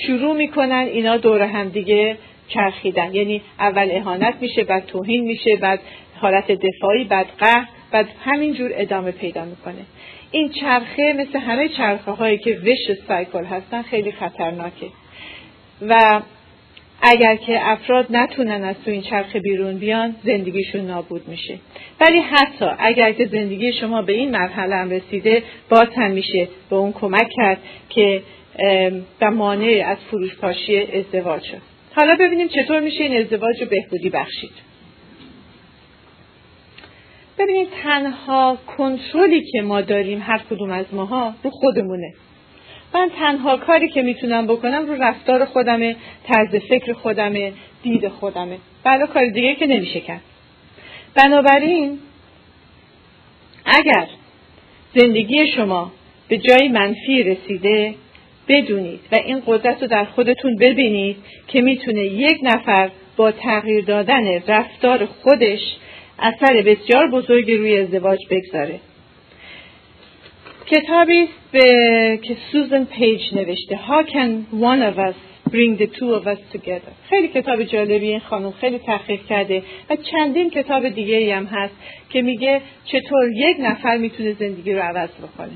شروع 0.06 0.36
می‌کنن 0.36 0.88
اینا 0.92 1.16
دور 1.16 1.42
هم 1.42 1.68
دیگه 1.68 2.16
چرخیدن. 2.48 3.14
یعنی 3.14 3.42
اول 3.58 3.88
اهانت 3.92 4.34
میشه 4.40 4.64
بعد 4.64 4.86
توهین 4.86 5.24
میشه 5.24 5.56
بعد 5.56 5.80
حالت 6.20 6.52
دفاعی 6.52 7.04
بعد 7.04 7.26
قهر 7.38 7.68
بعد 7.90 8.08
همینجور 8.24 8.70
ادامه 8.74 9.10
پیدا 9.10 9.44
می‌کنه. 9.44 9.84
این 10.30 10.48
چرخه 10.48 11.12
مثل 11.12 11.38
همه 11.38 11.68
چرخه 11.68 12.10
هایی 12.10 12.38
که 12.38 12.50
وش 12.64 12.96
سایکل 13.08 13.44
هستن 13.44 13.82
خیلی 13.82 14.12
خطرناکه. 14.12 14.86
و 15.82 16.20
اگر 17.06 17.36
که 17.36 17.70
افراد 17.70 18.06
نتونن 18.10 18.64
از 18.64 18.76
تو 18.84 18.90
این 18.90 19.02
چرخه 19.02 19.40
بیرون 19.40 19.78
بیان 19.78 20.14
زندگیشون 20.24 20.80
نابود 20.80 21.28
میشه. 21.28 21.58
ولی 22.00 22.18
حتی 22.18 22.66
اگر 22.78 23.12
که 23.12 23.26
زندگی 23.26 23.72
شما 23.72 24.02
به 24.02 24.12
این 24.12 24.30
مرحله 24.30 24.76
هم 24.76 24.90
رسیده 24.90 25.42
باز 25.68 25.88
هم 25.96 26.10
میشه 26.10 26.48
به 26.70 26.76
اون 26.76 26.92
کمک 26.92 27.28
کرد 27.36 27.58
که 27.88 28.22
و 29.20 29.30
مانع 29.30 29.84
از 29.86 29.98
فروشپاشی 30.10 30.80
ازدواج 30.80 31.42
شد. 31.42 31.60
حالا 31.94 32.16
ببینیم 32.20 32.48
چطور 32.48 32.80
میشه 32.80 33.04
این 33.04 33.16
ازدواج 33.16 33.60
رو 33.60 33.68
بهبودی 33.68 34.10
بخشید. 34.10 34.52
ببینید 37.38 37.68
تنها 37.82 38.58
کنترلی 38.76 39.42
که 39.52 39.62
ما 39.62 39.80
داریم 39.80 40.22
هر 40.22 40.40
کدوم 40.50 40.70
از 40.70 40.86
ماها 40.92 41.34
رو 41.44 41.50
خودمونه. 41.50 42.14
من 42.94 43.10
تنها 43.18 43.56
کاری 43.56 43.88
که 43.88 44.02
می‌تونم 44.02 44.46
بکنم 44.46 44.86
رو 44.86 45.02
رفتار 45.02 45.44
خودمه 45.44 45.96
طرز 46.26 46.54
فکر 46.54 46.92
خودمه 46.92 47.52
دید 47.82 48.08
خودمه. 48.08 48.58
بلا 48.84 49.06
کار 49.06 49.26
دیگه 49.26 49.54
که 49.54 49.66
نمیشه 49.66 50.00
کرد. 50.00 50.20
بنابراین 51.14 51.98
اگر 53.64 54.06
زندگی 54.94 55.46
شما 55.46 55.92
به 56.28 56.38
جای 56.38 56.68
منفی 56.68 57.22
رسیده 57.22 57.94
بدونید 58.48 59.00
و 59.12 59.14
این 59.14 59.42
قدرت 59.46 59.82
رو 59.82 59.88
در 59.88 60.04
خودتون 60.04 60.56
ببینید 60.56 61.16
که 61.48 61.62
می‌تونه 61.62 62.02
یک 62.02 62.38
نفر 62.42 62.90
با 63.16 63.30
تغییر 63.32 63.84
دادن 63.84 64.42
رفتار 64.48 65.06
خودش 65.06 65.60
اثر 66.18 66.62
بسیار 66.62 67.10
بزرگی 67.10 67.56
روی 67.56 67.80
ازدواج 67.80 68.18
بگذاره. 68.30 68.80
کتابی 70.66 71.28
به 71.54 72.18
که 72.22 72.36
سوزن 72.52 72.84
پیج 72.84 73.20
نوشته. 73.34 73.78
How 73.88 74.02
can 74.10 74.30
one 74.60 74.82
of 74.90 74.98
us 74.98 75.16
bring 75.50 75.76
the 75.82 75.86
two 75.86 76.10
of 76.18 76.26
us 76.26 76.56
together? 76.56 76.92
خیلی 77.08 77.28
کتاب 77.28 77.62
جالبی 77.62 78.06
این 78.06 78.20
خانم 78.20 78.50
خیلی 78.50 78.78
تحقیق 78.78 79.26
کرده. 79.26 79.62
و 79.90 79.96
چندین 79.96 80.50
کتاب 80.50 80.88
دیگه 80.88 81.36
هم 81.36 81.44
هست 81.44 81.74
که 82.10 82.22
میگه 82.22 82.60
چطور 82.84 83.30
یک 83.34 83.56
نفر 83.60 83.96
می‌تونه 83.96 84.32
زندگی 84.32 84.72
رو 84.72 84.82
عوض 84.82 85.08
بکنه. 85.10 85.52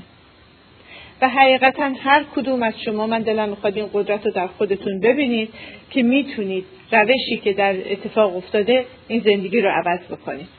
و 1.21 1.29
حقیقتا 1.29 1.91
هر 2.03 2.25
کدوم 2.35 2.63
از 2.63 2.73
شما 2.85 3.07
من 3.07 3.21
دلم 3.21 3.49
می‌خواد 3.49 3.77
این 3.77 3.89
قدرت 3.93 4.25
رو 4.25 4.31
در 4.31 4.47
خودتون 4.47 4.99
ببینید 4.99 5.49
که 5.89 6.03
می‌تونید 6.03 6.65
روشی 6.91 7.37
که 7.43 7.53
در 7.53 7.75
اتفاق 7.91 8.35
افتاده 8.35 8.85
این 9.07 9.19
زندگی 9.19 9.61
رو 9.61 9.69
عوض 9.69 9.99
بکنید. 9.99 10.58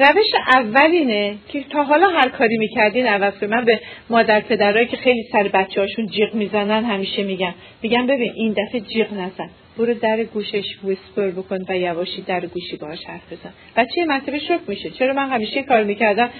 روش 0.00 0.26
اول 0.54 0.90
اینه 0.90 1.34
که 1.48 1.62
تا 1.62 1.84
حالا 1.84 2.08
هر 2.08 2.28
کاری 2.28 2.58
می‌کردین 2.58 3.06
عوض 3.06 3.34
کنید 3.34 3.50
من 3.50 3.64
به 3.64 3.80
مادر 4.10 4.40
پدرهایی 4.40 4.86
که 4.86 4.96
خیلی 4.96 5.24
سر 5.32 5.42
بچه 5.42 5.80
هاشون 5.80 6.06
جیغ 6.06 6.34
می‌زنن 6.34 6.84
همیشه 6.84 7.22
میگم. 7.22 7.54
میگم 7.82 8.06
ببین 8.06 8.32
این 8.34 8.52
دفعه 8.52 8.80
جیغ 8.80 9.12
نزن. 9.12 9.50
برو 9.78 9.94
در 9.94 10.24
گوشش 10.24 10.64
ویسپر 10.84 11.30
بکن 11.30 11.58
و 11.68 11.76
یواشی 11.76 12.22
در 12.22 12.46
گوشی 12.46 12.76
باهاش 12.76 13.04
حرف 13.04 13.32
بزن. 13.32 13.52
بچه 13.76 14.04
مرتبه 14.04 14.38
شک 14.38 14.60
میشه. 14.66 14.90
چرا 14.90 15.12
من 15.14 15.28
همیشه 15.28 15.62
کار 15.62 15.84
می‌کردم؟ 15.84 16.30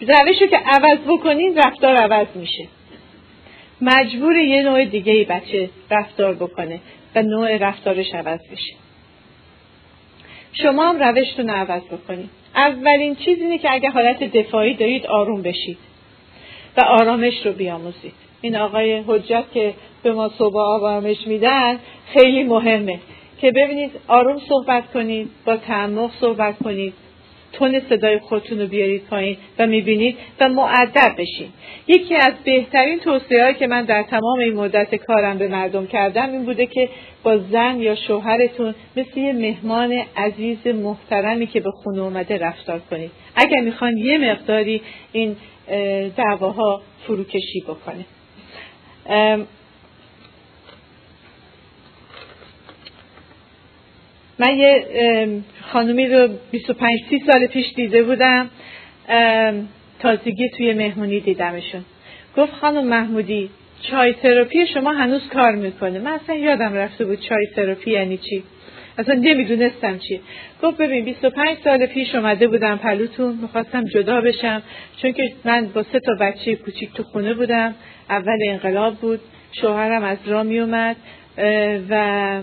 روش 0.00 0.42
رو 0.42 0.46
که 0.46 0.56
عوض 0.56 0.98
بکنین 0.98 1.56
رفتار 1.56 1.96
عوض 1.96 2.26
میشه. 2.34 2.68
مجبور 3.80 4.36
یه 4.36 4.62
نوع 4.62 4.84
دیگه 4.84 5.24
بچه 5.24 5.70
رفتار 5.90 6.34
بکنه 6.34 6.80
و 7.14 7.22
نوع 7.22 7.56
رفتارش 7.56 8.14
عوض 8.14 8.40
بشه. 8.52 8.74
شما 10.52 10.88
هم 10.88 11.02
روشتون 11.02 11.50
عوض 11.50 11.82
بکنید 11.82 12.41
اولین 12.54 13.14
چیز 13.14 13.38
اینه 13.38 13.58
که 13.58 13.72
اگه 13.72 13.90
حالت 13.90 14.24
دفاعی 14.24 14.74
دارید 14.74 15.06
آروم 15.06 15.42
بشید 15.42 15.78
و 16.76 16.80
آرامش 16.80 17.46
رو 17.46 17.52
بیاموزید. 17.52 18.12
این 18.40 18.56
آقای 18.56 19.02
حجت 19.06 19.44
که 19.54 19.74
به 20.02 20.12
ما 20.12 20.28
صبح 20.38 20.56
آرامش 20.56 21.26
میدن 21.26 21.78
خیلی 22.06 22.42
مهمه 22.42 22.98
که 23.40 23.50
ببینید 23.50 23.90
آروم 24.08 24.38
صحبت 24.48 24.92
کنید 24.92 25.30
با 25.44 25.56
تعمق 25.56 26.10
صحبت 26.20 26.54
کنید. 26.64 26.94
تون 27.52 27.80
صدای 27.88 28.18
خودتون 28.18 28.60
رو 28.60 28.66
بیارید 28.66 29.04
پایین 29.10 29.36
و 29.58 29.66
می‌بینید 29.66 30.16
و 30.40 30.48
معدب 30.48 31.14
بشین. 31.18 31.48
یکی 31.86 32.16
از 32.16 32.32
بهترین 32.44 32.98
توصیه 32.98 33.56
که 33.58 33.66
من 33.66 33.84
در 33.84 34.02
تمام 34.02 34.38
این 34.38 34.54
مدت 34.54 34.94
کارم 34.94 35.38
به 35.38 35.48
مردم 35.48 35.86
کردم 35.86 36.32
این 36.32 36.44
بوده 36.44 36.66
که 36.66 36.88
با 37.22 37.38
زن 37.38 37.80
یا 37.80 37.94
شوهرتون 37.94 38.74
مثل 38.96 39.20
یه 39.20 39.32
مهمان 39.32 40.02
عزیز 40.16 40.66
محترمی 40.66 41.46
که 41.46 41.60
به 41.60 41.70
خونه 41.70 42.02
اومده 42.02 42.38
رفتار 42.38 42.80
کنید. 42.90 43.10
اگر 43.36 43.60
می‌خوان 43.60 43.96
یه 43.96 44.18
مقداری 44.18 44.82
این 45.12 45.36
دعواها 46.16 46.82
فروکشی 47.06 47.60
بکنه. 47.68 48.04
من 54.42 54.56
یه 54.56 54.86
خانومی 55.72 56.06
رو 56.06 56.28
25 56.50 57.00
30 57.10 57.22
سال 57.26 57.46
پیش 57.46 57.72
دیده 57.76 58.02
بودم. 58.02 58.50
تازگی 59.98 60.48
توی 60.48 60.72
مهمونی 60.72 61.20
دیدمشون. 61.20 61.84
گفت 62.36 62.52
خانم 62.52 62.84
محمودی 62.86 63.50
چای 63.82 64.12
تراپی 64.12 64.66
شما 64.66 64.92
هنوز 64.92 65.28
کار 65.28 65.54
می‌کنه. 65.54 65.98
من 65.98 66.12
اصلا 66.12 66.36
یادم 66.36 66.74
رفته 66.74 67.04
بود 67.04 67.20
چای 67.20 67.46
تراپی 67.56 67.90
یعنی 67.90 68.16
چی. 68.16 68.42
اصلا 68.98 69.14
نمی‌دونستم 69.14 69.98
چی 69.98 70.20
گفت 70.62 70.76
ببین 70.76 71.04
25 71.04 71.58
سال 71.64 71.86
پیش 71.86 72.14
اومده 72.14 72.48
بودم 72.48 72.76
پلوتون. 72.76 73.38
می‌خواستم 73.42 73.84
جدا 73.84 74.20
بشم. 74.20 74.62
چون 75.02 75.12
که 75.12 75.32
من 75.44 75.66
با 75.74 75.82
سه 75.82 76.00
تا 76.00 76.14
بچه 76.20 76.56
کوچیک 76.56 76.92
تو 76.92 77.02
خونه 77.02 77.34
بودم. 77.34 77.74
اول 78.10 78.38
انقلاب 78.48 78.94
بود. 78.94 79.20
شوهرم 79.60 80.04
از 80.04 80.18
راه 80.26 80.42
میومد 80.42 80.96
و 81.88 82.42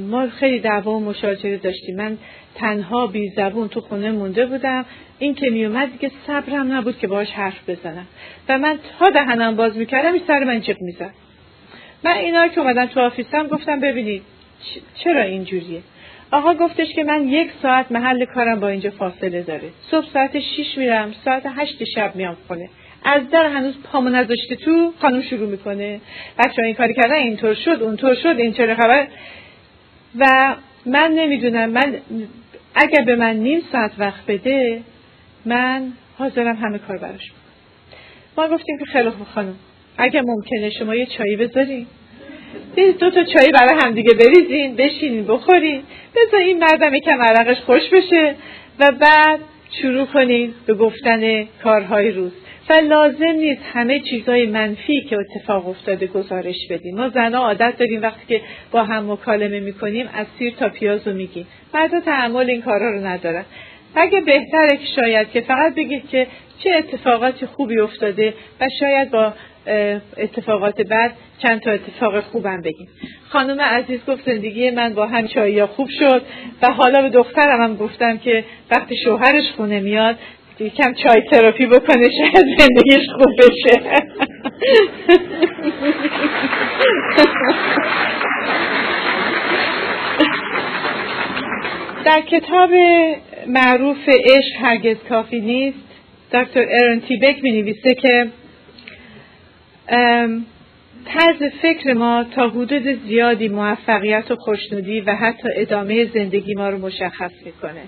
ما 0.00 0.28
خیلی 0.28 0.60
دعوا 0.60 0.92
و 0.92 1.00
مشاجره 1.00 1.56
داشتیم. 1.56 1.96
من 1.96 2.18
تنها 2.54 3.06
بی 3.06 3.28
زبون 3.36 3.68
تو 3.68 3.80
خونه 3.80 4.10
مونده 4.10 4.46
بودم. 4.46 4.84
این 5.18 5.34
که 5.34 5.50
میومد 5.50 5.92
دیگه 5.92 6.10
صبرم 6.26 6.72
نبود 6.72 6.98
که 6.98 7.06
باهاش 7.06 7.30
حرف 7.30 7.70
بزنم. 7.70 8.06
و 8.48 8.58
من 8.58 8.78
تا 8.98 9.10
دهنم 9.10 9.56
باز 9.56 9.76
می‌کردم 9.76 10.12
این 10.12 10.22
سر 10.26 10.44
من 10.44 10.60
جق 10.60 10.76
می‌زد. 10.80 11.14
من 12.04 12.16
اینا 12.16 12.48
که 12.48 12.60
اومدن 12.60 12.86
تو 12.86 13.00
آفیسم 13.00 13.46
گفتم 13.46 13.80
ببینید 13.80 14.22
چرا 14.94 15.22
اینجوریه؟ 15.22 15.80
آقا 16.30 16.54
گفتش 16.54 16.92
که 16.94 17.04
من 17.04 17.28
یک 17.28 17.50
ساعت 17.62 17.92
محل 17.92 18.24
کارم 18.24 18.60
با 18.60 18.68
اینجا 18.68 18.90
فاصله 18.90 19.42
داره. 19.42 19.68
صبح 19.90 20.06
ساعت 20.12 20.40
شیش 20.40 20.78
میرم 20.78 21.14
ساعت 21.24 21.42
هشت 21.56 21.84
شب 21.94 22.16
میام 22.16 22.36
خونه. 22.48 22.68
از 23.04 23.30
در 23.30 23.46
هنوز 23.46 23.74
پامو 23.92 24.08
نذاشته 24.08 24.56
تو 24.56 24.92
خانم 25.00 25.22
شروع 25.22 25.48
می‌کنه. 25.48 26.00
بچه 26.38 26.62
این 26.62 26.74
کاری 26.74 26.94
کردن 26.94 27.14
اینطور 27.14 27.54
شد 27.54 27.82
اونطور 27.82 28.14
شد 28.14 28.34
این 28.38 28.52
چرا 28.52 28.74
خبر. 28.74 29.06
و 30.18 30.54
من 30.86 31.10
نمی‌دونم 31.10 31.70
من 31.70 31.94
اگر 32.74 33.04
به 33.04 33.16
من 33.16 33.36
نیم 33.36 33.62
ساعت 33.72 33.92
وقت 33.98 34.26
بده 34.26 34.80
من 35.44 35.92
حاضرم 36.18 36.56
همه 36.56 36.78
کار 36.78 36.98
براش 36.98 37.32
ما 38.36 38.48
گفتیم 38.48 38.78
که 38.78 38.84
خیلی 38.84 39.10
خوب 39.10 39.26
خانم 39.26 39.54
اگر 39.98 40.22
ممکنه 40.26 40.70
شما 40.70 40.94
یه 40.94 41.06
چایی 41.06 41.36
بذارین. 41.36 41.86
دو 42.76 43.10
تا 43.10 43.24
چایی 43.24 43.52
برای 43.52 43.80
همدیگه 43.82 44.14
بریزین 44.14 44.76
بشینین 44.76 45.26
بخورین. 45.26 45.82
بذار 46.16 46.40
این 46.40 46.58
مردم 46.58 46.94
یکم 46.94 47.22
عرقش 47.22 47.60
خوش 47.60 47.82
بشه 47.92 48.34
و 48.78 48.92
بعد 48.92 49.40
شروع 49.82 50.06
کنین 50.06 50.54
به 50.66 50.74
گفتن 50.74 51.44
کارهای 51.62 52.10
روز. 52.10 52.32
و 52.68 52.72
لازم 52.72 53.24
نیست 53.24 53.62
همه 53.72 54.00
چیزهای 54.00 54.46
منفی 54.46 55.00
که 55.00 55.16
اتفاق 55.16 55.68
افتاده 55.68 56.06
گزارش 56.06 56.56
بدیم. 56.70 56.96
ما 56.96 57.08
زنها 57.08 57.46
عادت 57.46 57.78
داریم 57.78 58.02
وقتی 58.02 58.26
که 58.28 58.40
با 58.70 58.84
هم 58.84 59.12
مکالمه 59.12 59.60
می‌کنیم 59.60 60.08
از 60.14 60.26
سیر 60.38 60.54
تا 60.54 60.68
پیاز 60.68 61.08
رو 61.08 61.14
میگیم. 61.14 61.46
مردا 61.74 62.00
تحمل 62.00 62.50
این 62.50 62.62
کارها 62.62 62.88
رو 62.88 63.06
ندارن. 63.06 63.44
اگه 63.94 64.20
بهتره 64.20 64.76
که 64.76 64.86
شاید 64.96 65.30
که 65.30 65.40
فقط 65.40 65.74
بگید 65.74 66.08
که 66.08 66.26
چه 66.58 66.70
اتفاقاتی 66.78 67.46
خوبی 67.46 67.78
افتاده 67.80 68.34
و 68.60 68.68
شاید 68.80 69.10
با 69.10 69.32
اتفاقات 70.16 70.80
بعد 70.80 71.12
چند 71.38 71.60
تا 71.60 71.70
اتفاق 71.70 72.20
خوبم 72.20 72.60
بگیم. 72.60 72.88
خانم 73.28 73.60
عزیز 73.60 74.00
گفت 74.08 74.26
زندگی 74.26 74.70
من 74.70 74.94
با 74.94 75.06
هم 75.06 75.28
چایی 75.28 75.64
خوب 75.64 75.88
شد 75.98 76.22
و 76.62 76.72
حالا 76.72 77.02
به 77.02 77.08
دخترم 77.08 77.62
هم 77.62 77.76
گفتم 77.76 78.18
که 78.18 78.44
وقتی 78.70 78.96
شوهرش 78.96 79.50
خونه 79.56 79.80
میاد 79.80 80.18
یکم 80.60 80.94
چای 80.94 81.22
تراپی 81.30 81.66
بکنه 81.66 82.08
شاید 82.10 82.46
زندگیش 82.58 83.08
خوب 83.16 83.30
بشه. 83.38 83.80
در 92.04 92.20
کتاب 92.20 92.70
معروف 93.46 94.08
عشق 94.08 94.56
هرگز 94.60 94.96
کافی 95.08 95.40
نیست 95.40 95.78
دکتر 96.32 96.66
ارن 96.68 97.00
تیبک 97.00 97.42
می 97.42 97.52
نویسه 97.52 97.94
که 97.94 98.26
طرز 101.06 101.42
فکر 101.62 101.92
ما 101.92 102.24
تا 102.24 102.48
حدود 102.48 103.00
زیادی 103.06 103.48
موفقیت 103.48 104.30
و 104.30 104.36
خوشنودی 104.36 105.00
و 105.00 105.14
حتی 105.14 105.48
ادامه 105.56 106.04
زندگی 106.04 106.54
ما 106.54 106.68
رو 106.68 106.78
مشخص 106.78 107.32
می‌کنه. 107.44 107.82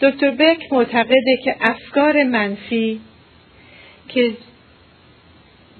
دکتر 0.00 0.30
بک 0.30 0.72
معتقده 0.72 1.36
که 1.44 1.56
افکار 1.60 2.24
منفی 2.24 3.00
که 4.08 4.32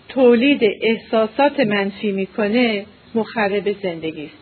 تولید 0.08 0.60
احساسات 0.82 1.60
منفی 1.60 2.12
می‌کنه 2.12 2.86
مخرب 3.14 3.76
زندگی 3.82 4.24
است. 4.24 4.36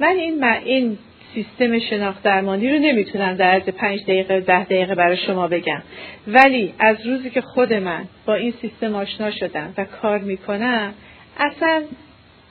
من 0.00 0.16
این 0.16 0.44
این 0.44 0.98
سیستم 1.34 1.78
شناخت 1.78 2.22
درمانی 2.22 2.72
رو 2.72 2.78
نمی‌تونم 2.78 3.34
در 3.34 3.50
عرض 3.50 3.62
پنج 3.62 4.02
دقیقه 4.02 4.40
ده 4.40 4.64
دقیقه 4.64 4.94
برای 4.94 5.16
شما 5.16 5.48
بگم. 5.48 5.82
ولی 6.26 6.74
از 6.78 7.06
روزی 7.06 7.30
که 7.30 7.40
خود 7.40 7.72
من 7.72 8.04
با 8.26 8.34
این 8.34 8.54
سیستم 8.60 8.94
آشنا 8.94 9.30
شدم 9.30 9.74
و 9.76 9.84
کار 9.84 10.18
می‌کنم 10.18 10.94
اصلا 11.38 11.82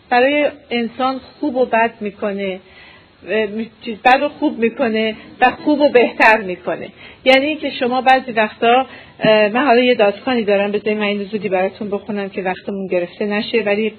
برای 0.09 0.49
انسان 0.69 1.19
خوب 1.19 1.55
و 1.55 1.65
بد 1.65 1.91
می‌کنه. 2.01 2.59
بد 4.05 4.21
و 4.21 4.29
خوب 4.29 4.59
می‌کنه 4.59 5.15
و 5.41 5.51
خوب 5.51 5.81
و 5.81 5.89
بهتر 5.89 6.41
می‌کنه. 6.41 6.89
یعنی 7.25 7.55
که 7.55 7.69
شما 7.69 8.01
بعضی 8.01 8.31
وقتا 8.31 8.85
من 9.25 9.65
حالا 9.65 9.81
یه 9.81 9.95
داستانی 9.95 10.43
دارم 10.43 10.71
بذارید 10.71 10.97
من 10.97 11.03
این 11.03 11.23
زودی 11.23 11.49
براتون 11.49 11.89
بخونم 11.89 12.29
که 12.29 12.41
وقتمون 12.41 12.87
گرفته 12.87 13.25
نشه 13.25 13.61
ولی 13.61 13.93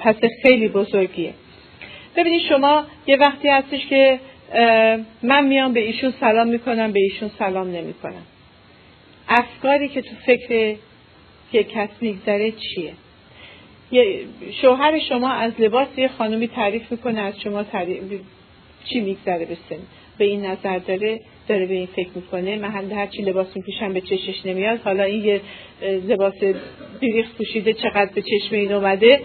پس 0.00 0.14
خیلی 0.42 0.68
بزرگیه. 0.68 1.32
ببینید 2.16 2.42
شما 2.48 2.84
یه 3.06 3.16
وقتی 3.16 3.48
هستش 3.48 3.86
که 3.86 4.18
من 5.22 5.46
میام 5.46 5.72
به 5.72 5.80
ایشون 5.80 6.14
سلام 6.20 6.48
می‌کنم 6.48 6.92
به 6.92 7.00
ایشون 7.00 7.30
سلام 7.38 7.70
نمی‌کنم. 7.70 8.22
افکاری 9.28 9.88
که 9.88 10.02
تو 10.02 10.14
فکر 10.26 10.76
که 11.52 11.64
کس 11.64 11.88
میگذره 12.00 12.50
چیه؟ 12.52 12.92
شوهر 14.62 14.98
شما 14.98 15.30
از 15.30 15.52
لباس 15.58 15.88
یه 15.96 16.08
خانومی 16.08 16.48
تعریف 16.48 16.92
می‌کنه 16.92 17.20
از 17.20 17.40
شما 17.40 17.62
تعریف 17.62 18.02
چی 18.88 19.00
میگذره 19.00 19.44
به 19.44 19.56
سن؟ 19.68 19.76
به 20.18 20.24
این 20.24 20.46
نظر 20.46 20.78
داره 20.78 21.20
داره 21.48 21.66
به 21.66 21.74
این 21.74 21.86
فکر 21.86 22.08
می‌کنه. 22.14 22.56
محل 22.56 22.92
هرچی 22.92 23.22
لباس 23.22 23.46
میپوشم 23.56 23.92
به 23.92 24.00
چشش 24.00 24.46
نمیاد. 24.46 24.80
حالا 24.84 25.02
این 25.02 25.24
یه 25.24 25.40
لباس 26.08 26.34
بیریخ 27.00 27.26
پوشیده 27.38 27.72
چقدر 27.72 28.10
به 28.14 28.22
چشم 28.22 28.54
این 28.54 28.72
اومده؟ 28.72 29.20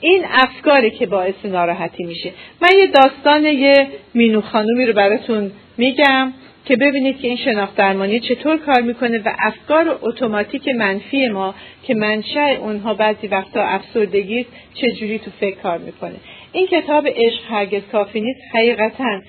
این 0.00 0.24
افکاری 0.30 0.90
که 0.90 1.06
باعث 1.06 1.34
ناراحتی 1.44 2.04
میشه. 2.04 2.32
من 2.62 2.68
یه 2.78 2.86
داستان 2.86 3.44
یه 3.44 3.88
مینو 4.14 4.40
خانومی 4.40 4.86
رو 4.86 4.92
براتون 4.92 5.50
میگم 5.78 6.32
که 6.64 6.76
ببینید 6.76 7.20
که 7.20 7.28
این 7.28 7.36
شناخت 7.36 7.76
درمانی 7.76 8.20
چطور 8.20 8.56
کار 8.56 8.82
می‌کنه 8.82 9.18
و 9.18 9.32
افکار 9.38 9.98
اتوماتیک 10.02 10.68
منفی 10.68 11.28
ما 11.28 11.54
که 11.82 11.94
منشأ 11.94 12.56
اونها 12.60 12.94
بعضی 12.94 13.26
وقتا 13.26 13.62
افسردگی 13.62 14.46
چجوری 14.74 15.18
تو 15.18 15.30
فکر 15.40 15.56
کار 15.56 15.78
می‌کنه. 15.78 16.16
این 16.54 16.66
کتاب 16.66 17.06
عشق 17.06 17.40
هرگز 17.50 17.82
کافی 17.92 18.20
نیست. 18.20 18.40
حقیقتا 18.54 19.20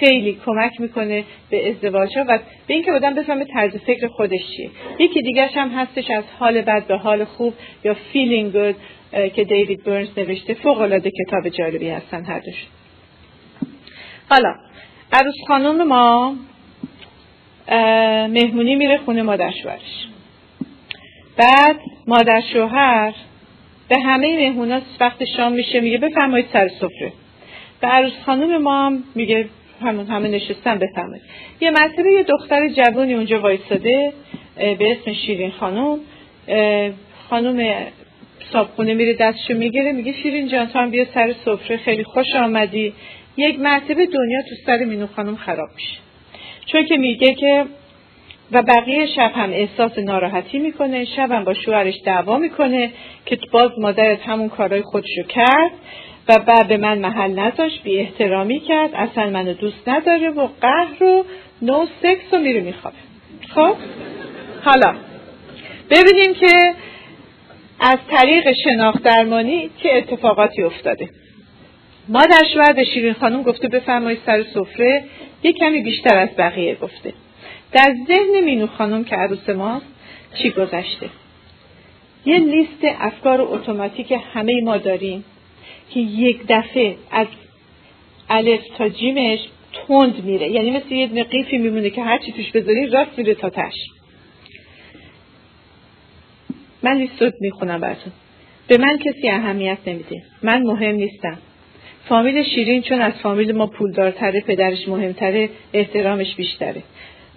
خیلی 0.00 0.38
کمک 0.46 0.80
می‌کنه 0.80 1.24
به 1.50 1.70
ازدواج 1.70 2.18
ها 2.18 2.24
و 2.28 2.38
به 2.66 2.74
اینکه 2.74 2.92
آدم 2.92 3.14
بفهمه 3.14 3.44
طرز 3.44 3.76
فکر 3.76 4.06
خودش 4.06 4.40
چیه. 4.56 4.70
یکی 4.98 5.22
دیگرش 5.22 5.50
هم 5.54 5.68
هستش 5.68 6.10
از 6.10 6.24
حال 6.38 6.60
بد 6.62 6.86
به 6.86 6.96
حال 6.96 7.24
خوب 7.24 7.54
یا 7.84 7.94
feeling 7.94 8.54
good 8.54 8.74
که 9.34 9.44
دیوید 9.44 9.84
برنز 9.84 10.08
نوشته. 10.16 10.54
فوق 10.54 10.80
العاده 10.80 11.10
کتاب 11.10 11.48
جالبی 11.48 11.88
هستن 11.88 12.24
هر 12.24 12.38
دوش. 12.38 12.66
حالا 14.30 14.54
عروس 15.12 15.34
خانم 15.48 15.88
ما 15.88 16.36
مهمونی 18.28 18.74
میره 18.74 18.98
خونه 18.98 19.22
مادر 19.22 19.50
شوهرش. 19.62 20.06
بعد 21.36 21.76
مادر 22.06 22.42
شوهر 22.52 23.14
به 23.94 24.00
همه 24.00 24.36
مهمونا 24.36 24.80
وقت 25.00 25.24
شام 25.24 25.52
میشه 25.52 25.80
میگه 25.80 25.98
بفرمایید 25.98 26.46
سر 26.52 26.68
سفره. 26.68 27.12
به 27.80 27.88
عروس 27.88 28.12
خانم 28.26 28.62
ما 28.62 28.92
میگه 29.14 29.48
همون 29.82 30.06
همه 30.06 30.28
نشستن 30.28 30.78
بفرمایید. 30.78 31.22
یه 31.60 31.70
مرتبه 31.70 32.12
یه 32.12 32.22
دختر 32.22 32.68
جوانی 32.68 33.14
اونجا 33.14 33.40
وایستاده 33.40 34.12
به 34.56 34.92
اسم 34.92 35.12
شیرین 35.12 35.50
خانم. 35.50 35.98
خانم 37.30 37.86
صابخونه 38.52 38.94
میره 38.94 39.14
دستشو 39.14 39.54
می‌گیره 39.54 39.92
میگه 39.92 40.12
شیرین 40.22 40.48
جان 40.48 40.66
تو 40.66 40.78
هم 40.78 40.90
بیا 40.90 41.04
سر 41.14 41.34
سفره 41.44 41.76
خیلی 41.76 42.04
خوش 42.04 42.26
آمدی. 42.34 42.92
یک 43.36 43.58
مرتبه 43.58 44.06
دنیا 44.06 44.42
تو 44.48 44.54
سر 44.66 44.84
مینو 44.84 45.06
خانم 45.06 45.36
خراب 45.36 45.68
میشه. 45.76 45.98
چون 46.66 46.84
که 46.84 46.96
میگه 46.96 47.34
که 47.34 47.64
و 48.52 48.62
بقیه 48.62 49.06
شب 49.06 49.32
هم 49.34 49.50
احساس 49.52 49.98
ناراحتی 49.98 50.58
می‌کنه. 50.58 51.04
شب 51.04 51.32
هم 51.32 51.44
با 51.44 51.54
شوهرش 51.54 51.94
دعوا 52.04 52.38
می‌کنه 52.38 52.90
که 53.26 53.38
باز 53.52 53.70
مادرت 53.78 54.28
همون 54.28 54.48
کارهای 54.48 54.82
خودشو 54.82 55.22
کرد 55.22 55.70
و 56.28 56.38
بعد 56.38 56.68
به 56.68 56.76
من 56.76 56.98
محل 56.98 57.38
نذاشت 57.38 57.82
بی 57.82 57.98
احترامی 57.98 58.60
کرد 58.60 58.90
اصلا 58.94 59.30
منو 59.30 59.52
دوست 59.52 59.88
نداره 59.88 60.30
و 60.30 60.48
قهر 60.60 60.98
رو 61.00 61.24
نو 61.62 61.86
سکس 62.02 62.34
رو 62.34 62.38
میره 62.38 62.60
میخوابه. 62.60 62.96
خب؟ 63.54 63.76
حالا 64.64 64.94
ببینیم 65.90 66.34
که 66.34 66.74
از 67.80 67.98
طریق 68.10 68.52
شناخت 68.64 69.02
درمانی 69.02 69.70
چه 69.82 69.88
اتفاقاتی 69.92 70.62
افتاده. 70.62 71.08
مادر 72.08 72.42
شوهر 72.54 72.72
به 72.72 72.84
شیرین 72.84 73.12
خانم 73.12 73.42
گفته 73.42 73.68
بفرمایید 73.68 74.20
سر 74.26 74.44
سفره 74.54 75.04
یه 75.42 75.52
کمی 75.52 75.80
بیشتر 75.80 76.18
از 76.18 76.28
بقیه 76.38 76.74
گفته. 76.74 77.12
در 77.74 77.94
ذهن 78.08 78.44
مینو 78.44 78.66
خانم 78.66 79.04
که 79.04 79.16
عروس 79.16 79.48
ماست 79.48 79.86
چی 80.42 80.50
گذشته؟ 80.50 81.10
یه 82.26 82.38
لیست 82.38 82.84
افکار 83.00 83.40
اتوماتیک 83.40 84.14
همه 84.34 84.60
ما 84.60 84.76
داریم 84.76 85.24
که 85.90 86.00
یک 86.00 86.40
دفعه 86.48 86.96
از 87.10 87.26
الف 88.30 88.60
تا 88.78 88.88
جیمش 88.88 89.38
تند 89.72 90.24
میره. 90.24 90.50
یعنی 90.50 90.70
مثل 90.70 90.92
یه 90.92 91.06
نقیفی 91.14 91.58
میمونه 91.58 91.90
که 91.90 92.02
هرچی 92.02 92.32
توش 92.32 92.50
بذاری 92.50 92.86
راست 92.86 93.18
میره 93.18 93.34
تا 93.34 93.50
تش. 93.50 93.74
من 96.82 96.96
لیست 96.96 97.22
رو 97.22 97.30
می‌خونم 97.40 97.80
براتون. 97.80 98.12
به 98.68 98.78
من 98.78 98.98
کسی 98.98 99.28
اهمیت 99.28 99.78
نمیده. 99.86 100.22
من 100.42 100.62
مهم 100.62 100.94
نیستم. 100.94 101.38
فامیل 102.08 102.42
شیرین 102.42 102.82
چون 102.82 103.00
از 103.00 103.12
فامیل 103.12 103.52
ما 103.52 103.66
پولدارتره 103.66 104.40
پدرش 104.40 104.88
مهمتره 104.88 105.50
احترامش 105.72 106.34
بیشتره. 106.34 106.82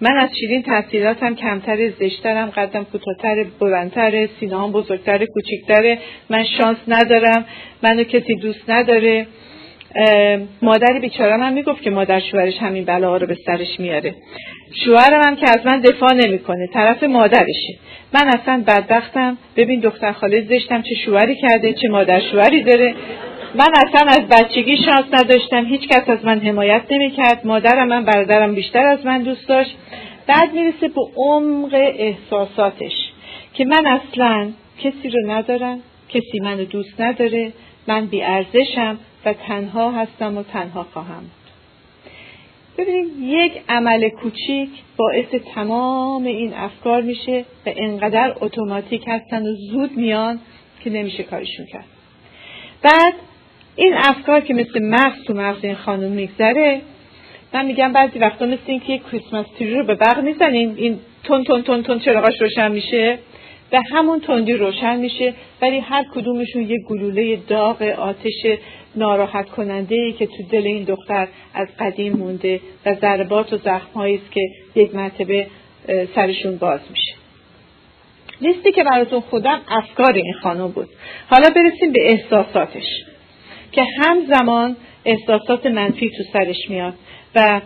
من 0.00 0.16
از 0.16 0.28
شیرین 0.40 0.62
تحصیلاتم 0.62 1.34
کمتر 1.34 1.90
زشترم 1.90 2.50
قدم 2.50 2.84
کوتاهتر 2.84 3.44
بلندتره 3.60 4.28
سینهام 4.40 4.72
بزرگتره 4.72 5.26
کوچیکتره 5.26 5.98
من 6.30 6.44
شانس 6.44 6.76
ندارم 6.88 7.44
منو 7.82 8.04
کسی 8.04 8.34
دوست 8.34 8.70
نداره. 8.70 9.26
مادر 10.62 10.98
بیچاره 11.00 11.36
من 11.36 11.52
می‌گفت 11.52 11.82
که 11.82 11.90
مادر 11.90 12.20
شوهرش 12.20 12.58
همین 12.58 12.84
بلاها 12.84 13.16
رو 13.16 13.26
به 13.26 13.36
سرش 13.46 13.80
میاره. 13.80 14.14
شوهرم 14.84 15.22
هم 15.26 15.36
که 15.36 15.46
از 15.48 15.66
من 15.66 15.80
دفاع 15.80 16.14
نمی‌کنه 16.14 16.66
طرف 16.74 17.02
مادرشه. 17.02 17.78
من 18.14 18.28
اصلا 18.28 18.64
بدبختم. 18.66 19.38
ببین 19.56 19.80
دختر 19.80 20.12
خاله 20.12 20.40
زشتم 20.40 20.82
چه 20.82 20.94
شوهری 21.04 21.36
کرده 21.36 21.72
چه 21.72 21.88
مادر 21.88 22.20
شوهری 22.20 22.62
داره. 22.62 22.94
من 23.54 23.68
اصلا 23.74 24.08
از 24.08 24.28
بچگی 24.28 24.76
شانس 24.76 25.04
نداشتم 25.12 25.64
هیچ 25.64 25.88
کس 25.88 26.08
از 26.08 26.24
من 26.24 26.40
حمایت 26.40 26.82
نمی‌کرد. 26.90 27.46
مادرم 27.46 27.88
من 27.88 28.04
برادرم 28.04 28.54
بیشتر 28.54 28.86
از 28.86 29.06
من 29.06 29.22
دوست 29.22 29.48
داشت. 29.48 29.76
بعد 30.26 30.52
می‌رسه 30.52 30.88
به 30.88 31.00
عمق 31.16 31.74
احساساتش 31.74 32.92
که 33.54 33.64
من 33.64 33.86
اصلا 33.86 34.52
کسی 34.78 35.10
رو 35.10 35.30
ندارم 35.30 35.80
کسی 36.08 36.40
منو 36.40 36.64
دوست 36.64 37.00
نداره. 37.00 37.52
من 37.86 38.06
بیارزشم 38.06 38.98
و 39.24 39.32
تنها 39.32 39.90
هستم 39.90 40.38
و 40.38 40.42
تنها 40.42 40.86
خواهم 40.92 41.22
ببینید 42.78 43.08
یک 43.20 43.52
عمل 43.68 44.08
کوچیک 44.08 44.70
باعث 44.96 45.26
تمام 45.54 46.24
این 46.24 46.54
افکار 46.54 47.02
میشه 47.02 47.44
و 47.66 47.70
انقدر 47.76 48.34
اتوماتیک 48.40 49.04
هستن 49.06 49.46
و 49.46 49.54
زود 49.54 49.96
میان 49.96 50.40
که 50.84 50.90
نمیشه 50.90 51.22
کارشون 51.22 51.66
کرد. 51.66 51.84
بعد 52.82 53.14
این 53.78 53.94
افکار 53.94 54.40
که 54.40 54.54
مثل 54.54 54.82
مغز 54.82 55.24
تو 55.26 55.34
مغز 55.34 55.64
این 55.64 55.74
خانم 55.74 56.12
میگذره 56.12 56.80
من 57.54 57.66
میگم 57.66 57.92
بعضی 57.92 58.18
وقتا 58.18 58.46
مثل 58.46 58.62
این 58.66 58.80
که 58.80 58.92
یک 58.92 59.02
کریسمس 59.10 59.46
تری 59.58 59.74
رو 59.74 59.84
به 59.84 59.94
برق 59.94 60.20
می‌زنیم 60.20 60.74
این 60.76 60.98
تون 61.24 61.44
تون 61.44 61.62
تون 61.62 61.82
تون 61.82 61.98
چراغاش 61.98 62.42
روشن 62.42 62.72
میشه 62.72 63.18
و 63.72 63.80
همون 63.92 64.20
تندی 64.20 64.52
روشن 64.52 64.96
میشه 64.96 65.34
ولی 65.62 65.78
هر 65.78 66.04
کدومشون 66.14 66.62
یک 66.62 66.80
گلوله 66.88 67.36
داغ 67.36 67.82
آتش 67.82 68.46
ناراحت 68.96 69.48
کننده 69.48 69.94
ای 69.94 70.12
که 70.12 70.26
تو 70.26 70.42
دل 70.50 70.66
این 70.66 70.84
دختر 70.84 71.28
از 71.54 71.68
قدیم 71.78 72.12
مونده 72.12 72.60
و 72.86 72.94
ضربات 72.94 73.52
و 73.52 73.56
زخمهایی 73.56 74.14
است 74.14 74.32
که 74.32 74.40
یک 74.74 74.94
مرتبه 74.94 75.46
سرشون 76.14 76.56
باز 76.56 76.80
میشه. 76.90 77.14
لیستی 78.40 78.72
که 78.72 78.84
براتون 78.84 79.20
خودم 79.20 79.60
افکار 79.68 80.12
این 80.12 80.34
خانم 80.42 80.68
بود. 80.68 80.88
حالا 81.30 81.48
برسیم 81.50 81.92
به 81.92 82.10
احساساتش. 82.10 82.84
که 83.72 83.82
همزمان 84.04 84.76
احساسات 85.04 85.66
منفی 85.66 86.10
تو 86.10 86.22
سرش 86.32 86.70
میاد. 86.70 86.94
و 87.34 87.60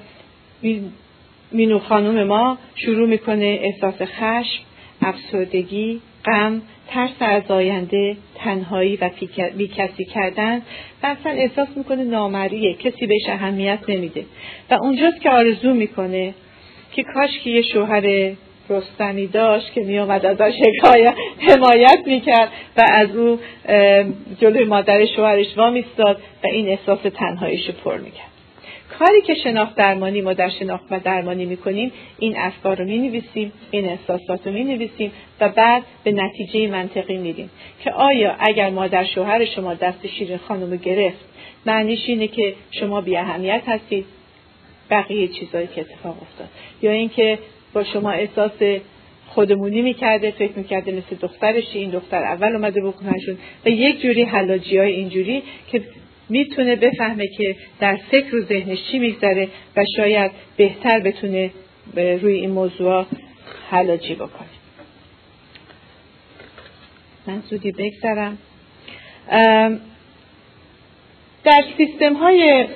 مینو 1.53 1.79
خانم 1.79 2.27
ما 2.27 2.59
شروع 2.75 3.09
می‌کنه 3.09 3.61
احساس 3.63 3.95
خشم 4.03 4.63
افسردگی 5.03 6.01
غم 6.25 6.63
ترس 6.89 7.11
از 7.21 7.51
آینده 7.51 8.17
تنهایی 8.35 8.97
و 8.97 9.11
بیکسی 9.57 10.05
کردن. 10.05 10.63
و 11.03 11.07
اصلا 11.07 11.33
احساس 11.33 11.69
می‌کنه 11.77 12.05
نامریه 12.05 12.75
کسی 12.75 13.07
بهش 13.07 13.29
اهمیت 13.29 13.79
نمیده. 13.89 14.25
و 14.71 14.75
اونجاست 14.75 15.21
که 15.21 15.31
آرزو 15.31 15.75
می‌کنه 15.75 16.35
که 16.93 17.03
کاش 17.03 17.39
که 17.45 17.51
یه 17.51 17.63
شوهر 17.63 18.33
رستمی 18.69 19.27
داشت 19.27 19.73
که 19.73 19.81
میومد 19.81 20.27
ازش 20.27 20.55
حمایت 21.39 21.99
می‌کرد 22.07 22.49
و 22.77 22.87
از 22.93 23.17
او 23.17 23.39
جلوی 24.41 24.65
مادر 24.65 25.07
شوهرش 25.07 25.59
وامیستاد 25.59 26.17
و 26.45 26.47
این 26.47 26.69
احساس 26.69 26.99
تنهاییش 27.15 27.67
رو 27.67 27.73
پر 27.85 27.99
می‌کرد. 27.99 28.33
کاری 28.99 29.21
که 29.21 29.35
شناخت 29.35 29.75
درمانی 29.75 30.21
ما 30.21 30.33
در 30.33 30.49
شناخت 30.49 30.85
و 30.91 31.01
درمانی 31.01 31.45
می‌کنیم 31.45 31.93
این 32.19 32.35
افکار 32.39 32.77
رو 32.77 32.85
می‌نویسیم 32.85 33.53
این 33.71 33.89
احساسات 33.89 34.47
رو 34.47 34.53
می‌نویسیم 34.53 35.13
و 35.41 35.49
بعد 35.49 35.83
به 36.05 36.13
نتیجه 36.13 36.69
منطقی 36.69 37.17
میریم 37.17 37.51
که 37.85 37.91
آیا 37.91 38.37
اگر 38.41 38.71
مادر 38.71 39.05
شوهر 39.05 39.45
شما 39.45 39.75
دست 39.75 40.07
شیرین 40.07 40.37
خانم 40.37 40.71
رو 40.71 40.77
گرفت 40.77 41.25
معنیش 41.67 42.09
اینه 42.09 42.29
که 42.29 42.55
شما 42.71 43.01
بی 43.01 43.17
اهمیت 43.17 43.63
هستید؟ 43.67 44.05
بقیه 44.91 45.29
چیزهایی 45.29 45.67
که 45.75 45.81
اتفاق 45.81 46.17
افتاد. 46.23 46.49
یا 46.83 46.91
اینکه 46.91 47.39
با 47.73 47.85
شما 47.85 48.11
احساس 48.11 48.83
خودمونی 49.27 49.83
می‌کرده 49.83 50.31
فکر 50.31 50.53
می‌کرده 50.59 50.93
مثل 50.93 51.16
دخترش 51.20 51.64
این 51.75 51.91
دختر 51.91 52.25
اول 52.25 52.53
اومده 52.53 52.81
بکنشون 52.81 53.39
و 53.66 53.68
یک 53.68 54.01
جوری 54.01 54.23
حلاجی 54.23 54.79
های 54.79 54.93
اینجوری 54.93 55.43
که 55.73 55.83
می‌تونه 56.29 56.77
بفهمه 56.77 57.27
که 57.39 57.57
در 57.81 57.97
فکر 58.11 58.37
و 58.37 58.41
ذهنش 58.41 58.79
چی 58.91 58.99
میگذره 58.99 59.49
و 59.77 59.85
شاید 59.97 60.31
بهتر 60.57 61.01
بتونه 61.01 61.51
روی 61.97 62.33
این 62.33 62.51
موضوع 62.51 63.07
حلاجی 63.70 64.14
بکنه. 64.14 64.49
من 67.27 67.43
زودی 67.51 67.73
بگذرم. 67.73 68.39
در 71.45 71.64
سیستم 71.77 72.14
های 72.14 72.66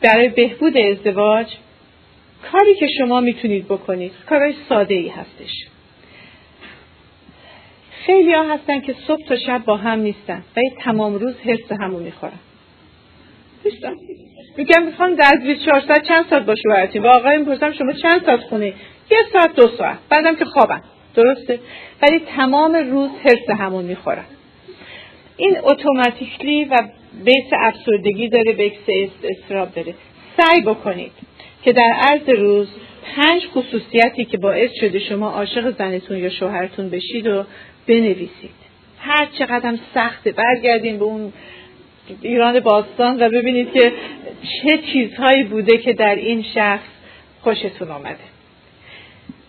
برای 0.00 0.28
بهبود 0.28 0.76
ازدواج 0.76 1.46
کاری 2.50 2.74
که 2.74 2.86
شما 2.98 3.20
می‌تونید 3.20 3.64
بکنید 3.64 4.12
کارهای 4.28 4.54
ساده 4.68 4.94
ای 4.94 5.08
هستش. 5.08 5.66
خیلی 8.06 8.34
ها 8.34 8.54
هستن 8.54 8.80
که 8.80 8.94
صبح 9.06 9.26
تا 9.28 9.36
شب 9.36 9.64
با 9.64 9.76
هم 9.76 9.98
نیستن 9.98 10.44
و 10.56 10.60
تمام 10.84 11.14
روز 11.14 11.34
حس 11.44 11.72
همو 11.80 11.98
می‌خورن. 11.98 12.38
میگم 14.56 14.82
می‌خوام 14.82 15.14
در 15.14 15.30
از 15.34 15.42
24 15.46 15.80
ساعت 15.80 16.08
چند 16.08 16.26
ساعت 16.30 16.46
با 16.46 16.54
شوهرتیم 16.54 17.04
و 17.04 17.06
آقای 17.06 17.36
می‌پرسم 17.36 17.72
شما 17.72 17.92
چند 17.92 18.26
ساعت 18.26 18.40
خونه؟ 18.40 18.66
یه 19.10 19.18
ساعت 19.32 19.54
دو 19.54 19.68
ساعت. 19.78 19.98
بعدم 20.10 20.36
که 20.36 20.44
خوابن. 20.44 20.80
درسته؟ 21.14 21.60
ولی 22.02 22.18
تمام 22.36 22.74
روز 22.74 23.10
حس 23.24 23.50
همون 23.58 23.84
می‌خورن. 23.84 24.24
این 25.36 25.58
اتوماتیکلی 25.62 26.64
و 26.64 26.76
بیس 27.24 27.50
افسردگی 27.60 28.28
داره 28.28 28.52
بیس 28.52 28.72
استراب 29.24 29.74
داره. 29.74 29.94
سعی 30.36 30.60
بکنید. 30.60 31.12
که 31.62 31.72
در 31.72 31.92
عرض 31.96 32.28
روز 32.28 32.68
پنج 33.16 33.42
خصوصیتی 33.46 34.24
که 34.24 34.38
باعث 34.38 34.70
شده 34.80 34.98
شما 34.98 35.30
عاشق 35.30 35.78
زنتون 35.78 36.18
یا 36.18 36.30
شوهرتون 36.30 36.90
بشید 36.90 37.26
و 37.26 37.44
بنویسید. 37.86 38.62
هر 38.98 39.28
چقدر 39.38 39.78
سخته 39.94 40.32
برگردیم 40.32 40.98
به 40.98 41.04
اون 41.04 41.32
ایران 42.22 42.60
باستان 42.60 43.22
و 43.22 43.28
ببینید 43.28 43.72
که 43.72 43.92
چه 44.42 44.78
چیزهایی 44.92 45.42
بوده 45.44 45.78
که 45.78 45.92
در 45.92 46.14
این 46.14 46.44
شخص 46.54 46.88
خوشتون 47.42 47.90
آمده. 47.90 48.18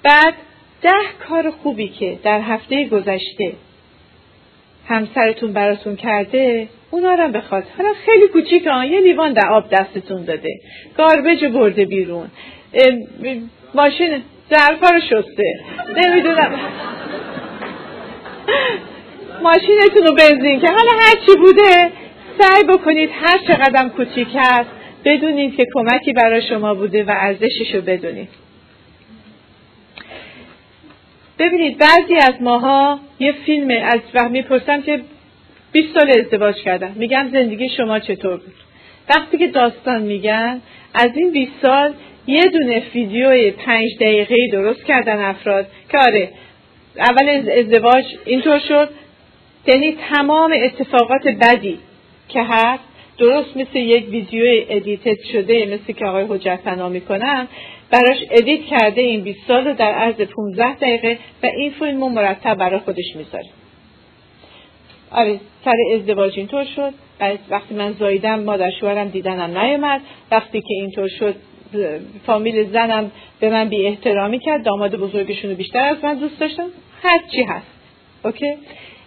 بعد 0.03 0.33
ده 0.81 1.27
کار 1.29 1.51
خوبی 1.51 1.87
که 1.87 2.19
در 2.23 2.41
هفته 2.41 2.85
گذشته 2.85 3.53
همسرتون 4.87 5.53
براتون 5.53 5.95
کرده 5.95 6.67
اونا 6.91 7.13
رو 7.15 7.27
بخواد. 7.27 7.63
حالا 7.77 7.89
خیلی 8.05 8.27
کوچیک 8.27 8.65
یه 8.65 9.01
لیوان 9.01 9.33
در 9.33 9.49
آب 9.49 9.69
دستتون 9.69 10.25
داده. 10.25 10.59
گاربج 10.97 11.45
برده 11.45 11.85
بیرون. 11.85 12.27
ماشین 13.73 14.21
ظرفا 14.49 14.89
رو 14.89 14.99
شسته. 14.99 15.59
نمی‌دونم. 15.95 16.59
ماشینتون 19.43 20.07
رو 20.07 20.15
بنزین 20.15 20.59
که 20.59 20.67
حالا 20.67 20.91
هر 20.99 21.13
چی 21.25 21.37
بوده 21.39 21.91
سعی 22.39 22.63
بکنید 22.63 23.09
هر 23.13 23.37
چقدر 23.47 23.89
کوچیک 23.89 24.27
هست 24.35 24.69
بدونید 25.05 25.55
که 25.57 25.65
کمکی 25.73 26.13
برای 26.13 26.41
شما 26.49 26.73
بوده 26.73 27.03
و 27.03 27.13
ارزشش 27.17 27.75
رو 27.75 27.81
بدونید. 27.81 28.42
ببینید 31.39 31.77
بعضی 31.77 32.15
از 32.15 32.41
ماها 32.41 32.99
یه 33.19 33.31
فیلم 33.45 33.83
از 33.83 33.99
وقت 34.13 34.31
می‌پرسم 34.31 34.81
که 34.81 35.01
20 35.71 35.99
سال 35.99 36.09
ازدواج 36.19 36.55
کردم. 36.55 36.91
میگم 36.95 37.29
زندگی 37.33 37.69
شما 37.69 37.99
چطور 37.99 38.37
بود؟ 38.37 38.53
وقتی 39.09 39.37
که 39.37 39.47
داستان 39.47 40.01
میگن 40.01 40.61
از 40.93 41.09
این 41.15 41.31
20 41.31 41.51
سال 41.61 41.93
یه 42.27 42.43
دونه 42.43 42.83
ویدیو 42.95 43.51
پنج 43.51 43.89
دقیقه 44.01 44.35
درست 44.51 44.85
کردن 44.85 45.19
افراد 45.19 45.67
که 45.91 45.97
آره 45.97 46.29
اول 46.97 47.51
ازدواج 47.57 48.05
اینطور 48.25 48.59
شد. 48.59 48.89
یعنی 49.67 49.97
تمام 50.09 50.53
اتفاقات 50.63 51.27
بدی 51.27 51.79
که 52.29 52.43
هست 52.43 52.83
درست 53.17 53.57
مثل 53.57 53.79
یک 53.79 54.09
ویدیو 54.09 54.65
ادیتت 54.69 55.23
شده 55.31 55.65
مثل 55.65 55.93
که 55.93 56.05
آقای 56.05 56.25
حجت 56.29 56.59
می‌کنن 56.67 57.47
براش 57.93 58.17
edit 58.31 58.61
کرده 58.61 59.01
این 59.01 59.21
20 59.21 59.39
سال 59.47 59.67
رو 59.67 59.73
در 59.73 59.91
عرض 59.91 60.15
15 60.15 60.73
دقیقه 60.75 61.17
و 61.43 61.45
این 61.45 61.71
فیلم 61.71 62.01
رو 62.01 62.09
مرتب 62.09 62.55
برای 62.55 62.79
خودش 62.79 63.15
می‌ذاره. 63.15 63.49
آره 65.11 65.39
سر 65.65 65.75
ازدواج 65.93 66.33
اینطور 66.37 66.65
شد. 66.75 66.93
وقتی 67.49 67.75
من 67.75 67.93
زاییدم 67.93 68.39
مادر 68.39 68.71
شوهرم 68.79 69.09
دیدنم 69.09 69.57
نیومد. 69.57 70.01
وقتی 70.31 70.61
که 70.61 70.73
اینطور 70.73 71.07
شد 71.07 71.35
فامیل 72.25 72.71
زنم 72.71 73.11
به 73.39 73.49
من 73.49 73.69
بی 73.69 73.85
احترامی 73.85 74.39
کرد. 74.39 74.63
داماد 74.63 74.95
بزرگشون 74.95 75.49
رو 75.49 75.55
بیشتر 75.55 75.83
از 75.83 75.97
من 76.03 76.15
دوست 76.15 76.39
داشتم 76.39 76.67
هر 77.03 77.19
چی 77.31 77.43
هست. 77.43 77.67
OK؟ 78.25 78.57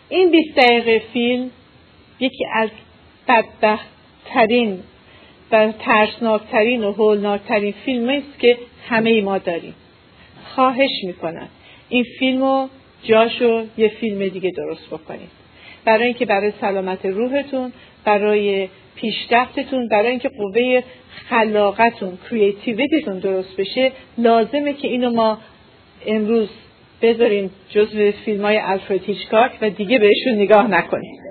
این 0.09 0.31
20 0.31 0.57
دقیقه 0.57 1.03
فیلم 1.13 1.51
یکی 2.21 2.45
از 2.53 2.71
بدبختترین 3.29 4.83
و 5.53 5.73
ترسناکترین 5.79 6.85
و 6.85 6.93
هولناکترین 6.93 7.75
فیلم 7.85 8.09
است 8.09 8.39
که 8.39 8.59
همه 8.89 9.23
ما 9.23 9.39
داریم. 9.39 9.75
خواهش 10.55 10.91
می‌کنم 11.03 11.49
این 11.89 12.05
فیلم 12.19 12.43
رو 12.43 12.69
جاشو 13.05 13.65
یه 13.77 13.89
فیلم 13.89 14.29
دیگه 14.29 14.51
درست 14.51 14.87
بکنید. 14.87 15.31
برای 15.85 16.05
اینکه 16.05 16.27
برای 16.27 16.53
سلامت 16.61 17.07
روحتون 17.07 17.73
برای 18.05 18.69
پیشرفتتون 18.97 19.89
برای 19.89 20.11
اینکه 20.11 20.29
قوه 20.29 20.83
خلاقتون 21.29 22.19
creativity 22.31 22.99
تون 22.99 23.19
درست 23.19 23.57
بشه 23.57 23.93
لازمه 24.19 24.73
که 24.73 24.89
اینو 24.89 25.11
ما 25.11 25.39
امروز 26.07 26.49
بذاریم 27.03 27.51
جزو 27.71 28.11
فیلم 28.25 28.45
های 28.45 28.59
الفرد 28.59 29.01
و 29.63 29.71
دیگه 29.71 29.99
بهشون 29.99 30.33
نگاه 30.33 30.69
نکنیم. 30.69 31.26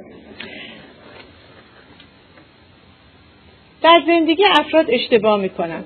در 3.86 4.02
زندگی 4.08 4.44
افراد 4.60 4.86
اشتباه 4.90 5.40
می‌کنن. 5.42 5.84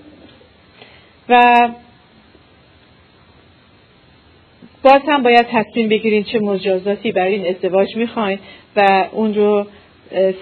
و 1.29 1.69
باز 4.83 5.01
هم 5.07 5.23
باید 5.23 5.47
تصمیم 5.51 5.89
بگیرین 5.89 6.23
چه 6.23 6.39
مجازاتی 6.39 7.11
برای 7.11 7.35
این 7.35 7.55
ازدواج 7.55 7.95
می‌خواین 7.95 8.39
و 8.75 9.07
اون 9.11 9.33
رو 9.35 9.67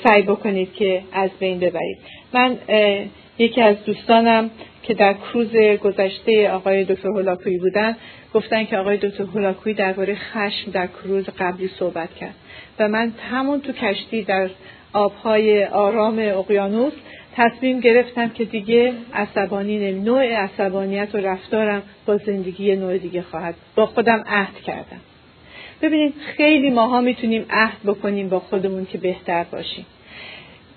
سعی 0.03 0.21
بکنید 0.21 0.73
که 0.73 1.01
از 1.13 1.29
بین 1.39 1.59
ببرید. 1.59 1.97
من 2.33 2.57
یکی 3.37 3.61
از 3.61 3.83
دوستانم 3.85 4.49
که 4.83 4.93
در 4.93 5.13
کروز 5.13 5.55
گذشته 5.83 6.49
آقای 6.49 6.83
دکتر 6.83 7.07
هولاکویی 7.07 7.57
بودن 7.57 7.95
گفتن 8.33 8.65
که 8.65 8.77
آقای 8.77 8.97
دکتر 8.97 9.23
هولاکویی 9.23 9.75
درباره 9.75 10.15
خشم 10.15 10.71
در 10.71 10.87
کروز 10.87 11.25
قبلی 11.39 11.69
صحبت 11.79 12.15
کرد. 12.15 12.35
و 12.79 12.87
من 12.87 13.13
همون 13.31 13.61
تو 13.61 13.71
کشتی 13.71 14.23
در 14.23 14.49
آبهای 14.93 15.65
آرام 15.65 16.19
اقیانوس 16.19 16.93
تصمیم 17.37 17.79
گرفتم 17.79 18.29
که 18.29 18.45
دیگه 18.45 18.93
عصبانی 19.13 19.91
نوع 19.91 20.33
عصبانیت 20.33 21.15
و 21.15 21.17
رفتارم 21.17 21.83
با 22.05 22.17
زندگی 22.17 22.75
نوع 22.75 22.97
دیگه 22.97 23.21
خواهد 23.21 23.55
با 23.75 23.85
خودم 23.85 24.23
عهد 24.27 24.61
کردم. 24.65 24.99
ببینید 25.81 26.13
خیلی 26.37 26.69
ماها 26.69 27.01
می‌تونیم 27.01 27.45
عهد 27.49 27.77
بکنیم 27.85 28.29
با 28.29 28.39
خودمون 28.39 28.85
که 28.85 28.97
بهتر 28.97 29.43
باشیم. 29.43 29.85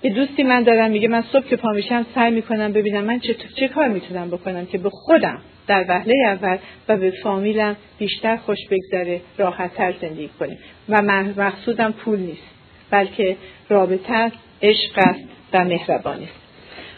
یه 0.03 0.13
دوستی 0.13 0.43
من 0.43 0.63
دارم 0.63 0.91
میگه 0.91 1.07
من 1.07 1.23
صبح 1.31 1.47
که 1.47 1.55
پا 1.55 1.69
میشم 1.71 2.05
سعی 2.15 2.31
می‌کنم 2.31 2.73
ببینم 2.73 3.03
من 3.03 3.19
چه, 3.19 3.35
چه 3.59 3.67
کار 3.67 3.87
می‌تونم 3.87 4.29
بکنم 4.29 4.65
که 4.65 4.77
به 4.77 4.89
خودم 4.89 5.41
در 5.67 5.85
وهله 5.89 6.13
اول 6.25 6.57
و 6.87 6.97
به 6.97 7.11
فامیلم 7.23 7.75
بیشتر 7.99 8.37
خوش 8.37 8.57
بگذره 8.71 9.21
راحتتر 9.37 9.93
زندگی 10.01 10.29
کنیم. 10.39 10.57
و 10.89 11.01
مقصودم 11.37 11.91
پول 11.91 12.19
نیست 12.19 12.47
بلکه 12.91 13.37
رابطه 13.69 14.13
است 14.13 14.37
عشق 14.61 14.97
است 14.97 15.29
و 15.53 15.65
مهربانی 15.65 16.23
است. 16.23 16.40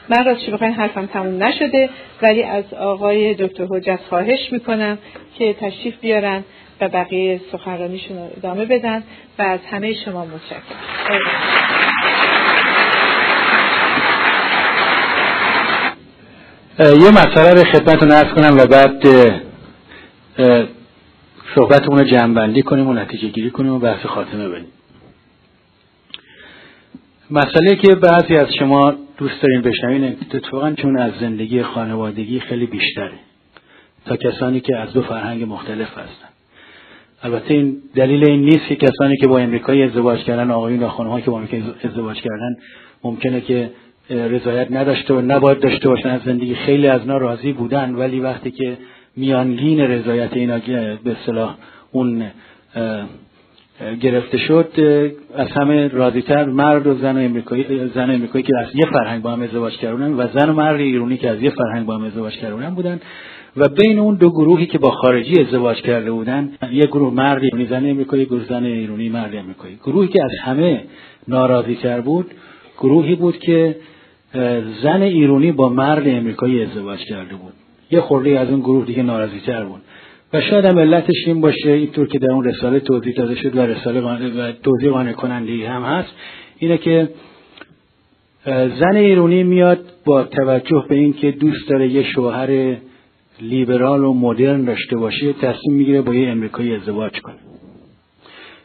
من 0.10 0.26
راستش 0.26 0.50
بخواین 0.50 0.74
حرفم 0.74 1.06
تموم 1.06 1.44
نشده 1.44 1.90
ولی 2.22 2.44
از 2.44 2.74
آقای 2.74 3.34
دکتر 3.34 3.66
حجت 3.70 4.00
خواهش 4.10 4.52
می‌کنم 4.52 4.98
که 5.38 5.54
تشریف 5.54 6.00
بیارن 6.02 6.44
و 6.82 6.90
بقیه 6.90 7.42
سخنرانیشون 7.52 8.18
رو 8.18 8.30
ادامه 8.38 8.66
بدن 8.66 9.04
و 9.40 9.42
از 9.42 9.60
همه 9.72 9.94
شما 9.94 10.26
متشکرم. 10.26 10.64
یه 16.80 17.12
مسئله 17.12 17.54
رو 17.54 17.64
خدمتتون 17.64 18.12
ارز 18.12 18.34
کنم 18.34 18.58
و 18.58 18.66
بعد 18.66 19.04
صحبتمون 21.56 22.00
رو 22.00 22.06
جمعبندی 22.06 22.62
کنیم 22.62 22.88
و 22.88 22.94
نتیجه 22.94 23.28
گیری 23.28 23.50
کنیم 23.52 23.74
و 23.74 23.80
بحث 23.80 24.06
خاتمه 24.06 24.50
بدیم. 24.50 24.72
مسئله 27.32 27.76
که 27.76 27.96
بعضی 27.96 28.38
از 28.38 28.48
شما 28.60 28.94
دوست 29.18 29.42
دارین 29.42 29.62
بشنوین 29.62 30.04
اتفاقا 30.04 30.72
چون 30.72 30.98
از 30.98 31.12
زندگی 31.20 31.64
خانوادگی 31.64 32.40
خیلی 32.40 32.66
بیشتره 32.66 33.12
تا 34.06 34.16
کسانی 34.16 34.60
که 34.60 34.78
از 34.78 34.94
دو 34.94 35.02
فرهنگ 35.02 35.44
مختلف 35.44 35.98
هستن. 35.98 36.28
البته 37.24 37.54
این 37.54 37.78
دلیل 37.96 38.30
این 38.30 38.42
نیست 38.42 38.68
که 38.68 38.76
کسانی 38.76 39.18
که 39.18 39.28
با 39.28 39.40
امریکایی 39.40 39.84
ازدواج 39.84 40.20
کردن 40.20 40.52
آقایون 40.52 40.84
و 40.84 40.90
خانم‌ها 40.90 41.22
که 41.22 41.32
با 41.32 41.38
امریکایی 41.38 41.64
ازدواج 41.84 42.18
کردن 42.22 42.56
ممکنه 43.04 43.42
که 43.42 43.72
رضایت 44.10 44.72
نداشته 44.72 45.14
و 45.14 45.22
نباید 45.22 45.60
داشته 45.60 45.90
باشن 45.90 46.10
از 46.10 46.22
زندگی 46.26 46.56
خیلی 46.56 46.88
از 46.88 47.02
اینا 47.02 47.18
راضی 47.18 47.54
بودن 47.54 47.96
ولی 47.96 48.20
وقتی 48.20 48.52
که 48.52 48.78
میانگین 49.16 49.80
رضایت 49.80 50.34
اینا 50.34 50.60
به 51.04 51.12
اصطلاح 51.12 51.56
اون 51.92 52.26
گرفته 54.02 54.38
شد 54.38 54.72
از 55.36 55.48
همه 55.48 55.88
راضیتر 55.88 56.46
مرد 56.46 56.88
و 56.88 56.94
زن 56.94 57.26
امریکایی 57.26 57.92
زن 57.96 58.10
امریکایی 58.10 58.44
که 58.44 58.58
از 58.60 58.68
یه 58.74 58.86
فرهنگ 58.94 59.22
با 59.22 59.32
هم 59.32 59.42
ازدواج 59.42 59.78
کردن 59.78 60.14
و 60.14 60.28
زن 60.28 60.50
و 60.50 60.54
مرد 60.54 60.80
ایرانی 60.80 61.18
که 61.18 61.30
از 61.30 61.42
یه 61.42 61.50
فرهنگ 61.50 61.86
با 61.86 61.96
هم 61.96 62.04
ازدواج 62.04 62.34
کردن 62.34 62.76
بودن 62.76 63.00
و 63.58 63.70
بین 63.70 64.00
اون 64.00 64.16
دو 64.16 64.30
گروهی 64.30 64.66
که 64.66 64.78
با 64.78 64.92
خارجی 64.92 65.42
ازدواج 65.42 65.82
کرده 65.82 66.12
بودن 66.12 66.50
یه 66.72 66.84
گروه 66.84 67.14
مرد 67.14 67.44
ایرانی 67.44 67.66
زن 67.66 67.90
امریکایی 67.90 68.26
گروه 68.26 68.46
زن 68.50 68.64
ایرانی 68.64 69.10
مرد 69.10 69.36
امریکایی. 69.36 69.76
گروهی 69.76 70.08
که 70.08 70.24
از 70.24 70.32
همه 70.44 70.84
ناراضی 71.28 71.76
تر 71.76 72.02
بود 72.02 72.32
گروهی 72.78 73.16
بود 73.16 73.40
که 73.40 73.76
زن 74.84 75.02
ایرانی 75.02 75.52
با 75.52 75.70
مرد 75.70 76.08
امریکایی 76.08 76.64
ازدواج 76.64 77.00
کرده 77.00 77.36
بود. 77.36 77.54
یه 77.92 78.02
خورده 78.02 78.40
از 78.40 78.50
اون 78.50 78.60
گروه 78.60 78.86
دیگه 78.86 79.04
ناراضی 79.04 79.40
تر 79.40 79.64
بود. 79.64 79.82
و 80.34 80.42
شاید 80.42 80.66
هم 80.66 80.80
علتش 80.80 81.16
این 81.26 81.42
باشه 81.42 81.70
اینطور 81.70 82.08
که 82.08 82.20
در 82.20 82.32
اون 82.32 82.46
رساله 82.46 82.80
توضیح 82.80 83.14
داده 83.14 83.36
شد 83.36 83.56
و 83.56 83.62
رساله 83.62 84.02
و 84.02 84.52
توضیح 84.64 84.90
قانع 84.90 85.12
کننده 85.12 85.70
هم 85.70 85.84
هست 85.84 86.10
اینه 86.60 86.78
که 86.78 87.10
زن 88.46 88.96
ایرانی 88.96 89.44
میاد 89.44 89.80
با 90.06 90.24
توجه 90.24 90.86
به 90.90 90.96
اینکه 90.96 91.32
دوست 91.32 91.70
داره 91.70 91.88
یه 91.88 92.04
شوهر 92.04 92.76
لیبرال 93.42 94.04
و 94.04 94.14
مدرن 94.14 94.66
داشته 94.66 94.98
باشه 94.98 95.34
تصمیم 95.34 95.78
می‌گیره 95.78 96.02
با 96.02 96.16
یه 96.16 96.30
امریکایی 96.30 96.76
ازدواج 96.76 97.20
کنه. 97.22 97.36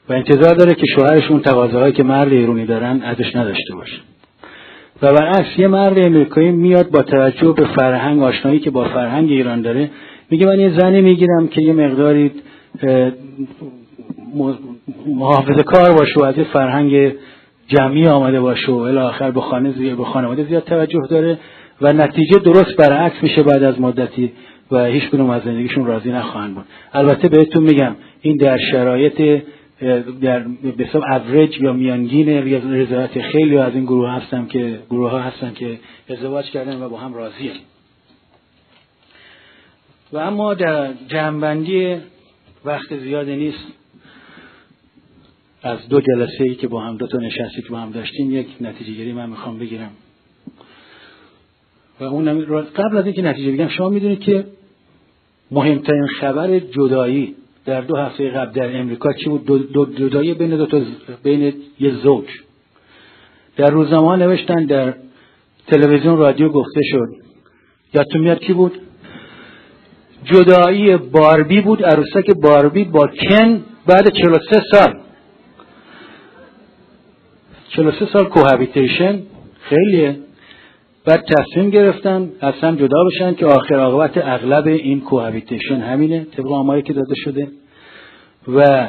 و 0.08 0.12
انتظار 0.12 0.54
داره 0.54 0.74
که 0.74 0.84
شوهرش 0.94 1.30
اون 1.30 1.40
تقاضاهایی 1.40 1.92
که 1.92 2.02
مرد 2.02 2.32
ایرانی 2.32 2.66
دارن 2.66 3.02
ازش 3.02 3.36
نداشته 3.36 3.74
باشه. 3.74 3.98
و 5.02 5.12
برعکس 5.12 5.58
یه 5.58 5.68
مرد 5.68 5.98
امریکایی 5.98 6.50
میاد 6.50 6.90
با 6.90 7.02
توجه 7.02 7.54
به 7.56 7.64
فرهنگ 7.64 8.22
آشنایی 8.22 8.60
که 8.60 8.70
با 8.70 8.84
فرهنگ 8.84 9.30
ایران 9.30 9.62
داره 9.62 9.90
میگه 10.30 10.46
من 10.46 10.60
یه 10.60 10.78
زنی 10.78 11.00
می‌گیرم 11.00 11.48
که 11.48 11.62
یه 11.62 11.72
مقداری 11.72 12.32
محافظه 15.06 15.62
کار 15.62 15.92
باشه 15.92 16.20
و 16.20 16.24
از 16.24 16.38
یه 16.38 16.44
فرهنگ 16.44 17.12
جمعی 17.68 18.06
آمده 18.06 18.40
باشه 18.40 18.72
و 18.72 18.76
الاخر 18.76 19.30
به 19.30 19.40
خانه 19.40 19.72
زیاد 19.72 19.96
به 19.96 20.04
خانواده 20.04 20.44
زیاد 20.44 20.64
توجه 20.64 21.00
داره 21.10 21.38
و 21.80 21.92
نتیجه 21.92 22.38
درست 22.38 22.76
برعکس 22.76 23.22
میشه 23.22 23.42
بعد 23.42 23.62
از 23.62 23.80
مدتی 23.80 24.32
و 24.70 24.84
هیچ 24.84 25.10
کنون 25.10 25.30
از 25.30 25.42
زندگیشون 25.42 25.86
راضی 25.86 26.10
نخواهند 26.10 26.54
بود. 26.54 26.64
البته 26.92 27.28
بهتون 27.28 27.62
میگم 27.62 27.96
این 28.20 28.36
در 28.36 28.58
شرایط 28.72 29.42
در 30.22 30.44
به 30.76 30.88
اوریج 30.94 31.60
یا 31.60 31.72
میانگین 31.72 32.28
رضایت 32.72 33.22
خیلی 33.32 33.56
از 33.56 33.74
این 33.74 33.84
گروه 33.84 34.10
هستن 34.10 34.46
که 34.46 34.78
گروه 34.90 35.10
ها 35.10 35.18
هستن 35.18 35.52
که 35.54 35.78
ازدواج 36.10 36.44
کردن 36.50 36.82
و 36.82 36.88
با 36.88 36.96
هم 36.96 37.14
راضی 37.14 37.50
و 40.12 40.16
اما 40.16 40.54
در 40.54 40.92
جنبندی 41.08 41.96
وقت 42.64 42.98
زیادی 42.98 43.36
نیست. 43.36 43.66
از 45.62 45.88
دو 45.88 46.00
جلسه 46.00 46.44
ای 46.44 46.54
که 46.54 46.68
با 46.68 46.80
هم 46.80 46.96
دو 46.96 47.06
تا 47.06 47.18
نشستی 47.18 47.62
که 47.62 47.68
با 47.70 47.78
هم 47.78 47.90
داشتیم 47.90 48.30
یک 48.30 48.46
نتیجه 48.60 48.92
گیری 48.92 49.12
من 49.12 49.30
می‌خوام 49.30 49.58
بگیرم. 49.58 49.90
و 52.00 52.04
اون 52.04 52.44
قبل 52.62 52.96
از 52.96 53.04
اینکه 53.04 53.22
نتیجه 53.22 53.52
بگم 53.52 53.68
شما 53.68 53.88
می‌دونید 53.88 54.20
که 54.20 54.44
مهمترین 55.50 56.06
خبر 56.06 56.58
جدایی 56.58 57.34
در 57.64 57.80
دو 57.80 57.96
هفته 57.96 58.30
قبل 58.30 58.52
در 58.52 58.80
امریکا 58.80 59.12
چی 59.12 59.28
بود؟ 59.30 59.44
دو, 59.44 59.58
دو 59.58 59.86
جدایی 59.86 60.34
بین 60.34 60.56
دو 60.56 60.66
تا 60.66 60.82
بین 61.22 61.54
یه 61.80 61.94
زوج. 61.94 62.26
در 63.56 63.70
روزنامه 63.70 64.16
نوشتن 64.16 64.64
در 64.64 64.94
تلویزیون 65.66 66.16
رادیو 66.16 66.48
گفته 66.48 66.80
شد. 66.90 67.08
یادتون 67.94 68.20
میاد 68.20 68.38
کی 68.38 68.52
بود؟ 68.52 68.80
جدایی 70.30 70.96
باربی 70.96 71.60
بود 71.60 71.84
عروسک 71.84 72.30
باربی 72.42 72.84
با 72.84 73.06
کن 73.06 73.64
بعد 73.86 74.08
43 74.08 74.62
سال. 74.72 74.94
43 77.68 78.06
سال 78.12 78.24
کوهابیتیشن. 78.24 79.22
خیلیه. 79.60 80.16
بعد 81.06 81.24
تصمیم 81.24 81.70
گرفتن 81.70 82.30
هم 82.42 82.76
جدا 82.76 83.04
بشن 83.04 83.34
که 83.34 83.46
آخر 83.46 83.74
عاقبت 83.74 84.12
اغلب 84.16 84.66
این 84.66 85.00
کوهابیتیشن 85.00 85.80
همینه 85.80 86.26
طبق 86.36 86.52
آماری 86.52 86.82
که 86.82 86.92
داده 86.92 87.14
شده. 87.24 87.48
و 88.48 88.88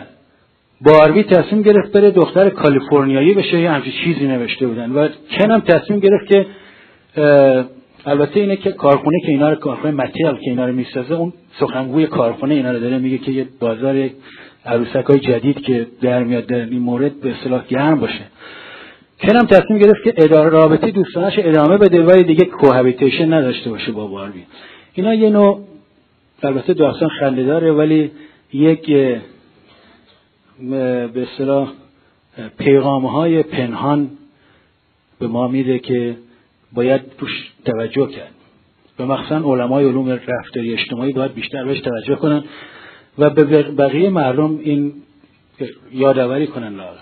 باربی 0.86 1.24
تصمیم 1.24 1.62
گرفت 1.62 1.92
بره 1.92 2.12
دختر 2.12 2.50
کالیفرنیایی 2.50 3.34
بشه 3.34 3.60
یه 3.60 3.72
همچین 3.72 3.94
چیزی 4.04 4.28
نوشته 4.28 4.68
بودن. 4.68 4.92
و 4.92 5.08
کن 5.40 5.52
هم 5.52 5.60
تصمیم 5.60 6.00
گرفت 6.00 6.28
که 6.28 6.46
البته 8.06 8.40
اینه 8.40 8.56
که 8.56 8.72
کارخونه 8.72 9.20
که 9.26 9.32
اینا 9.32 9.50
رو 9.50 9.56
کارخونه 9.56 9.94
متریال 9.94 10.36
که 10.36 10.50
اینا 10.50 10.66
رو 10.66 10.74
می‌سازه 10.74 11.16
اون 11.16 11.34
سخنگوی 11.60 12.08
کارخونه 12.08 12.56
اینا 12.56 12.72
رو 12.72 12.80
داره 12.80 12.98
میگه 12.98 13.18
که 13.18 13.32
یه 13.32 13.48
بازار 13.60 14.10
عروسک 14.66 15.06
های 15.06 15.20
جدید 15.20 15.62
که 15.62 15.88
در 16.02 16.24
میاد 16.24 16.46
در 16.46 16.56
این 16.56 16.80
مورد 16.80 17.20
به 17.22 17.32
اصطلاح 17.32 17.68
گرم 17.68 18.00
باشه. 18.00 18.22
کنم 19.22 19.46
تصمیم 19.46 19.80
گرفت 19.80 20.04
که 20.04 20.14
اداره 20.18 20.50
رابطه 20.50 20.92
دوستانش 20.92 21.34
ادامه 21.38 21.78
بده 21.78 22.04
ولی 22.04 22.24
دیگه 22.24 22.46
کوهابیتیشن 22.46 23.34
نداشته 23.34 23.70
باشه 23.70 23.92
با 23.92 24.08
باربی. 24.08 24.44
اینا 24.94 25.14
یه 25.14 25.30
نوع 25.30 25.60
البته 26.44 26.74
داستان 26.74 27.10
خنده 27.20 27.44
داره 27.44 27.72
ولی 27.72 28.12
یک 28.54 28.92
به 30.70 31.12
اصطلاح 31.16 31.72
پیغام 32.58 33.06
های 33.06 33.44
پنهان 33.44 34.10
به 35.20 35.28
ما 35.28 35.48
میده 35.48 35.80
که 35.80 36.16
باید 36.74 37.02
توش 37.18 37.52
توجه 37.66 38.08
کرد. 38.08 38.32
و 39.00 39.06
مخصوصا 39.06 39.36
علمای 39.36 39.86
علوم 39.86 40.10
رفتاری 40.10 40.74
اجتماعی 40.74 41.14
باید 41.14 41.34
بیشتر 41.34 41.66
بهش 41.66 41.80
توجه 41.80 42.16
کنن 42.16 42.44
و 43.18 43.30
به 43.30 43.44
بقیه 43.64 44.10
مردم 44.10 44.60
این 44.64 44.94
یادآوری 45.92 46.48
کنن 46.48 46.76
لاغر 46.76 47.00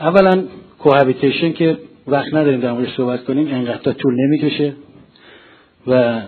اولا 0.00 0.44
کوهابیتیشن 0.78 1.52
که 1.52 1.78
وقت 2.06 2.34
نداریم 2.34 2.60
در 2.60 2.72
موردش 2.72 2.96
صحبت 2.96 3.24
کنیم 3.24 3.48
انقدر 3.54 3.92
طول 3.92 4.14
نمی‌کشه 4.14 4.72
و 5.86 6.22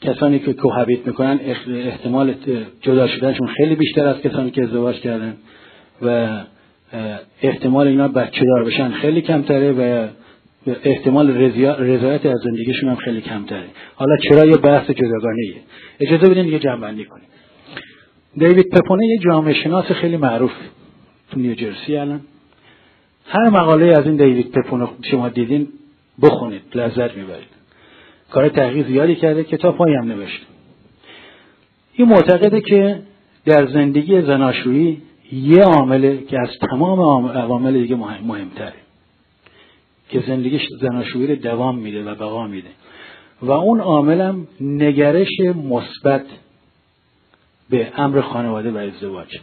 کسانی 0.00 0.38
که 0.38 0.52
کوهابیت 0.52 1.06
می‌کنن 1.06 1.40
احتمال 1.68 2.34
جدا 2.80 3.08
شدنشون 3.08 3.46
خیلی 3.46 3.74
بیشتر 3.74 4.06
از 4.06 4.20
کسانی 4.20 4.50
که 4.50 4.62
ازدواج 4.62 4.96
کردن 4.96 5.36
و 6.02 6.28
احتمال 7.42 7.86
اینا 7.86 8.08
بچه 8.08 8.44
دار 8.44 8.64
بشن 8.64 8.90
خیلی 8.90 9.20
کمتره 9.20 9.72
و 9.72 10.08
احتمال 10.84 11.30
رضایت 11.78 12.26
از 12.26 12.40
زندگیشون 12.44 12.88
هم 12.88 12.96
خیلی 12.96 13.20
کمتره. 13.20 13.66
حالا 13.94 14.16
چرا 14.16 14.46
یه 14.46 14.56
بحث 14.56 14.90
جداگانه 14.90 15.42
ایه 15.42 15.54
اجازه 16.00 16.30
بدین 16.30 16.44
دیگه 16.44 16.58
جنبندی 16.58 17.04
کنیم. 17.04 17.26
دیوید 18.38 18.70
پپونه 18.70 19.06
یه 19.06 19.18
جامعه 19.18 19.54
شناس 19.54 19.84
خیلی 19.84 20.16
معروف 20.16 20.52
تو 21.30 21.40
نیوجرسی 21.40 21.96
الان. 21.96 22.20
هر 23.26 23.50
مقاله 23.50 23.86
از 23.86 24.06
این 24.06 24.16
دیوید 24.16 24.50
پپونه 24.50 24.88
شما 25.10 25.28
دیدین 25.28 25.68
بخونید 26.22 26.62
لذت 26.74 27.16
می‌برید. 27.16 27.54
کار 28.30 28.48
تحقیق 28.48 28.86
زیادی 28.86 29.14
کرده 29.14 29.44
کتاب 29.44 29.80
هم 29.80 30.04
نوشته. 30.04 30.46
این 31.92 32.08
معتقده 32.08 32.60
که 32.60 32.98
در 33.46 33.66
زندگی 33.66 34.22
زناشویی 34.22 35.02
یه 35.32 35.62
عامله 35.62 36.18
که 36.18 36.40
از 36.40 36.48
تمام 36.70 37.26
عوامل 37.26 37.72
دیگه 37.82 37.96
مهم، 37.96 38.24
مهمتره 38.24 38.72
که 40.08 40.20
زندگی 40.26 40.60
زناشویی 40.80 41.26
رو 41.26 41.34
دوام 41.34 41.78
میده 41.78 42.04
و 42.04 42.14
بقا 42.14 42.46
میده. 42.46 42.68
و 43.42 43.50
اون 43.50 43.80
عاملم 43.80 44.46
نگرش 44.60 45.40
مثبت 45.40 46.24
به 47.70 47.92
امر 47.96 48.20
خانواده 48.20 48.70
و 48.70 48.76
ازدواج. 48.76 49.38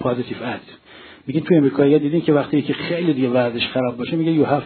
پازیتیو 0.00 0.42
ات 0.42 0.60
میگین 1.26 1.42
تو 1.42 1.54
امریکایی 1.54 1.98
دیدین 1.98 2.20
که 2.20 2.32
وقتی 2.32 2.62
که 2.62 2.72
خیلی 2.72 3.12
دیگه 3.12 3.28
ورزش 3.28 3.66
خراب 3.66 3.96
باشه 3.96 4.16
میگه 4.16 4.44
you 4.44 4.48
have 4.48 4.64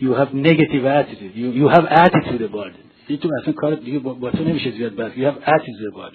you 0.00 0.08
have 0.08 0.34
negative 0.34 0.84
attitude. 0.84 1.34
You, 1.36 1.48
you 1.60 1.68
have 1.68 1.86
attitude 1.86 2.42
about 2.50 2.72
تو 3.14 3.28
اصلا 3.42 3.52
کار 3.52 3.74
دیگه 3.74 3.98
با, 3.98 4.30
تو 4.30 4.44
نمیشه 4.44 4.70
زیاد 4.70 4.94
بس 4.94 5.12
you 5.12 5.32
have 5.32 5.48
attitude 5.48 5.94
about 5.94 6.12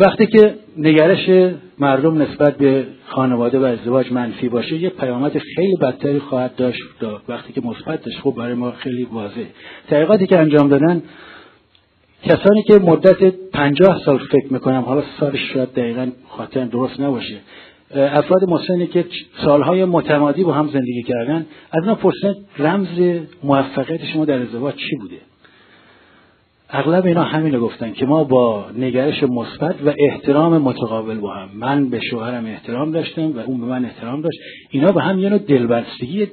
وقتی 0.00 0.26
که 0.26 0.54
نگرش 0.76 1.54
مردم 1.78 2.22
نسبت 2.22 2.56
به 2.56 2.86
خانواده 3.06 3.58
و 3.58 3.64
ازدواج 3.64 4.12
منفی 4.12 4.48
باشه 4.48 4.76
یه 4.76 4.88
پیامد 4.88 5.38
خیلی 5.38 5.76
بدتری 5.80 6.18
خواهد 6.18 6.56
داشت 6.56 6.82
وقتی 7.28 7.52
که 7.52 7.60
مثبت 7.60 8.00
خب 8.22 8.34
برای 8.36 8.54
ما 8.54 8.70
خیلی 8.70 9.08
واضح 9.12 9.44
تحقیقاتی 9.88 10.26
که 10.26 10.38
انجام 10.38 10.68
دادن 10.68 11.02
کسانی 12.22 12.62
که 12.62 12.74
مدت 12.74 13.34
پنجاه 13.52 14.00
سال 14.04 14.18
فکر 14.18 14.52
می‌کنم 14.52 14.80
حالا 14.80 15.02
سالش 15.20 15.40
شاید 15.52 15.72
دقیقا 15.72 16.10
خاطر 16.28 16.64
درست 16.64 17.00
نباشه 17.00 17.36
افراد 17.94 18.44
مسنی 18.48 18.86
که 18.86 19.04
سالهای 19.44 19.84
متمادی 19.84 20.44
با 20.44 20.52
هم 20.52 20.68
زندگی 20.72 21.02
کردن 21.02 21.46
از 21.72 21.82
اینا 21.82 21.94
پرسن 21.94 22.34
رمز 22.58 23.18
موفقیت 23.42 24.04
شما 24.04 24.24
در 24.24 24.42
ازدواج 24.42 24.74
چی 24.74 24.96
بوده؟ 24.96 25.16
اغلب 26.76 27.06
اینا 27.06 27.22
همینو 27.22 27.60
گفتن 27.60 27.92
که 27.92 28.06
ما 28.06 28.24
با 28.24 28.64
نگرش 28.78 29.22
مثبت 29.22 29.76
و 29.86 29.94
احترام 29.98 30.58
متقابل 30.58 31.18
با 31.18 31.34
هم. 31.34 31.48
من 31.54 31.90
به 31.90 32.00
شوهرم 32.00 32.46
احترام 32.46 32.90
داشتم 32.90 33.36
و 33.36 33.38
اون 33.38 33.60
به 33.60 33.66
من 33.66 33.84
احترام 33.84 34.20
داشت. 34.20 34.38
اینا 34.70 34.92
به 34.92 35.02
هم 35.02 35.18
یه 35.18 35.28
نوع 35.28 35.38
دلبستگی 35.38 36.26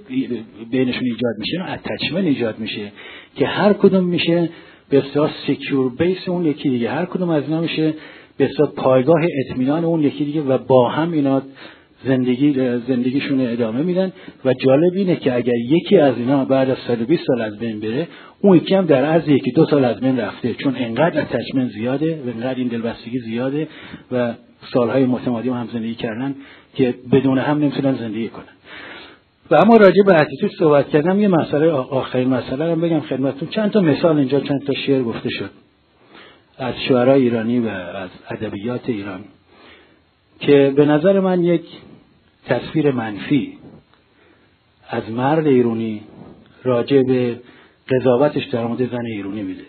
بینشون 0.71 1.03
ایجاد 1.03 1.35
میشه 1.39 1.53
یه 1.53 1.71
attachment 1.71 2.25
ایجاد 2.25 2.59
میشه 2.59 2.91
که 3.35 3.45
هر 3.45 3.73
کدوم 3.73 4.03
میشه 4.03 4.49
به 4.89 5.03
secure 5.47 5.91
base 5.99 6.29
اون 6.29 6.45
یکی 6.45 6.69
دیگه. 6.69 6.89
هر 6.89 7.05
کدوم 7.05 7.29
از 7.29 7.43
اینا 7.43 7.61
میشه 7.61 7.93
به 8.37 8.49
پایگاه 8.75 9.21
اطمینان 9.45 9.85
اون 9.85 10.03
یکی 10.03 10.25
دیگه 10.25 10.41
و 10.41 10.57
با 10.57 10.89
هم 10.89 11.11
اینا 11.11 11.41
زندگی 12.05 12.53
زندگیشون 12.87 13.41
ادامه 13.41 13.83
میدن. 13.83 14.11
و 14.45 14.53
جالب 14.53 14.93
اینه 14.95 15.15
که 15.15 15.35
اگر 15.35 15.57
یکی 15.69 15.97
از 15.97 16.17
اینا 16.17 16.45
بعد 16.45 16.69
از 16.69 16.77
120 16.87 17.23
سال 17.27 17.41
از 17.41 17.59
بین 17.59 17.79
بره 17.79 18.07
اون 18.41 18.57
یکی 18.57 18.75
هم 18.75 18.85
در 18.85 19.05
عرض 19.05 19.27
یکی 19.27 19.51
دو 19.51 19.65
سال 19.65 19.85
از 19.85 19.99
بین 19.99 20.19
رفته 20.19 20.53
چون 20.53 20.75
انقدر 20.77 21.21
attachment 21.21 21.71
زیاده 21.71 22.21
و 22.25 22.29
انقدر 22.29 22.55
این 22.55 22.67
دلبستگی 22.67 23.19
زیاده 23.19 23.67
و 24.11 24.33
سالهای 24.73 25.05
متمادی 25.05 25.49
هم 25.49 25.69
زندگی 25.73 25.95
کردن 25.95 26.35
که 26.73 26.95
بدون 27.11 27.37
هم 27.37 27.57
نمی‌تونن 27.57 27.95
زندگی 27.95 28.27
کنن. 28.27 28.45
و 29.51 29.55
اما 29.55 29.77
راجع 29.77 30.03
به 30.05 30.15
اتیتود 30.21 30.51
صحبت 30.59 30.89
کردم 30.89 31.19
یه 31.19 31.27
مسئله 31.27 31.71
آخرین 31.71 32.29
مسئله 32.29 32.71
هم 32.71 32.81
بگم 32.81 32.99
خدمتتون. 32.99 33.49
چند 33.49 33.71
تا 33.71 33.81
مثال 33.81 34.17
اینجا 34.17 34.39
چند 34.39 34.63
تا 34.65 34.73
شعر 34.73 35.03
گفته 35.03 35.29
شد. 35.29 35.49
از 36.57 36.73
شعرهای 36.87 37.21
ایرانی 37.21 37.59
و 37.59 37.67
از 37.67 38.09
ادبیات 38.29 38.89
ایران. 38.89 39.19
که 40.39 40.73
به 40.75 40.85
نظر 40.85 41.19
من 41.19 41.43
یک 41.43 41.63
تصویر 42.45 42.91
منفی 42.91 43.57
از 44.89 45.11
مرد 45.11 45.47
ایرانی 45.47 46.01
راجع 46.63 47.01
به 47.01 47.39
قضاوتش 47.91 48.45
در 48.45 48.65
مورد 48.65 48.91
زن 48.91 49.05
ایرانی 49.05 49.41
میده. 49.41 49.63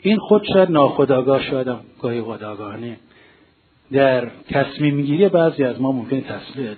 این 0.00 0.18
خود 0.18 0.42
شاید 0.52 0.70
ناخداگاه 0.70 1.42
شاید 1.42 1.68
گاهی 2.00 2.22
خداگاهانه 2.22 2.96
در 3.92 4.30
تصمیم 4.50 5.02
گیری 5.02 5.28
بعضی 5.28 5.64
از 5.64 5.80
ما 5.80 5.92
ممکن 5.92 6.20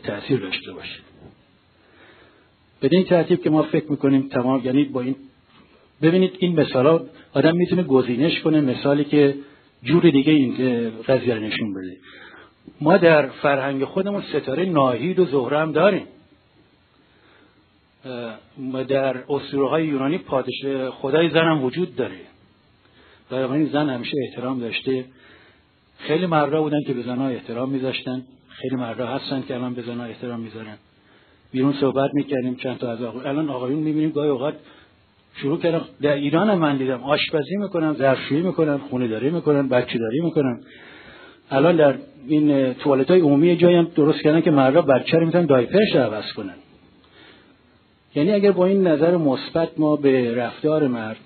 تاثیر 0.03 0.41
داشته 0.41 0.73
باشه. 0.73 1.01
بدین 2.83 3.05
ترتیب 3.05 3.43
که 3.43 3.51
ما 3.51 3.63
فکر 3.63 3.91
می‌کنیم 3.91 4.29
تمام 4.29 4.61
یعنی 4.65 4.85
با 4.85 5.01
این 5.01 5.17
ببینید 6.03 6.37
این 6.39 6.61
مثال 6.61 7.09
آدم 7.35 7.57
می‌تونه 7.57 7.83
گزینش 7.83 8.41
کنه 8.41 8.61
مثالی 8.61 9.05
که 9.05 9.35
جور 9.83 10.11
دیگه 10.11 10.33
این 10.33 10.91
قضیه 11.09 11.35
نشون 11.35 11.75
بده. 11.75 11.97
ما 12.81 12.97
در 12.97 13.27
فرهنگ 13.27 13.85
خودمون 13.85 14.23
ستاره 14.23 14.65
ناهید 14.65 15.19
و 15.19 15.25
زهره 15.25 15.59
هم 15.59 15.73
داریم. 15.73 16.07
در 18.89 19.17
اسطوره 19.29 19.69
های 19.69 19.87
یونانی 19.87 20.19
پادش 20.19 20.65
خدای 20.91 21.31
زن 21.31 21.45
هم 21.45 21.65
وجود 21.65 21.97
داره. 21.97 22.17
برای 23.31 23.67
زن 23.67 23.89
همیشه 23.89 24.17
احترام 24.29 24.61
داشته. 24.61 25.05
خیلی 25.99 26.27
مردا 26.27 26.63
بودن 26.63 26.83
که 26.87 26.95
به 26.95 27.03
زنها 27.03 27.29
احترام 27.29 27.71
میذاشتن. 27.71 28.23
خیلی 28.49 28.77
مردا 28.77 29.07
هستن 29.07 29.43
که 29.49 29.55
الان 29.55 29.75
به 29.75 29.83
زنها 29.83 30.05
احترام 30.05 30.41
می‌ذارن. 30.41 30.77
بیرون 31.53 31.73
صحبت 31.73 32.11
می‌کردیم 32.15 32.55
چند 32.55 32.79
تا 32.79 32.93
از 32.93 33.03
آقایون 33.03 33.27
الان 33.27 33.51
آقایون 33.51 33.79
می‌بینیم 33.79 34.11
گاهی 34.11 34.29
اوقات 34.29 34.55
شروع 35.35 35.59
کردم 35.59 35.85
در 36.03 36.15
ایران 36.15 36.51
هم 36.51 36.59
من 36.59 36.77
دیدم. 36.77 37.03
آشپزی 37.03 37.57
می‌کنم 37.57 37.95
ظرفشویی 37.95 38.43
می‌کنم 38.43 38.79
خونه 38.91 39.09
داری 39.09 39.31
می‌کنم 39.31 39.69
بچه 39.69 39.99
داری 39.99 40.21
می‌کنم 40.21 40.61
الان 41.51 41.77
در 41.77 41.95
این 42.29 42.75
توالت 42.75 43.11
های 43.11 43.21
عمومی 43.21 43.57
جایی 43.57 43.77
هم 43.77 43.91
درست 43.97 44.21
کردن 44.23 44.41
که 44.41 44.51
مردا 44.51 44.83
بچه 44.83 45.19
رو 45.19 45.27
می‌تونن 45.27 45.47
دایپرش 45.47 45.97
عوض 45.97 46.33
کنن. 46.33 46.55
یعنی 48.19 48.33
اگر 48.33 48.53
با 48.53 48.67
این 48.67 48.87
نظر 48.87 49.17
مثبت 49.17 49.69
ما 49.77 49.97
به 49.97 50.35
رفتار 50.35 50.89
مرد 50.89 51.21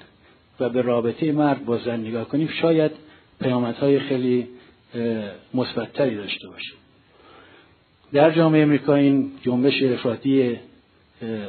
و 0.61 0.69
به 0.69 0.83
رابطه 0.83 1.33
مرد 1.33 1.65
با 1.65 1.79
زن 1.79 2.01
نگاه 2.01 2.25
کنیم 2.25 2.49
شاید 2.49 2.91
پیامدهای 3.41 4.01
خیلی 4.01 4.49
مثبتتری 5.55 6.17
داشته 6.17 6.49
باشه 6.49 6.75
در 8.13 8.31
جامعه 8.31 8.63
امریکا 8.63 8.95
این 8.95 9.31
جنبش 9.43 9.83
افراطی 9.83 10.59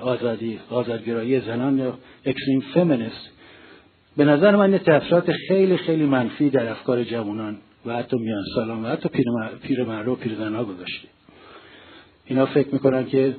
آزادی 0.02 0.60
آزادگرایی 0.70 1.40
زنان 1.40 1.78
یا 1.78 1.98
اکستریم 2.26 2.64
فمینیست 2.74 3.30
به 4.18 4.26
نظر 4.26 4.56
من 4.56 4.78
تاثیرات 4.78 5.32
خیلی 5.48 5.78
خیلی 5.78 6.06
منفی 6.06 6.50
در 6.50 6.70
افکار 6.70 7.04
جوانان 7.04 7.58
و 7.86 7.94
حتی 7.94 8.18
میان 8.18 8.44
سالان 8.56 8.86
و 8.86 8.88
حتی 8.88 9.10
پیرمرد 9.62 10.08
و 10.08 10.16
پیرزنها 10.16 10.64
گذاشته. 10.64 11.08
اینا 12.26 12.46
فکر 12.46 12.68
می‌کنن 12.74 13.06
که 13.06 13.36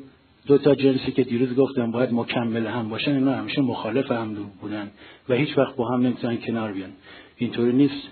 دو 0.47 0.59
تا 0.59 0.75
جنسی 0.75 1.13
که 1.13 1.25
دیروز 1.25 1.57
گفتم 1.57 1.91
باید 1.91 2.13
مکمل 2.13 2.67
هم 2.67 2.89
باشن 2.89 3.15
اینا 3.15 3.33
همیشه 3.33 3.61
مخالف 3.61 4.11
هم 4.11 4.35
بودن 4.61 4.91
و 5.29 5.35
هیچ 5.35 5.59
وقت 5.59 5.77
با 5.77 5.89
هم 5.89 6.01
نمی‌تونن 6.01 6.37
کنار 6.37 6.73
بیان. 6.73 6.91
اینطوری 7.37 7.73
نیست. 7.73 8.09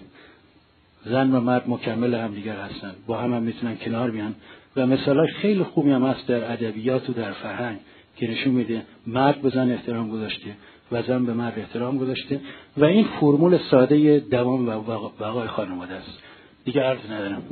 زن 1.05 1.35
و 1.35 1.41
مرد 1.41 1.65
مکمل 1.69 2.15
هم 2.15 2.35
دیگر 2.35 2.57
هستن. 2.57 2.93
با 3.07 3.19
هم 3.19 3.35
هم 3.35 3.43
می‌تونن 3.43 3.77
کنار 3.77 4.11
بیان. 4.11 4.35
و 4.77 4.87
مثال 4.87 5.27
خیلی 5.27 5.63
خوبی 5.63 5.91
هم 5.91 6.05
هست 6.05 6.27
در 6.29 6.53
ادبیات 6.53 7.11
و 7.11 7.13
در 7.13 7.33
فرهنگ 7.33 7.79
که 8.17 8.31
نشون 8.31 8.53
میده 8.53 8.83
مرد 9.07 9.43
به 9.43 9.51
زن 9.51 9.71
احترام 9.71 10.11
گذاشته 10.11 10.57
و 10.93 11.03
زن 11.03 11.25
به 11.27 11.33
مرد 11.33 11.59
احترام 11.59 11.99
گذاشته 11.99 12.41
و 12.77 12.85
این 12.85 13.09
فرمول 13.21 13.59
ساده 13.71 14.19
دوام 14.19 14.69
و 14.69 14.81
بقای 15.21 15.49
خانواده 15.49 15.95
است. 15.95 16.19
دیگه 16.65 16.81
عرض 16.81 17.11
ندارم. 17.11 17.43